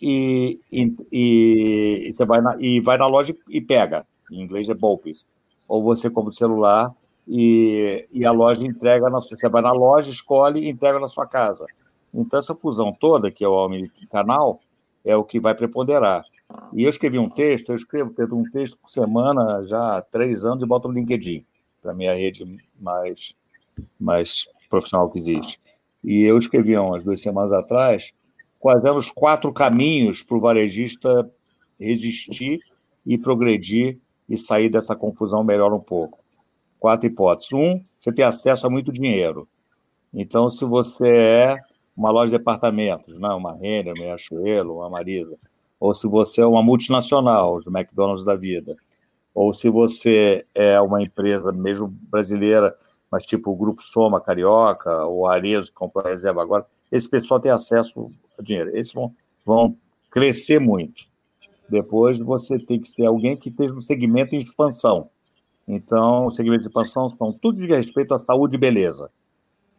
e, 0.00 0.60
e, 0.72 0.94
e, 1.12 2.12
você 2.12 2.24
vai 2.24 2.40
na, 2.40 2.56
e 2.58 2.80
vai 2.80 2.96
na 2.96 3.06
loja 3.06 3.34
e 3.48 3.60
pega. 3.60 4.06
Em 4.30 4.42
inglês 4.42 4.68
é 4.68 4.74
Bolpes. 4.74 5.26
Ou 5.68 5.82
você 5.82 6.10
compra 6.10 6.30
o 6.30 6.34
celular 6.34 6.94
e, 7.26 8.06
e 8.12 8.24
a 8.24 8.32
loja 8.32 8.66
entrega, 8.66 9.08
na, 9.08 9.20
você 9.20 9.48
vai 9.48 9.62
na 9.62 9.72
loja, 9.72 10.10
escolhe 10.10 10.60
e 10.60 10.68
entrega 10.68 10.98
na 10.98 11.08
sua 11.08 11.26
casa. 11.26 11.64
Então, 12.12 12.38
essa 12.38 12.54
fusão 12.54 12.92
toda, 12.92 13.30
que 13.30 13.44
é 13.44 13.48
o 13.48 13.68
canal, 14.10 14.60
é 15.04 15.16
o 15.16 15.24
que 15.24 15.38
vai 15.38 15.54
preponderar. 15.54 16.24
E 16.72 16.84
eu 16.84 16.88
escrevi 16.88 17.18
um 17.18 17.28
texto, 17.28 17.70
eu 17.70 17.76
escrevo 17.76 18.12
um 18.32 18.50
texto 18.50 18.78
por 18.78 18.88
semana 18.88 19.64
já 19.64 19.96
há 19.96 20.02
três 20.02 20.44
anos 20.44 20.62
e 20.62 20.66
boto 20.66 20.88
no 20.88 20.94
LinkedIn, 20.94 21.44
para 21.82 21.92
a 21.92 21.94
minha 21.94 22.14
rede 22.14 22.44
mais, 22.78 23.34
mais 23.98 24.48
profissional 24.68 25.10
que 25.10 25.18
existe. 25.18 25.60
E 26.02 26.22
eu 26.22 26.38
escrevi 26.38 26.76
umas 26.76 27.04
duas 27.04 27.20
semanas 27.20 27.52
atrás 27.52 28.12
quais 28.58 28.84
eram 28.84 28.98
os 28.98 29.10
quatro 29.10 29.52
caminhos 29.52 30.22
para 30.22 30.36
o 30.36 30.40
varejista 30.40 31.30
resistir 31.78 32.60
e 33.06 33.18
progredir 33.18 33.98
e 34.28 34.36
sair 34.36 34.68
dessa 34.68 34.94
confusão 34.94 35.42
melhor 35.42 35.72
um 35.72 35.80
pouco 35.80 36.20
quatro 36.80 37.06
hipóteses. 37.06 37.52
Um, 37.52 37.84
você 37.98 38.10
tem 38.10 38.24
acesso 38.24 38.66
a 38.66 38.70
muito 38.70 38.90
dinheiro. 38.90 39.46
Então, 40.12 40.48
se 40.48 40.64
você 40.64 41.08
é 41.08 41.58
uma 41.96 42.10
loja 42.10 42.32
de 42.32 42.38
departamentos, 42.38 43.18
não, 43.18 43.28
né, 43.28 43.34
uma 43.34 43.54
Renner, 43.54 43.94
uma 43.94 44.04
Riachuelo, 44.04 44.78
uma 44.78 44.88
Marisa, 44.88 45.36
ou 45.80 45.94
se 45.94 46.06
você 46.06 46.42
é 46.42 46.46
uma 46.46 46.62
multinacional, 46.62 47.56
os 47.56 47.66
McDonald's 47.66 48.24
da 48.24 48.36
vida, 48.36 48.76
ou 49.34 49.54
se 49.54 49.70
você 49.70 50.44
é 50.54 50.78
uma 50.80 51.02
empresa 51.02 51.50
mesmo 51.50 51.88
brasileira, 51.88 52.76
mas 53.10 53.24
tipo 53.24 53.50
o 53.50 53.56
Grupo 53.56 53.82
Soma 53.82 54.20
Carioca, 54.20 55.06
ou 55.06 55.26
Arezo, 55.26 55.68
que 55.68 55.74
comprou 55.74 56.04
a 56.04 56.10
reserva 56.10 56.42
agora, 56.42 56.66
esse 56.92 57.08
pessoal 57.08 57.40
tem 57.40 57.50
acesso 57.50 58.12
a 58.38 58.42
dinheiro. 58.42 58.76
Esses 58.76 58.92
vão, 58.92 59.14
vão 59.44 59.76
crescer 60.10 60.58
muito. 60.58 61.08
Depois 61.68 62.18
você 62.18 62.58
tem 62.58 62.80
que 62.80 62.94
ter 62.94 63.06
alguém 63.06 63.38
que 63.38 63.48
esteja 63.48 63.72
no 63.72 63.82
segmento 63.82 64.34
em 64.34 64.40
expansão. 64.40 65.08
Então, 65.66 66.26
o 66.26 66.30
segmento 66.30 66.62
de 66.62 66.68
expansão 66.68 67.08
são 67.08 67.32
tudo 67.32 67.60
de 67.60 67.66
respeito 67.66 68.12
à 68.12 68.18
saúde 68.18 68.56
e 68.56 68.58
beleza. 68.58 69.10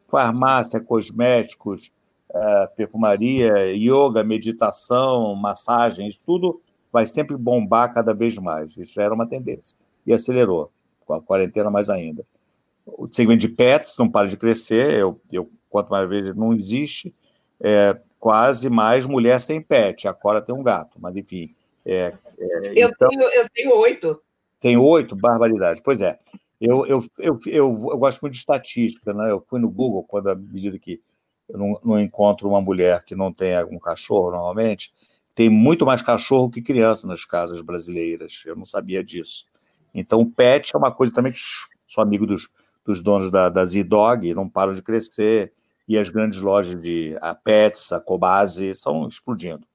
Farmácia, 0.08 0.80
cosméticos, 0.80 1.92
perfumaria, 2.76 3.74
yoga, 3.76 4.24
meditação, 4.24 5.36
massagem, 5.36 6.08
isso 6.08 6.22
tudo 6.26 6.62
vai 6.92 7.06
sempre 7.06 7.38
bombar 7.38 7.94
cada 7.94 8.14
vez 8.14 8.38
mais. 8.38 8.76
Isso 8.78 8.94
já 8.94 9.04
era 9.04 9.14
uma 9.14 9.28
tendência. 9.28 9.78
E 10.06 10.14
acelerou, 10.14 10.72
com 11.06 11.14
a 11.14 11.22
quarentena 11.22 11.70
mais 11.70 11.90
ainda. 11.90 12.26
O 12.86 13.08
segmento 13.12 13.42
de 13.42 13.50
pets 13.50 13.98
não 13.98 14.10
para 14.10 14.28
de 14.28 14.38
crescer, 14.38 15.00
eu, 15.00 15.20
eu 15.32 15.50
quanto 15.70 15.90
mais 15.90 16.10
vezes 16.10 16.36
não 16.36 16.54
existe, 16.54 17.14
é, 17.60 17.98
quase 18.20 18.70
mais 18.70 19.06
mulher 19.06 19.40
sem 19.40 19.62
pet. 19.62 20.08
Agora 20.08 20.42
tem 20.42 20.54
um 20.54 20.64
gato, 20.64 20.98
mas 21.00 21.16
enfim. 21.16 21.54
É, 21.86 22.14
é, 22.38 22.74
eu, 22.76 22.90
então... 22.90 23.10
tenho, 23.10 23.24
eu 23.24 23.48
tenho 23.54 23.76
oito. 23.78 24.22
Tem 24.60 24.78
oito? 24.78 25.16
Barbaridade. 25.16 25.82
Pois 25.84 26.02
é. 26.02 26.20
Eu, 26.60 26.86
eu, 26.86 27.04
eu, 27.18 27.40
eu, 27.48 27.90
eu 27.92 27.98
gosto 27.98 28.22
muito 28.22 28.34
de 28.34 28.40
estatística, 28.40 29.12
né? 29.14 29.32
Eu 29.32 29.44
fui 29.50 29.60
no 29.60 29.70
Google, 29.70 30.04
quando 30.04 30.30
à 30.30 30.36
medida 30.36 30.78
que 30.78 31.02
eu 31.52 31.60
não, 31.60 31.80
não 31.84 32.00
encontro 32.00 32.48
uma 32.48 32.62
mulher 32.62 33.04
que 33.04 33.16
não 33.16 33.32
tenha 33.32 33.66
um 33.66 33.78
cachorro, 33.78 34.32
normalmente, 34.32 34.92
tem 35.36 35.50
muito 35.50 35.86
mais 35.86 36.02
cachorro 36.02 36.50
que 36.50 36.62
criança 36.62 37.08
nas 37.08 37.26
casas 37.26 37.62
brasileiras. 37.62 38.44
Eu 38.46 38.56
não 38.56 38.66
sabia 38.66 39.04
disso. 39.04 39.46
Então, 39.94 40.30
pet 40.30 40.76
é 40.76 40.78
uma 40.78 40.92
coisa 40.92 41.14
também. 41.14 41.34
Sou 41.88 42.02
amigo 42.02 42.26
dos, 42.26 42.50
dos 42.86 43.02
donos 43.02 43.30
da, 43.30 43.50
da 43.50 43.66
Z-Dog, 43.66 44.34
não 44.34 44.48
param 44.48 44.74
de 44.74 44.82
crescer. 44.82 45.54
E 45.88 45.98
as 45.98 46.10
grandes 46.10 46.40
lojas 46.40 46.82
de 46.82 47.18
a 47.22 47.34
Pets, 47.34 47.92
a 47.92 48.00
Cobase, 48.00 48.66
estão 48.70 49.08
explodindo. 49.08 49.66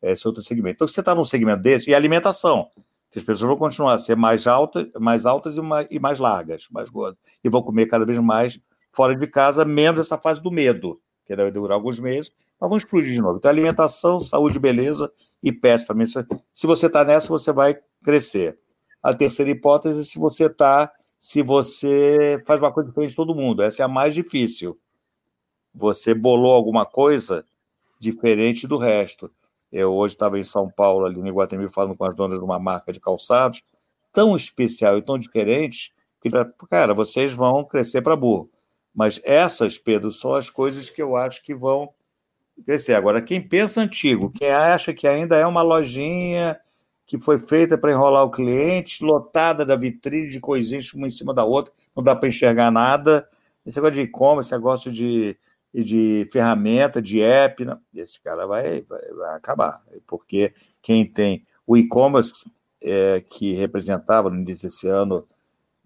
Esse 0.00 0.26
é 0.26 0.28
outro 0.28 0.42
segmento. 0.42 0.76
Então, 0.76 0.88
você 0.88 1.00
está 1.00 1.14
num 1.14 1.24
segmento 1.24 1.62
desse, 1.62 1.90
e 1.90 1.94
alimentação 1.94 2.70
que 3.10 3.18
as 3.18 3.24
pessoas 3.24 3.48
vão 3.48 3.56
continuar 3.56 3.94
a 3.94 3.98
ser 3.98 4.16
mais 4.16 4.46
altas, 4.46 4.88
mais 4.98 5.26
altas 5.26 5.56
e 5.56 5.60
mais, 5.60 5.86
e 5.90 5.98
mais 5.98 6.18
largas, 6.18 6.66
mais 6.70 6.90
gordas, 6.90 7.18
e 7.42 7.48
vão 7.48 7.62
comer 7.62 7.86
cada 7.86 8.04
vez 8.04 8.18
mais 8.18 8.60
fora 8.92 9.14
de 9.14 9.26
casa, 9.26 9.64
menos 9.64 10.00
essa 10.00 10.18
fase 10.18 10.40
do 10.42 10.50
medo, 10.50 11.00
que 11.26 11.36
deve 11.36 11.50
durar 11.50 11.74
alguns 11.74 11.98
meses, 11.98 12.32
mas 12.58 12.70
vão 12.70 12.78
explodir 12.78 13.12
de 13.12 13.20
novo. 13.20 13.38
Então, 13.38 13.50
alimentação, 13.50 14.20
saúde, 14.20 14.58
beleza 14.58 15.12
e 15.42 15.52
pés, 15.52 15.84
para 15.84 15.94
mim, 15.94 16.06
se 16.06 16.66
você 16.66 16.86
está 16.86 17.04
nessa, 17.04 17.28
você 17.28 17.52
vai 17.52 17.78
crescer. 18.02 18.58
A 19.02 19.12
terceira 19.12 19.50
hipótese, 19.50 20.04
se 20.06 20.18
você 20.18 20.46
está, 20.46 20.90
se 21.18 21.42
você 21.42 22.42
faz 22.46 22.60
uma 22.60 22.72
coisa 22.72 22.88
diferente 22.88 23.10
de 23.10 23.16
todo 23.16 23.34
mundo, 23.34 23.62
essa 23.62 23.82
é 23.82 23.84
a 23.84 23.88
mais 23.88 24.14
difícil. 24.14 24.78
Você 25.74 26.14
bolou 26.14 26.52
alguma 26.52 26.86
coisa 26.86 27.44
diferente 28.00 28.66
do 28.66 28.78
resto. 28.78 29.30
Eu 29.70 29.92
hoje 29.92 30.14
estava 30.14 30.38
em 30.38 30.44
São 30.44 30.70
Paulo, 30.70 31.04
ali 31.04 31.18
no 31.20 31.28
Iguatemi, 31.28 31.68
falando 31.68 31.96
com 31.96 32.04
as 32.04 32.14
donas 32.14 32.38
de 32.38 32.44
uma 32.44 32.58
marca 32.58 32.92
de 32.92 33.00
calçados, 33.00 33.62
tão 34.12 34.36
especial 34.36 34.96
e 34.96 35.02
tão 35.02 35.18
diferente, 35.18 35.94
que, 36.20 36.30
cara, 36.68 36.94
vocês 36.94 37.32
vão 37.32 37.64
crescer 37.64 38.00
para 38.00 38.16
burro. 38.16 38.50
Mas 38.96 39.20
essas, 39.22 39.76
Pedro, 39.76 40.10
são 40.10 40.34
as 40.34 40.48
coisas 40.48 40.88
que 40.88 41.02
eu 41.02 41.14
acho 41.14 41.44
que 41.44 41.54
vão 41.54 41.92
crescer. 42.64 42.94
Agora, 42.94 43.20
quem 43.20 43.40
pensa 43.40 43.82
antigo, 43.82 44.30
quem 44.30 44.48
acha 44.50 44.94
que 44.94 45.06
ainda 45.06 45.36
é 45.36 45.46
uma 45.46 45.60
lojinha 45.60 46.58
que 47.06 47.20
foi 47.20 47.38
feita 47.38 47.78
para 47.78 47.92
enrolar 47.92 48.24
o 48.24 48.30
cliente, 48.30 49.04
lotada 49.04 49.64
da 49.64 49.76
vitrine 49.76 50.30
de 50.30 50.40
coisinhas 50.40 50.92
uma 50.94 51.06
em 51.06 51.10
cima 51.10 51.34
da 51.34 51.44
outra, 51.44 51.72
não 51.94 52.02
dá 52.02 52.16
para 52.16 52.28
enxergar 52.28 52.70
nada. 52.70 53.28
Esse 53.64 53.76
negócio 53.76 53.96
de 53.96 54.02
e-commerce, 54.02 54.48
esse 54.48 54.56
negócio 54.56 54.90
de 54.90 55.36
de 55.84 56.26
ferramenta, 56.32 57.02
de 57.02 57.20
app, 57.20 57.66
esse 57.94 58.20
cara 58.20 58.46
vai, 58.46 58.80
vai, 58.82 59.02
vai 59.12 59.36
acabar, 59.36 59.84
porque 60.06 60.54
quem 60.80 61.04
tem 61.04 61.44
O 61.66 61.76
e-commerce, 61.76 62.44
é, 62.80 63.20
que 63.20 63.52
representava 63.52 64.30
no 64.30 64.36
início 64.36 64.68
desse 64.68 64.86
ano, 64.86 65.26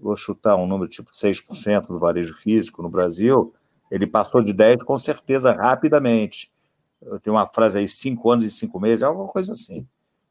vou 0.00 0.16
chutar 0.16 0.56
um 0.56 0.66
número 0.66 0.90
tipo 0.90 1.10
6% 1.10 1.86
do 1.86 1.98
varejo 1.98 2.34
físico 2.34 2.82
no 2.82 2.88
Brasil, 2.88 3.52
ele 3.90 4.06
passou 4.06 4.42
de 4.42 4.54
10% 4.54 4.84
com 4.84 4.96
certeza 4.96 5.52
rapidamente. 5.52 6.50
Eu 7.02 7.18
tenho 7.18 7.36
uma 7.36 7.48
frase 7.48 7.78
aí, 7.78 7.88
cinco 7.88 8.30
anos 8.30 8.44
e 8.44 8.50
cinco 8.50 8.78
meses, 8.78 9.02
é 9.02 9.06
alguma 9.06 9.28
coisa 9.28 9.52
assim. 9.52 9.86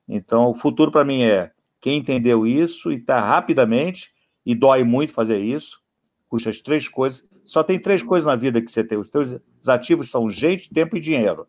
Então, 0.08 0.50
o 0.50 0.56
futuro 0.56 0.92
para 0.92 1.04
mim 1.04 1.24
é 1.24 1.52
quem 1.82 1.98
entendeu 1.98 2.46
isso 2.46 2.92
e 2.92 2.96
está 2.96 3.20
rapidamente, 3.20 4.14
e 4.46 4.56
dói 4.56 4.84
muito 4.84 5.14
fazer 5.14 5.38
isso, 5.38 5.82
custa 6.28 6.50
as 6.50 6.62
três 6.62 6.88
coisas. 6.88 7.28
Só 7.44 7.64
tem 7.64 7.80
três 7.80 8.04
coisas 8.04 8.26
na 8.26 8.36
vida 8.36 8.62
que 8.62 8.72
você 8.72 8.84
tem. 8.84 8.98
Os 8.98 9.10
teus 9.10 9.40
ativos 9.68 10.10
são 10.10 10.30
gente, 10.30 10.72
tempo 10.72 10.96
e 10.96 11.00
dinheiro. 11.00 11.48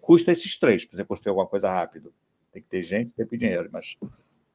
Custa 0.00 0.32
esses 0.32 0.58
três 0.58 0.84
para 0.84 0.96
você 0.96 1.04
construir 1.04 1.30
alguma 1.30 1.46
coisa 1.46 1.70
rápido. 1.70 2.12
Tem 2.52 2.62
que 2.62 2.68
ter 2.68 2.82
gente, 2.82 3.12
tempo 3.12 3.34
e 3.34 3.38
dinheiro. 3.38 3.68
Mas 3.72 3.96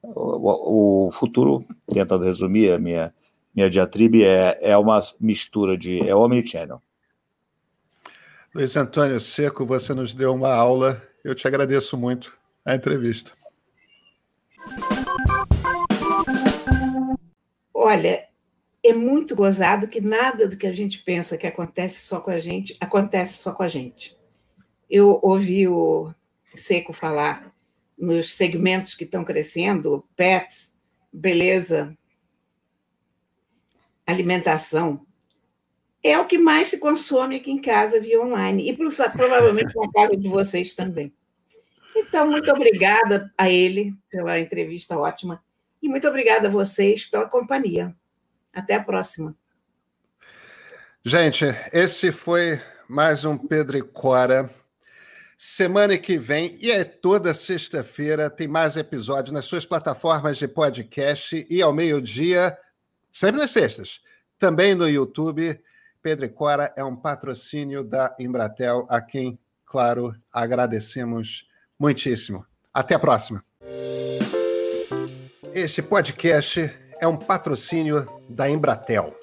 o, 0.02 1.06
o 1.06 1.10
futuro, 1.10 1.64
tentando 1.92 2.24
resumir 2.24 2.72
a 2.72 2.78
minha, 2.78 3.14
minha 3.54 3.68
diatribe, 3.68 4.24
é, 4.24 4.58
é 4.60 4.76
uma 4.76 5.00
mistura 5.20 5.76
de. 5.76 6.08
é 6.08 6.14
omnichannel. 6.14 6.82
Luiz 8.54 8.76
Antônio 8.76 9.20
Seco, 9.20 9.66
você 9.66 9.92
nos 9.92 10.14
deu 10.14 10.34
uma 10.34 10.52
aula. 10.52 11.02
Eu 11.22 11.34
te 11.34 11.46
agradeço 11.46 11.96
muito 11.96 12.36
a 12.64 12.74
entrevista. 12.74 13.32
Olha, 17.74 18.26
é 18.84 18.92
muito 18.92 19.36
gozado 19.36 19.86
que 19.86 20.00
nada 20.00 20.48
do 20.48 20.56
que 20.56 20.66
a 20.66 20.72
gente 20.72 20.98
pensa 21.02 21.36
que 21.36 21.46
acontece 21.46 22.00
só 22.00 22.20
com 22.20 22.30
a 22.30 22.40
gente 22.40 22.76
acontece 22.80 23.38
só 23.38 23.52
com 23.52 23.62
a 23.62 23.68
gente. 23.68 24.16
Eu 24.88 25.20
ouvi 25.22 25.68
o 25.68 26.12
Seco 26.54 26.92
falar 26.92 27.52
nos 27.98 28.34
segmentos 28.34 28.94
que 28.94 29.04
estão 29.04 29.24
crescendo, 29.24 30.06
pets, 30.16 30.76
beleza, 31.12 31.96
alimentação. 34.06 35.04
É 36.02 36.18
o 36.18 36.26
que 36.26 36.38
mais 36.38 36.68
se 36.68 36.78
consome 36.78 37.36
aqui 37.36 37.50
em 37.50 37.60
casa 37.60 38.00
via 38.00 38.22
online 38.22 38.70
e 38.70 38.76
provavelmente 39.10 39.74
na 39.74 39.90
casa 39.92 40.16
de 40.16 40.28
vocês 40.28 40.74
também. 40.74 41.12
Então, 41.94 42.30
muito 42.30 42.50
obrigada 42.52 43.32
a 43.36 43.50
ele 43.50 43.92
pela 44.08 44.38
entrevista 44.38 44.96
ótima 44.96 45.42
e 45.82 45.88
muito 45.88 46.06
obrigada 46.06 46.46
a 46.46 46.50
vocês 46.50 47.04
pela 47.04 47.28
companhia. 47.28 47.94
Até 48.52 48.74
a 48.74 48.82
próxima. 48.82 49.36
Gente, 51.04 51.44
esse 51.72 52.12
foi 52.12 52.60
mais 52.88 53.24
um 53.24 53.36
Pedro 53.36 53.76
e 53.76 53.82
Cora. 53.82 54.48
Semana 55.40 55.96
que 55.96 56.18
vem, 56.18 56.58
e 56.60 56.68
é 56.68 56.82
toda 56.82 57.32
sexta-feira, 57.32 58.28
tem 58.28 58.48
mais 58.48 58.76
episódios 58.76 59.30
nas 59.30 59.44
suas 59.44 59.64
plataformas 59.64 60.36
de 60.36 60.48
podcast 60.48 61.46
e 61.48 61.62
ao 61.62 61.72
meio-dia, 61.72 62.58
sempre 63.08 63.40
nas 63.40 63.52
sextas, 63.52 64.00
também 64.36 64.74
no 64.74 64.88
YouTube. 64.88 65.62
Pedro 66.02 66.24
e 66.24 66.28
Cora 66.28 66.72
é 66.76 66.82
um 66.82 66.96
patrocínio 66.96 67.84
da 67.84 68.16
Embratel, 68.18 68.84
a 68.90 69.00
quem, 69.00 69.38
claro, 69.64 70.12
agradecemos 70.32 71.48
muitíssimo. 71.78 72.44
Até 72.74 72.96
a 72.96 72.98
próxima. 72.98 73.44
Este 75.54 75.80
podcast 75.82 76.68
é 77.00 77.06
um 77.06 77.16
patrocínio 77.16 78.04
da 78.28 78.50
Embratel. 78.50 79.16